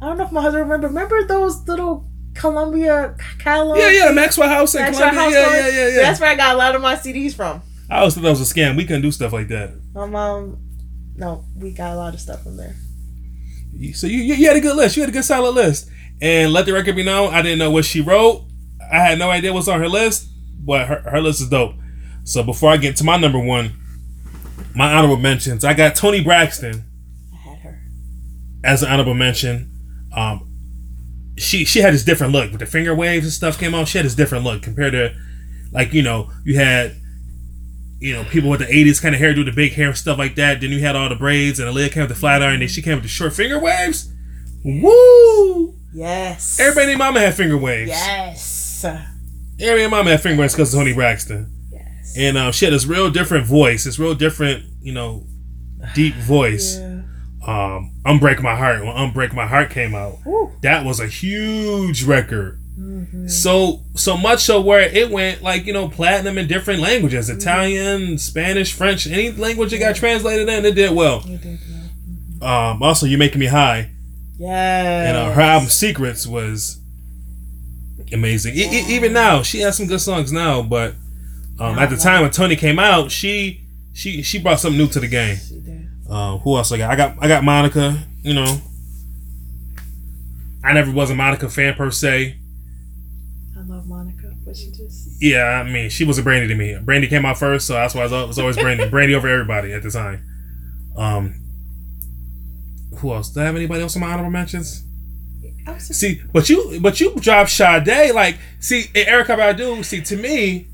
I 0.00 0.06
don't 0.06 0.18
know 0.18 0.24
if 0.24 0.32
my 0.32 0.42
husband 0.42 0.64
remember. 0.64 0.88
Remember 0.88 1.24
those 1.24 1.66
little 1.66 2.08
Columbia 2.34 3.16
catalog? 3.38 3.78
Yeah, 3.78 3.90
yeah. 3.90 4.10
Maxwell 4.12 4.48
House 4.48 4.74
in 4.74 4.82
Maxwell 4.82 5.10
Columbia. 5.10 5.42
House 5.42 5.52
yeah, 5.54 5.68
yeah, 5.68 5.68
yeah, 5.68 5.88
yeah. 5.88 6.02
That's 6.02 6.20
where 6.20 6.30
I 6.30 6.34
got 6.34 6.54
a 6.54 6.58
lot 6.58 6.74
of 6.74 6.82
my 6.82 6.94
CDs 6.96 7.34
from. 7.34 7.62
I 7.88 7.98
always 7.98 8.14
thought 8.14 8.22
that 8.22 8.30
was 8.30 8.50
a 8.50 8.54
scam. 8.54 8.76
We 8.76 8.84
couldn't 8.84 9.02
do 9.02 9.12
stuff 9.12 9.32
like 9.32 9.48
that. 9.48 9.74
My 9.94 10.06
mom, 10.06 10.58
no, 11.16 11.44
we 11.56 11.70
got 11.70 11.92
a 11.92 11.96
lot 11.96 12.14
of 12.14 12.20
stuff 12.20 12.42
from 12.42 12.56
there. 12.56 12.74
So 13.94 14.06
you, 14.06 14.18
you 14.18 14.34
you 14.34 14.48
had 14.48 14.56
a 14.56 14.60
good 14.60 14.76
list. 14.76 14.96
You 14.96 15.02
had 15.02 15.10
a 15.10 15.12
good 15.12 15.24
solid 15.24 15.54
list. 15.54 15.88
And 16.20 16.52
let 16.52 16.66
the 16.66 16.72
record 16.72 16.96
be 16.96 17.02
known, 17.02 17.34
I 17.34 17.42
didn't 17.42 17.58
know 17.58 17.70
what 17.70 17.84
she 17.84 18.00
wrote. 18.00 18.44
I 18.80 19.00
had 19.00 19.18
no 19.18 19.30
idea 19.30 19.52
what's 19.52 19.68
on 19.68 19.80
her 19.80 19.88
list, 19.88 20.28
but 20.64 20.86
her, 20.86 21.02
her 21.10 21.20
list 21.20 21.40
is 21.40 21.48
dope. 21.50 21.74
So 22.24 22.42
before 22.42 22.70
I 22.70 22.76
get 22.78 22.96
to 22.96 23.04
my 23.04 23.16
number 23.16 23.38
one, 23.38 23.76
my 24.74 24.92
honorable 24.94 25.18
mentions, 25.18 25.64
I 25.64 25.74
got 25.74 25.94
Toni 25.94 26.22
Braxton 26.22 26.84
I 27.32 27.36
had 27.36 27.58
her. 27.58 27.82
as 28.64 28.82
an 28.82 28.90
honorable 28.90 29.14
mention. 29.14 29.70
Um, 30.14 30.48
she 31.38 31.64
she 31.64 31.80
had 31.80 31.94
this 31.94 32.04
different 32.04 32.32
look 32.32 32.50
with 32.50 32.60
the 32.60 32.66
finger 32.66 32.94
waves 32.94 33.24
and 33.24 33.32
stuff 33.32 33.58
came 33.58 33.74
out. 33.74 33.88
She 33.88 33.98
had 33.98 34.04
this 34.04 34.14
different 34.14 34.44
look 34.44 34.62
compared 34.62 34.92
to, 34.92 35.14
like 35.72 35.92
you 35.92 36.02
know, 36.02 36.30
you 36.44 36.56
had, 36.56 36.96
you 37.98 38.14
know, 38.14 38.24
people 38.24 38.50
with 38.50 38.60
the 38.60 38.66
'80s 38.66 39.00
kind 39.02 39.14
of 39.14 39.20
hair 39.20 39.34
hairdo, 39.34 39.44
the 39.44 39.52
big 39.52 39.72
hair 39.72 39.88
and 39.88 39.96
stuff 39.96 40.18
like 40.18 40.34
that. 40.36 40.60
Then 40.60 40.70
you 40.70 40.80
had 40.80 40.96
all 40.96 41.08
the 41.08 41.16
braids 41.16 41.58
and 41.58 41.68
the 41.68 41.72
lid 41.72 41.92
came 41.92 42.02
with 42.02 42.10
the 42.10 42.14
flat 42.14 42.42
iron. 42.42 42.60
Then 42.60 42.68
she 42.68 42.82
came 42.82 42.94
with 42.94 43.04
the 43.04 43.08
short 43.08 43.32
finger 43.34 43.58
waves. 43.58 44.12
Woo! 44.64 45.74
Yes. 45.92 46.58
Everybody 46.60 46.92
and 46.92 46.98
mama 46.98 47.20
had 47.20 47.34
finger 47.34 47.56
waves. 47.56 47.88
Yes. 47.88 48.84
Everybody 48.84 49.84
and 49.84 49.90
mama 49.90 50.10
had 50.10 50.20
finger 50.20 50.40
waves 50.40 50.54
because 50.54 50.74
of 50.74 50.80
Toni 50.80 50.92
Braxton. 50.92 51.50
Yes. 51.70 52.14
And 52.18 52.36
um, 52.36 52.52
she 52.52 52.64
had 52.64 52.74
this 52.74 52.84
real 52.84 53.10
different 53.10 53.46
voice. 53.46 53.84
This 53.84 53.98
real 53.98 54.14
different, 54.14 54.64
you 54.80 54.92
know, 54.92 55.26
deep 55.94 56.14
voice. 56.14 56.78
Yeah. 56.78 56.95
Um, 57.46 57.92
Unbreak 58.04 58.42
My 58.42 58.56
Heart. 58.56 58.84
When 58.84 58.94
Unbreak 58.94 59.32
My 59.32 59.46
Heart 59.46 59.70
came 59.70 59.94
out, 59.94 60.18
Woo. 60.24 60.52
that 60.62 60.84
was 60.84 60.98
a 61.00 61.06
huge 61.06 62.02
record. 62.02 62.58
Mhm. 62.78 63.30
So 63.30 63.82
so 63.94 64.16
much 64.16 64.40
so 64.42 64.60
where 64.60 64.80
it 64.82 65.10
went 65.10 65.42
like 65.42 65.64
you 65.64 65.72
know 65.72 65.88
platinum 65.88 66.36
in 66.38 66.46
different 66.48 66.80
languages, 66.80 67.30
Italian, 67.30 68.18
Spanish, 68.18 68.72
French, 68.72 69.06
any 69.06 69.30
language 69.30 69.72
it 69.72 69.78
got 69.78 69.96
translated 69.96 70.48
in, 70.48 70.64
it 70.64 70.74
did 70.74 70.90
well. 70.90 71.22
You 71.26 71.38
did 71.38 71.58
well. 72.40 72.72
Um, 72.72 72.82
also, 72.82 73.06
you're 73.06 73.18
making 73.18 73.38
me 73.40 73.46
high, 73.46 73.90
Yes. 74.38 75.08
and 75.08 75.16
uh, 75.16 75.32
her 75.32 75.40
album 75.40 75.68
Secrets 75.70 76.26
was 76.26 76.78
amazing. 78.12 78.54
E- 78.54 78.84
even 78.88 79.12
now, 79.12 79.42
she 79.42 79.60
has 79.60 79.76
some 79.76 79.86
good 79.86 80.00
songs 80.00 80.32
now, 80.32 80.62
but 80.62 80.94
um, 81.58 81.78
at 81.78 81.88
the 81.90 81.96
time 81.96 82.22
when 82.22 82.30
Toni 82.30 82.56
came 82.56 82.78
out, 82.78 83.10
she 83.10 83.62
she 83.94 84.22
she 84.22 84.38
brought 84.38 84.60
something 84.60 84.78
new 84.78 84.88
to 84.88 85.00
the 85.00 85.08
game. 85.08 85.38
Uh, 86.08 86.38
who 86.38 86.56
else 86.56 86.70
I 86.72 86.78
got? 86.78 86.90
I 86.90 86.96
got 86.96 87.16
I 87.20 87.28
got 87.28 87.44
Monica. 87.44 88.04
You 88.22 88.34
know, 88.34 88.58
I 90.64 90.72
never 90.72 90.90
was 90.92 91.10
a 91.10 91.14
Monica 91.14 91.48
fan 91.48 91.74
per 91.74 91.90
se. 91.90 92.36
I 93.56 93.60
love 93.62 93.86
Monica, 93.86 94.32
but 94.44 94.56
she 94.56 94.70
just. 94.70 95.20
Yeah, 95.20 95.44
I 95.44 95.64
mean, 95.64 95.90
she 95.90 96.04
was 96.04 96.18
a 96.18 96.22
Brandy 96.22 96.48
to 96.48 96.54
me. 96.54 96.78
Brandy 96.82 97.08
came 97.08 97.24
out 97.24 97.38
first, 97.38 97.66
so 97.66 97.72
that's 97.74 97.94
why 97.94 98.02
it 98.02 98.04
was 98.04 98.12
al- 98.12 98.26
was 98.28 98.38
always 98.38 98.56
Brandy. 98.56 98.88
Brandy 98.90 99.14
over 99.14 99.28
everybody 99.28 99.72
at 99.72 99.82
the 99.82 99.90
time. 99.90 100.22
Um, 100.96 101.34
who 102.98 103.12
else? 103.12 103.30
Do 103.30 103.40
I 103.40 103.44
have 103.44 103.56
anybody 103.56 103.82
else 103.82 103.94
in 103.94 104.00
my 104.00 104.12
honorable 104.12 104.30
mentions? 104.30 104.82
Just, 105.66 105.94
See, 105.94 106.22
but 106.32 106.48
you, 106.48 106.78
but 106.80 107.00
you 107.00 107.14
dropped 107.16 107.50
Sade. 107.50 108.14
Like, 108.14 108.38
see, 108.60 108.84
Erykah 108.94 109.36
Badu. 109.36 109.84
See, 109.84 110.00
to 110.02 110.16
me, 110.16 110.68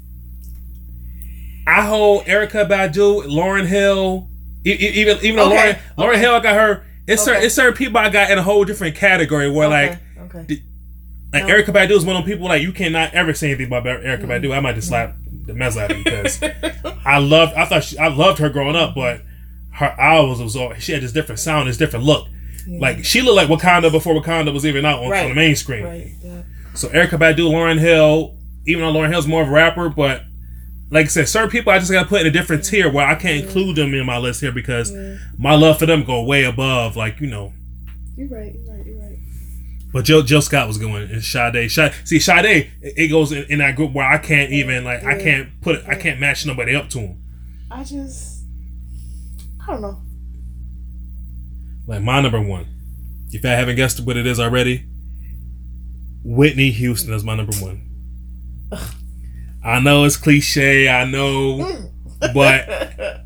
I 1.67 1.83
hold 1.87 2.25
Erykah 2.27 2.69
Badu, 2.69 3.25
Lauryn 3.25 3.67
Hill, 3.67 4.29
even 4.65 5.19
even 5.19 5.37
though 5.37 5.47
Okay, 5.53 5.79
Lauryn 5.99 6.15
Lauryn 6.15 6.19
Hill, 6.19 6.35
I 6.35 6.41
got 6.41 6.55
her. 6.55 6.85
It's 7.07 7.23
certain 7.23 7.43
it's 7.43 7.55
certain 7.55 7.75
people 7.75 7.99
I 7.99 8.11
got 8.11 8.31
in 8.31 8.39
a 8.39 8.43
whole 8.43 8.65
different 8.65 8.97
category 8.97 9.51
where 9.51 9.69
like 9.69 9.99
okay. 10.19 10.39
okay. 10.39 10.63
like 11.33 11.47
No. 11.47 11.55
Erykah 11.55 11.75
Badu 11.75 11.91
is 11.91 12.05
one 12.05 12.17
of 12.17 12.25
them 12.25 12.33
people 12.33 12.49
like 12.49 12.63
you 12.63 12.73
cannot 12.73 13.13
ever 13.13 13.35
say 13.35 13.49
anything 13.49 13.67
about 13.67 13.85
Erykah 13.85 14.21
mm-hmm. 14.21 14.31
Badu. 14.31 14.57
I 14.57 14.61
might 14.61 14.75
just 14.75 14.89
slap 14.89 15.11
mm-hmm. 15.11 15.47
the 15.47 15.55
mess 15.55 15.77
out 15.77 15.91
of 15.91 15.97
him 15.97 16.05
because 16.05 16.43
I 17.05 17.19
loved. 17.19 17.55
I 17.55 17.65
thought 17.65 17.85
she, 17.85 17.99
I 17.99 18.09
loved 18.09 18.39
her 18.39 18.49
growing 18.51 18.77
up, 18.77 18.95
but 18.95 19.23
her 19.73 19.95
albums 19.99 20.41
was 20.41 20.57
all 20.57 20.75
she 20.75 20.93
had 20.93 21.03
this 21.03 21.13
different 21.13 21.41
sound, 21.41 21.69
this 21.69 21.77
different 21.77 22.05
look. 22.05 22.29
Yeah. 22.67 22.79
Like 22.81 23.05
she 23.05 23.21
looked 23.21 23.37
like 23.37 23.49
Wakanda 23.49 23.91
before 23.91 24.15
Wakanda 24.15 24.53
was 24.53 24.65
even 24.65 24.85
out 24.85 25.03
on, 25.03 25.11
Right. 25.11 25.25
on 25.25 25.31
the 25.31 25.35
main 25.35 25.57
screen. 25.57 25.85
Right. 25.85 26.13
Yeah. 26.23 26.43
So 26.75 26.89
Erykah 26.89 27.19
Badu, 27.19 27.51
Lauryn 27.51 27.79
Hill, 27.79 28.37
even 28.67 28.83
though 28.83 28.93
Lauryn 28.93 29.11
Hill's 29.11 29.27
more 29.27 29.43
of 29.43 29.49
a 29.49 29.51
rapper, 29.53 29.89
but 29.89 30.23
like 30.93 31.07
I 31.07 31.09
said, 31.09 31.29
certain 31.29 31.51
people 31.51 31.73
I 31.73 31.79
just 31.79 31.91
gotta 31.91 32.09
put 32.09 32.21
in 32.21 32.27
a 32.27 32.31
different 32.31 32.65
tier 32.65 32.91
where 32.93 33.07
I 33.07 33.15
can't 33.15 33.45
include 33.45 33.77
them 33.77 33.95
in 33.95 34.05
my 34.07 34.19
list 34.19 34.41
here 34.41 34.53
because 34.53 34.93
Yeah. 34.93 35.17
my 35.39 35.55
love 35.55 35.79
for 35.79 35.87
them 35.87 36.05
go 36.05 36.23
way 36.23 36.45
above, 36.45 36.97
like 36.97 37.21
you 37.21 37.27
know. 37.27 37.53
You're 38.17 38.29
right. 38.29 38.55
You're 38.55 38.77
right. 38.77 38.87
You're 38.87 38.99
right. 39.01 39.19
But 39.93 40.05
Joe 40.05 40.23
Joe 40.23 40.41
Scott 40.41 40.69
was 40.69 40.79
going 40.79 41.11
and 41.11 41.23
Sade. 41.25 41.71
Sade 41.71 41.93
see, 42.05 42.19
Sade, 42.19 42.71
it 42.83 43.09
goes 43.09 43.33
in, 43.33 43.45
in 43.45 43.59
that 43.61 43.75
group 43.77 43.93
where 43.93 44.07
I 44.09 44.19
can't 44.19 44.53
even 44.53 44.85
like 44.85 45.03
I 45.05 45.19
can't 45.19 45.49
put 45.63 45.77
it, 45.77 45.85
I 45.89 45.95
can't 45.97 46.21
match 46.21 46.45
nobody 46.47 46.75
up 46.75 46.89
to 46.91 46.99
him. 47.01 47.19
I 47.71 47.85
just. 47.85 48.45
I 49.63 49.67
don't 49.73 49.81
know. 49.83 50.01
Like 51.87 52.03
my 52.03 52.21
number 52.21 52.41
one, 52.41 52.67
if 53.33 53.45
I 53.45 53.51
haven't 53.51 53.77
guessed 53.77 54.01
what 54.05 54.17
it 54.17 54.27
is 54.27 54.39
already, 54.39 54.85
Whitney 56.25 56.71
Houston 56.71 57.13
is 57.15 57.25
my 57.25 57.35
number 57.35 57.55
one. 57.57 57.81
I 59.65 59.81
know 59.81 60.05
it's 60.05 60.17
cliche, 60.17 60.89
I 60.89 61.05
know, 61.05 61.89
but 62.35 62.69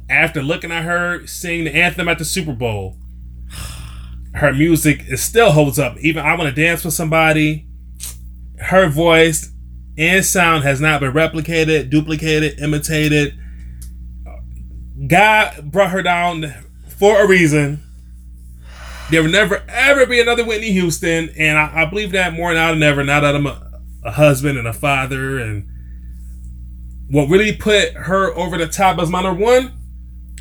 after 0.08 0.42
looking 0.42 0.70
at 0.70 0.84
her 0.84 1.26
sing 1.26 1.64
the 1.64 1.74
anthem 1.74 2.08
at 2.08 2.18
the 2.18 2.24
Super 2.24 2.52
Bowl, 2.52 2.96
her 4.34 4.52
music 4.52 5.04
it 5.08 5.18
still 5.18 5.52
holds 5.52 5.78
up. 5.78 5.96
Even 5.98 6.24
I 6.24 6.36
want 6.36 6.54
to 6.54 6.62
dance 6.62 6.84
with 6.84 6.94
somebody. 6.94 7.66
Her 8.58 8.88
voice 8.88 9.52
and 9.96 10.24
sound 10.24 10.64
has 10.64 10.80
not 10.80 11.00
been 11.00 11.12
replicated, 11.12 11.90
duplicated, 11.90 12.60
imitated. 12.60 13.38
God 15.06 15.70
brought 15.70 15.90
her 15.90 16.02
down 16.02 16.52
for 16.88 17.22
a 17.22 17.26
reason. 17.26 17.82
There 19.10 19.22
will 19.22 19.30
never 19.30 19.62
ever 19.68 20.04
be 20.04 20.20
another 20.20 20.44
Whitney 20.44 20.72
Houston, 20.72 21.30
and 21.38 21.56
I, 21.56 21.82
I 21.82 21.84
believe 21.86 22.12
that 22.12 22.34
more 22.34 22.52
now 22.52 22.72
than 22.72 22.82
ever. 22.82 23.04
Now 23.04 23.20
that 23.20 23.34
I'm 23.34 23.46
a, 23.46 23.80
a 24.04 24.10
husband 24.10 24.58
and 24.58 24.66
a 24.66 24.72
father, 24.72 25.38
and 25.38 25.68
what 27.08 27.28
really 27.28 27.52
put 27.52 27.92
her 27.94 28.34
over 28.34 28.58
the 28.58 28.66
top 28.66 28.98
as 28.98 29.10
my 29.10 29.22
number 29.22 29.42
one, 29.42 29.72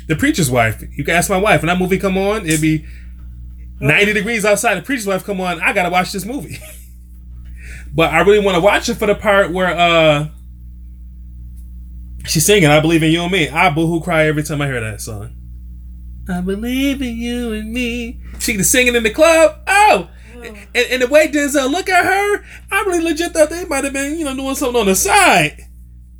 The 0.08 0.16
Preacher's 0.16 0.50
Wife. 0.50 0.82
You 0.92 1.04
can 1.04 1.14
ask 1.14 1.30
my 1.30 1.36
wife. 1.36 1.62
When 1.62 1.68
that 1.68 1.78
movie 1.78 1.98
come 1.98 2.18
on, 2.18 2.46
it'd 2.46 2.60
be 2.60 2.84
90 3.80 4.12
degrees 4.12 4.44
outside. 4.44 4.76
The 4.76 4.82
Preacher's 4.82 5.06
Wife 5.06 5.24
come 5.24 5.40
on. 5.40 5.60
I 5.60 5.72
gotta 5.72 5.90
watch 5.90 6.12
this 6.12 6.24
movie. 6.24 6.58
but 7.94 8.12
I 8.12 8.20
really 8.20 8.44
want 8.44 8.56
to 8.56 8.60
watch 8.60 8.88
it 8.88 8.94
for 8.94 9.06
the 9.06 9.14
part 9.14 9.52
where 9.52 9.68
uh 9.68 10.28
she's 12.26 12.44
singing 12.44 12.68
"I 12.68 12.80
Believe 12.80 13.02
in 13.02 13.12
You 13.12 13.22
and 13.22 13.32
Me." 13.32 13.48
I 13.48 13.70
boohoo 13.70 14.00
cry 14.00 14.26
every 14.26 14.42
time 14.42 14.60
I 14.60 14.66
hear 14.66 14.80
that 14.80 15.00
song. 15.00 15.32
I 16.28 16.40
believe 16.40 17.00
in 17.02 17.16
you 17.16 17.52
and 17.52 17.72
me. 17.72 18.20
She 18.40 18.56
was 18.56 18.68
singing 18.68 18.96
in 18.96 19.02
the 19.04 19.10
club. 19.10 19.60
Oh. 19.66 20.10
And, 20.42 20.56
and 20.74 21.02
the 21.02 21.06
way 21.06 21.28
Denzel 21.28 21.70
look 21.70 21.88
at 21.88 22.04
her, 22.04 22.44
I 22.70 22.82
really 22.86 23.02
legit 23.02 23.32
thought 23.32 23.50
they 23.50 23.64
might 23.64 23.84
have 23.84 23.92
been, 23.92 24.18
you 24.18 24.24
know, 24.24 24.34
doing 24.34 24.54
something 24.54 24.80
on 24.80 24.86
the 24.86 24.94
side. 24.94 25.65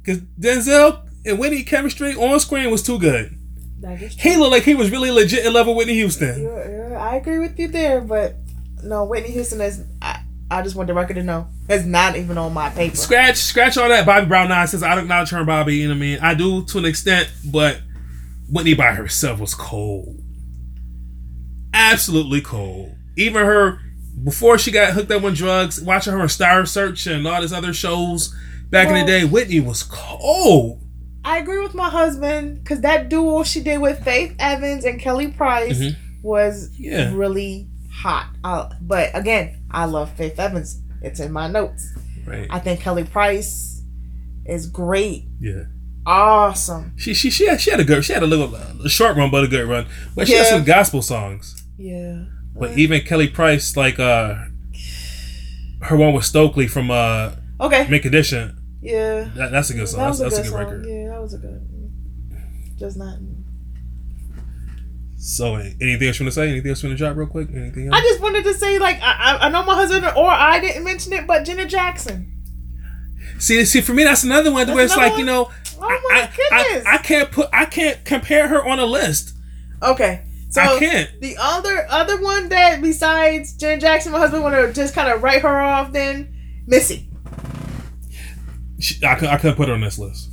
Cause 0.07 0.19
Denzel 0.41 1.01
and 1.25 1.39
Whitney 1.39 1.65
chemistry 1.65 2.15
on 2.15 2.39
screen 2.41 2.71
was 2.71 2.83
too 2.83 2.99
good. 2.99 3.37
That 3.81 4.01
is 4.01 4.15
true. 4.17 4.31
He 4.31 4.37
looked 4.39 4.53
like 4.53 4.63
he 4.63 4.75
was 4.75 4.91
really 4.91 5.11
legit 5.11 5.45
in 5.45 5.53
love 5.53 5.67
with 5.67 5.77
Whitney 5.77 5.95
Houston. 5.95 6.41
You're- 6.41 6.71
you're- 6.73 6.95
I 6.97 7.17
agree 7.17 7.39
with 7.41 7.59
you 7.59 7.69
there, 7.69 8.01
but 8.01 8.37
no, 8.83 9.05
Whitney 9.05 9.33
Houston 9.33 9.61
is. 9.61 9.83
I, 10.01 10.21
I 10.51 10.63
just 10.63 10.77
want 10.77 10.87
the 10.87 10.95
record 10.95 11.15
to 11.15 11.25
know 11.25 11.49
is 11.69 11.85
not 11.85 12.17
even 12.17 12.39
on 12.39 12.55
my 12.55 12.71
paper. 12.71 12.95
Scratch, 12.97 13.37
scratch 13.37 13.77
all 13.77 13.89
that 13.89 14.07
Bobby 14.07 14.27
Brown 14.27 14.49
nonsense. 14.49 14.83
I 14.85 14.95
don't 14.95 15.05
acknowledge 15.05 15.31
her 15.31 15.39
and 15.39 15.47
Bobby. 15.47 15.75
You 15.77 15.89
know 15.89 15.95
what 15.95 15.99
I 15.99 16.01
mean? 16.01 16.19
I 16.21 16.35
do 16.35 16.65
to 16.67 16.79
an 16.79 16.85
extent, 16.85 17.29
but 17.45 17.81
Whitney 18.49 18.75
by 18.75 18.93
herself 18.93 19.41
was 19.41 19.55
cold. 19.55 20.23
Absolutely 21.75 22.41
cold. 22.41 22.95
Even 23.17 23.45
her 23.45 23.81
before 24.25 24.57
she 24.57 24.71
got 24.71 24.93
hooked 24.95 25.11
up 25.11 25.25
on 25.25 25.35
drugs, 25.35 25.81
watching 25.83 26.13
her 26.13 26.21
on 26.21 26.29
Star 26.29 26.65
Search 26.65 27.07
and 27.07 27.27
all 27.27 27.41
these 27.41 27.53
other 27.53 27.73
shows 27.73 28.35
back 28.71 28.89
in 28.89 28.95
the 28.95 29.05
day, 29.05 29.25
Whitney 29.25 29.61
was 29.61 29.83
cold. 29.83 30.83
I 31.25 31.39
agree 31.39 31.61
with 31.61 31.75
my 31.75 31.89
husband 31.91 32.63
because 32.63 32.81
that 32.83 33.09
duo 33.09 33.43
she 33.43 33.61
did 33.61 33.79
with 33.81 34.03
Faith 34.05 34.35
Evans 34.39 34.85
and 34.85 35.01
Kelly 35.01 35.29
Price 35.29 35.79
Mhm. 35.79 35.97
was 36.23 36.71
Yeah. 36.79 37.13
really 37.15 37.67
hot. 37.93 38.29
Uh, 38.45 38.69
but 38.81 39.11
again, 39.15 39.59
I 39.71 39.87
love 39.87 40.13
Faith 40.13 40.39
Evans. 40.39 40.81
It's 41.03 41.19
in 41.19 41.33
my 41.33 41.49
notes. 41.49 41.93
Right. 42.25 42.47
I 42.51 42.59
think 42.61 42.81
Kelly 42.81 43.05
Price 43.05 43.83
is 44.45 44.67
great, 44.67 45.25
Yeah. 45.41 45.65
awesome. 46.07 46.93
She 46.97 47.13
she 47.15 47.31
she 47.31 47.49
had, 47.49 47.61
she 47.61 47.71
had 47.73 47.81
a 47.81 47.85
good 47.85 48.05
she 48.05 48.13
had 48.13 48.23
a 48.23 48.27
little 48.27 48.55
a 48.55 48.89
short 48.89 49.17
run 49.17 49.31
but 49.31 49.43
a 49.45 49.49
good 49.49 49.69
run. 49.69 49.87
But 50.15 50.29
she 50.29 50.35
had 50.35 50.45
Yeah. 50.45 50.51
some 50.51 50.65
gospel 50.65 51.03
songs. 51.03 51.63
Yeah, 51.79 52.25
But 52.59 52.79
even 52.79 53.01
Kelly 53.03 53.29
Price, 53.29 53.77
like 53.77 53.99
uh 53.99 54.37
her 55.83 55.97
one 55.97 56.13
with 56.13 56.25
Stokely 56.25 56.67
from 56.69 56.91
uh 56.91 57.33
okay. 57.61 57.87
Mint 57.89 58.03
Condition, 58.03 58.56
Yeah, 58.87 59.31
that, 59.37 59.51
that's 59.51 59.71
a 59.71 59.75
good 59.75 59.89
song. 59.89 60.01
that 60.01 60.07
That's, 60.07 60.21
was 60.21 60.21
a 60.21 60.37
that's 60.37 60.39
a 60.39 60.43
good 60.43 60.59
good 60.59 60.67
song. 60.69 60.75
record. 60.81 60.87
Yeah, 60.89 61.09
that 61.13 61.21
was 61.23 61.35
a 61.35 61.39
good. 61.39 62.79
Just 62.79 62.97
not. 62.97 63.19
So 65.19 65.55
anything 65.57 66.07
else 66.09 66.19
you 66.21 66.25
want 66.25 66.33
to 66.35 66.41
say? 66.41 66.51
Anything 66.51 66.71
else 66.71 66.83
you 66.83 66.89
want 66.89 66.99
to 66.99 67.05
drop 67.05 67.17
real 67.17 67.27
quick? 67.27 67.49
Anything 67.53 67.87
else? 67.89 67.97
I 67.97 68.01
just 68.03 68.21
wanted 68.21 68.45
to 68.45 68.55
say, 68.55 68.79
like, 68.79 69.01
I, 69.03 69.37
I 69.39 69.47
I 69.47 69.49
know 69.49 69.65
my 69.65 69.75
husband 69.75 70.05
or 70.05 70.29
I 70.31 70.61
didn't 70.61 70.85
mention 70.85 71.13
it, 71.15 71.27
but 71.27 71.45
Janet 71.45 71.69
Jackson. 71.69 72.33
see, 73.39 73.65
see, 73.65 73.81
for 73.81 73.93
me, 73.95 74.05
that's 74.05 74.25
another 74.25 74.53
one 74.53 74.67
That's 74.67 74.77
where 74.77 74.85
it's 74.85 74.97
like 74.97 75.17
you 75.19 75.25
know, 75.25 75.51
Oh 75.79 75.81
my 75.81 76.21
I, 76.21 76.31
I, 76.53 76.63
goodness. 76.67 76.87
I, 76.87 76.95
I 76.95 76.99
can't 76.99 77.31
put, 77.33 77.49
I 77.53 77.65
can't 77.65 78.05
compare 78.05 78.49
her 78.49 78.65
on 78.65 78.79
a 78.79 78.87
list. 78.87 79.35
okay, 79.83 80.23
so 80.51 80.61
I 80.63 80.79
can't. 80.79 81.11
the 81.21 81.37
other 81.41 81.87
other 81.91 82.21
one 82.23 82.49
that 82.51 82.81
besides 82.81 83.55
Janet 83.55 83.81
Jackson, 83.81 84.13
my 84.13 84.19
husband 84.19 84.43
want 84.45 84.55
to 84.55 84.73
just 84.73 84.95
kind 84.95 85.11
of 85.11 85.23
write 85.23 85.43
her 85.43 85.61
off. 85.61 85.93
Then 85.93 86.35
Missy. 86.67 87.09
She, 88.87 89.05
I, 89.05 89.17
could, 89.17 89.29
I 89.29 89.37
couldn't 89.37 89.57
put 89.57 89.67
her 89.69 89.75
on 89.75 89.81
this 89.81 89.99
list. 89.99 90.31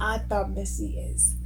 I 0.00 0.18
thought 0.18 0.50
Missy 0.50 0.98
is 0.98 1.36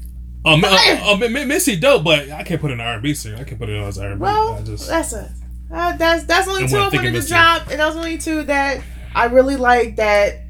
Oh, 0.44 0.60
oh, 0.64 1.18
oh, 1.22 1.28
Missy 1.28 1.76
dope, 1.76 2.04
but 2.04 2.30
I 2.30 2.42
can't 2.42 2.60
put 2.60 2.68
her 2.68 2.74
in 2.74 2.80
R 2.80 2.94
and 2.94 3.02
B 3.02 3.14
singer. 3.14 3.36
I 3.36 3.44
can't 3.44 3.60
put 3.60 3.68
her 3.68 3.76
as 3.76 3.98
R 3.98 4.10
and 4.12 4.18
B. 4.18 4.22
well. 4.22 4.54
I 4.54 4.62
just 4.62 4.88
That's 4.88 5.12
a 5.12 5.30
uh, 5.72 5.96
that's 5.96 6.24
that's 6.24 6.48
only 6.48 6.66
two 6.66 6.78
I 6.78 6.90
thinking 6.90 6.98
wanted 6.98 7.04
to 7.04 7.12
Missy. 7.18 7.28
drop, 7.28 7.70
and 7.70 7.80
that's 7.80 7.96
only 7.96 8.18
two 8.18 8.42
that 8.44 8.82
I 9.14 9.26
really 9.26 9.56
like. 9.56 9.96
That 9.96 10.40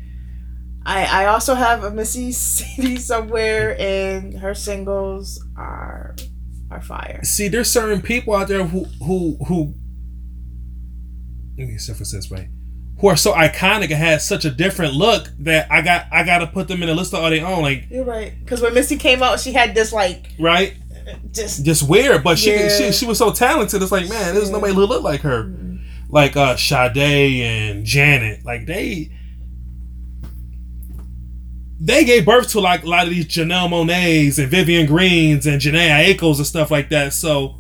I 0.87 1.25
I 1.25 1.27
also 1.27 1.55
have 1.55 1.85
a 1.85 1.91
Missy 1.91 2.33
CD 2.33 2.97
somewhere, 2.97 3.77
and 3.79 4.39
her 4.39 4.55
singles 4.55 5.45
are 5.57 6.17
are 6.71 6.81
fire. 6.81 7.21
see. 7.25 7.49
There's 7.49 7.71
certain 7.71 8.01
people 8.01 8.35
out 8.35 8.49
there 8.49 8.65
who 8.65 8.85
who 9.05 9.37
who. 9.47 9.75
Let 11.59 11.69
me 11.69 11.77
say 11.77 11.93
this 11.93 12.31
way. 12.31 12.49
Who 13.03 13.09
are 13.09 13.17
so 13.17 13.33
iconic 13.33 13.83
and 13.91 13.93
had 13.95 14.23
such 14.23 14.45
a 14.45 14.51
different 14.51 14.95
look 14.95 15.29
that 15.41 15.71
I 15.71 15.83
got 15.83 16.07
I 16.13 16.23
got 16.25 16.39
to 16.39 16.47
put 16.47 16.69
them 16.69 16.83
in 16.85 16.89
a 16.89 16.95
list 16.95 17.13
of 17.13 17.19
all 17.23 17.29
their 17.31 17.45
own. 17.45 17.61
Like 17.61 17.89
You're 17.91 18.05
right. 18.05 18.33
Because 18.39 18.63
when 18.63 18.73
Missy 18.75 18.97
came 18.97 19.23
out, 19.25 19.41
she 19.41 19.53
had 19.53 19.75
this 19.75 19.93
like 19.93 20.31
right, 20.39 20.75
just 21.33 21.65
just 21.65 21.89
weird, 21.89 22.23
but 22.23 22.39
she 22.39 22.53
Yeah. 22.53 22.69
she 22.69 22.93
she 22.93 23.05
was 23.05 23.19
so 23.19 23.33
talented. 23.33 23.83
It's 23.83 23.91
like 23.93 24.09
man, 24.09 24.35
there's 24.35 24.51
nobody 24.51 24.73
who 24.73 24.87
look 24.87 25.03
like 25.03 25.21
her. 25.23 25.53
Like 26.09 26.37
uh 26.37 26.57
Sade 26.57 26.97
and 26.97 27.85
Janet, 27.85 28.45
like 28.45 28.67
they 28.67 29.11
they 31.81 32.05
gave 32.05 32.25
birth 32.25 32.51
to 32.51 32.61
like 32.61 32.85
a 32.85 32.89
lot 32.89 33.09
of 33.09 33.11
these 33.11 33.27
Janelle 33.27 33.69
Monáes 33.69 34.39
and 34.39 34.49
Vivian 34.49 34.87
Greens 34.87 35.45
and 35.47 35.61
Jhené 35.61 36.15
Aikos 36.15 36.37
and 36.37 36.47
stuff 36.47 36.71
like 36.71 36.89
that. 36.91 37.13
So 37.13 37.57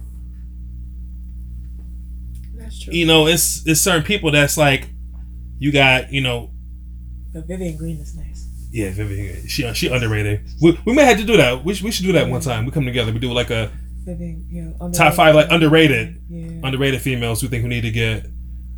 that's 2.54 2.80
true. 2.84 2.94
you 2.94 3.06
know, 3.06 3.26
it's 3.26 3.66
it's 3.66 3.80
certain 3.80 4.04
people 4.04 4.30
that's 4.30 4.56
like 4.56 4.88
you 5.62 5.70
got 5.72 6.12
you 6.12 6.20
know 6.26 6.50
But 7.32 7.46
Vivian 7.46 7.76
Green 7.76 7.98
is 8.04 8.14
nice. 8.16 8.40
yeah 8.72 8.90
Vivian 8.90 9.46
she 9.48 9.60
she 9.74 9.86
underrated. 9.96 10.36
We, 10.62 10.68
we 10.86 10.92
may 10.94 11.04
have 11.04 11.18
to 11.18 11.24
do 11.24 11.36
that. 11.42 11.64
We, 11.64 11.74
should- 11.74 11.84
we 11.84 11.90
should 11.94 12.06
do 12.06 12.12
that 12.18 12.28
one 12.28 12.40
time. 12.40 12.64
We 12.66 12.70
come 12.72 12.84
together. 12.92 13.12
We 13.12 13.18
do 13.18 13.32
like 13.32 13.50
a 13.50 13.70
Vivian, 14.04 14.46
you 14.50 14.62
know, 14.62 14.90
top 14.90 15.14
five 15.14 15.34
like 15.34 15.48
underrated 15.50 16.06
Yeah. 16.28 16.66
underrated 16.66 17.00
females 17.00 17.40
who 17.40 17.48
think 17.48 17.62
who 17.62 17.68
need 17.68 17.82
to 17.90 17.90
get 18.02 18.26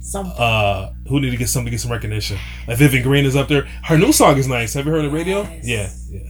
Some. 0.01 0.31
uh 0.37 0.91
who 1.09 1.21
need 1.21 1.31
to 1.31 1.37
get 1.43 1.49
something 1.49 1.67
to 1.67 1.71
get 1.77 1.81
some 1.81 1.93
recognition. 1.93 2.37
Like 2.69 2.77
Vivian 2.79 3.03
Green 3.03 3.25
is 3.25 3.35
up 3.37 3.49
there. 3.49 3.63
Her 3.89 3.97
new 3.99 4.13
song 4.13 4.37
is 4.37 4.47
nice. 4.47 4.75
Have 4.75 4.85
you 4.87 4.93
heard 4.93 5.05
the 5.05 5.11
radio? 5.21 5.39
Yes. 5.63 6.09
Yeah, 6.11 6.21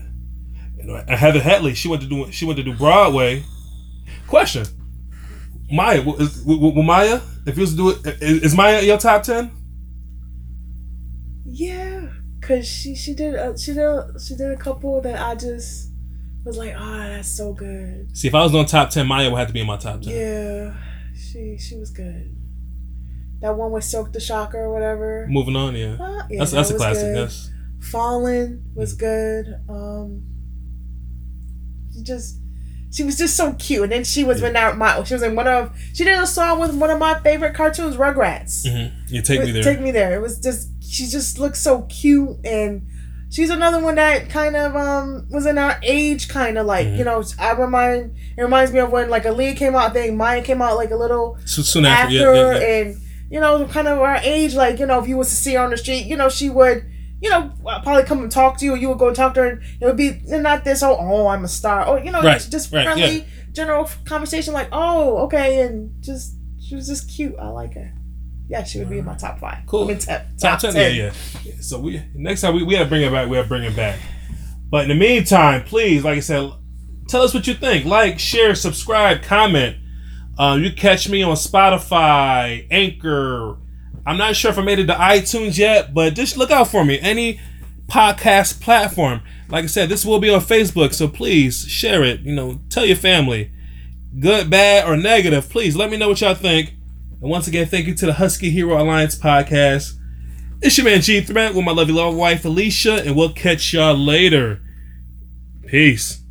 yeah. 0.87 1.03
And 1.09 1.17
Heather 1.23 1.41
Headley, 1.41 1.73
she 1.75 1.87
went 1.89 2.01
to 2.03 2.07
do 2.07 2.31
she 2.31 2.45
went 2.45 2.57
to 2.57 2.63
do 2.63 2.73
Broadway. 2.73 3.43
Question: 4.27 4.65
Mýa, 5.71 5.97
is, 6.21 6.41
w- 6.43 6.59
w- 6.69 6.87
Mýa, 6.87 7.21
if 7.47 7.57
you 7.57 7.61
was 7.61 7.71
to 7.71 7.77
do 7.77 7.89
it, 7.89 8.21
is, 8.21 8.43
is 8.43 8.55
Mýa 8.55 8.85
your 8.85 8.97
top 8.97 9.23
ten? 9.23 9.51
Yeah, 11.57 12.09
cause 12.41 12.67
she 12.67 12.95
she 12.95 13.13
did 13.13 13.35
uh, 13.35 13.55
she 13.57 13.73
did 13.73 13.89
she 14.21 14.35
did 14.35 14.51
a 14.51 14.57
couple 14.57 14.99
that 15.01 15.21
I 15.25 15.35
just 15.35 15.91
was 16.43 16.57
like, 16.57 16.73
oh, 16.77 16.97
that's 17.09 17.29
so 17.29 17.53
good. 17.53 18.15
See, 18.15 18.27
if 18.27 18.35
I 18.35 18.43
was 18.43 18.53
on 18.53 18.65
top 18.65 18.89
ten, 18.89 19.07
Mýa 19.07 19.31
would 19.31 19.37
have 19.37 19.47
to 19.47 19.53
be 19.53 19.61
in 19.61 19.67
my 19.67 19.77
top 19.77 20.01
ten. 20.01 20.11
Yeah, 20.13 20.73
she 21.15 21.57
she 21.57 21.77
was 21.77 21.91
good. 21.91 22.35
That 23.41 23.55
one 23.55 23.71
with 23.71 23.83
Silkk 23.83 24.11
the 24.11 24.19
Shocker 24.19 24.59
or 24.65 24.73
whatever. 24.73 25.27
Moving 25.29 25.55
on, 25.55 25.75
yeah, 25.75 25.95
Uh, 25.99 26.23
yeah 26.29 26.39
that's 26.39 26.51
that 26.51 26.57
that's 26.57 26.71
a 26.71 26.75
classic. 26.75 27.03
good. 27.13 27.15
Yes, 27.19 27.49
Fallen 27.79 28.63
was 28.75 28.93
good. 28.93 29.47
Um, 29.69 30.23
she 31.93 32.01
just 32.03 32.39
she 32.91 33.03
was 33.03 33.17
just 33.17 33.35
so 33.35 33.53
cute, 33.53 33.83
and 33.83 33.91
then 33.91 34.03
she 34.03 34.23
was 34.23 34.41
Yeah. 34.41 34.71
in 34.71 34.77
my 34.77 35.03
she 35.03 35.13
was 35.13 35.23
in 35.23 35.35
one 35.35 35.47
of 35.47 35.71
she 35.93 36.03
did 36.03 36.17
a 36.19 36.27
song 36.27 36.59
with 36.59 36.73
one 36.75 36.89
of 36.89 36.99
my 36.99 37.19
favorite 37.19 37.53
cartoons, 37.53 37.95
Rugrats. 37.97 38.67
hmm 38.69 38.93
you 39.07 39.21
take 39.21 39.41
me 39.43 39.51
there. 39.51 39.63
Take 39.63 39.79
me 39.81 39.91
there. 39.91 40.15
It 40.15 40.21
was 40.21 40.39
just 40.39 40.69
she 40.87 41.07
just 41.07 41.39
looks 41.39 41.59
so 41.61 41.81
cute, 41.83 42.37
and 42.45 42.85
she's 43.29 43.49
another 43.49 43.79
one 43.83 43.95
that 43.95 44.29
kind 44.29 44.55
of 44.55 44.75
um 44.75 45.27
was 45.29 45.45
in 45.45 45.57
our 45.57 45.77
age, 45.83 46.27
kind 46.29 46.57
of 46.57 46.65
like 46.65 46.87
Mhm. 46.87 46.97
you 46.97 47.03
know 47.03 47.23
I 47.39 47.51
remind 47.53 48.15
it 48.37 48.41
reminds 48.41 48.71
me 48.71 48.79
of 48.79 48.91
when 48.91 49.09
like 49.09 49.23
Aaliyah 49.23 49.55
came 49.57 49.75
out. 49.75 49.89
I 49.91 49.93
think 49.93 50.15
mine 50.15 50.43
came 50.43 50.61
out 50.61 50.75
like 50.77 50.91
a 50.91 50.95
little 50.95 51.37
So, 51.45 51.61
soon 51.61 51.85
after, 51.85 52.05
after, 52.05 52.33
yeah, 52.35 52.51
yeah, 52.53 52.59
yeah. 52.59 52.67
and 52.81 52.95
you 53.29 53.39
know, 53.39 53.65
kind 53.65 53.87
of 53.87 53.97
our 53.99 54.17
age, 54.17 54.53
like 54.55 54.79
you 54.79 54.85
know, 54.85 54.99
if 55.01 55.07
you 55.07 55.17
was 55.17 55.29
to 55.29 55.35
see 55.35 55.55
her 55.55 55.61
on 55.61 55.71
the 55.71 55.77
street, 55.77 56.05
you 56.05 56.15
know, 56.15 56.29
she 56.29 56.47
would, 56.49 56.85
you 57.21 57.29
know, 57.29 57.51
probably 57.83 58.03
come 58.03 58.21
and 58.21 58.31
talk 58.31 58.57
to 58.59 58.65
you, 58.65 58.73
or 58.73 58.77
you 58.77 58.87
would 58.89 58.99
go 58.99 59.07
and 59.07 59.15
talk 59.15 59.33
to 59.33 59.41
her, 59.41 59.47
and 59.49 59.61
it 59.81 59.85
would 59.85 59.97
be 59.97 60.21
not 60.27 60.63
this 60.63 60.83
oh, 60.83 60.95
oh, 60.99 61.27
I'm 61.27 61.43
a 61.43 61.47
star, 61.47 61.87
or 61.87 61.99
you 61.99 62.11
know, 62.11 62.21
Right, 62.21 62.35
just, 62.35 62.51
just 62.51 62.71
right, 62.71 62.85
friendly, 62.85 63.25
general 63.51 63.89
conversation, 64.05 64.53
like 64.53 64.69
oh, 64.71 65.17
okay, 65.25 65.61
and 65.61 65.91
just 66.01 66.35
she 66.61 66.75
was 66.75 66.87
just 66.87 67.09
cute. 67.09 67.35
I 67.39 67.47
like 67.49 67.73
her. 67.73 67.91
Yeah, 68.47 68.63
she 68.63 68.79
would 68.79 68.89
be 68.89 68.99
in 68.99 69.05
my 69.05 69.15
top 69.15 69.39
five. 69.39 69.65
Cool. 69.65 69.85
I 69.85 69.87
mean, 69.87 69.97
top, 69.99 70.21
Top 70.39 70.59
top, 70.59 70.73
10, 70.73 70.73
10. 70.73 70.95
yeah, 70.95 71.13
yeah. 71.43 71.53
So 71.61 71.79
we 71.79 72.01
next 72.13 72.41
time 72.41 72.53
we, 72.55 72.63
we 72.63 72.75
have 72.75 72.85
to 72.85 72.89
bring 72.89 73.01
it 73.01 73.11
back. 73.11 73.27
We 73.27 73.37
have 73.37 73.45
to 73.45 73.49
bring 73.49 73.63
it 73.63 73.75
back. 73.75 73.99
But 74.69 74.83
in 74.83 74.89
the 74.89 74.95
meantime, 74.95 75.63
please, 75.63 76.03
like 76.03 76.17
I 76.17 76.19
said, 76.21 76.51
tell 77.07 77.21
us 77.21 77.33
what 77.33 77.47
you 77.47 77.53
think. 77.53 77.85
Like, 77.85 78.19
share, 78.19 78.53
subscribe, 78.55 79.21
comment. 79.23 79.77
Um, 80.37 80.63
you 80.63 80.71
catch 80.71 81.07
me 81.09 81.23
on 81.23 81.35
Spotify, 81.35 82.67
Anchor. 82.69 83.57
I'm 84.05 84.17
not 84.17 84.35
sure 84.35 84.51
if 84.51 84.57
I 84.57 84.61
made 84.61 84.79
it 84.79 84.87
to 84.87 84.93
iTunes 84.93 85.57
yet, 85.57 85.93
but 85.93 86.13
just 86.13 86.37
look 86.37 86.51
out 86.51 86.67
for 86.67 86.83
me. 86.85 86.99
Any 86.99 87.39
podcast 87.87 88.61
platform. 88.61 89.21
Like 89.49 89.63
I 89.63 89.67
said, 89.67 89.89
this 89.89 90.05
will 90.05 90.19
be 90.19 90.29
on 90.29 90.41
Facebook, 90.41 90.93
so 90.93 91.07
please 91.07 91.65
share 91.67 92.03
it. 92.03 92.21
You 92.21 92.33
know, 92.33 92.59
tell 92.69 92.85
your 92.85 92.95
family, 92.97 93.51
good, 94.19 94.49
bad, 94.49 94.87
or 94.87 94.97
negative. 94.97 95.49
Please 95.49 95.75
let 95.75 95.89
me 95.89 95.97
know 95.97 96.09
what 96.09 96.21
y'all 96.21 96.33
think. 96.35 96.73
And 97.21 97.29
once 97.29 97.47
again, 97.47 97.67
thank 97.67 97.87
you 97.87 97.95
to 97.95 98.05
the 98.05 98.13
Husky 98.13 98.49
Hero 98.49 98.81
Alliance 98.81 99.15
podcast. 99.15 99.93
It's 100.61 100.77
your 100.77 100.85
man 100.85 101.01
G 101.01 101.21
Threat 101.21 101.53
with 101.53 101.65
my 101.65 101.71
lovely 101.71 101.93
love 101.93 102.15
wife 102.15 102.45
Alicia, 102.45 103.03
and 103.05 103.15
we'll 103.15 103.33
catch 103.33 103.73
y'all 103.73 103.95
later. 103.95 104.61
Peace. 105.65 106.24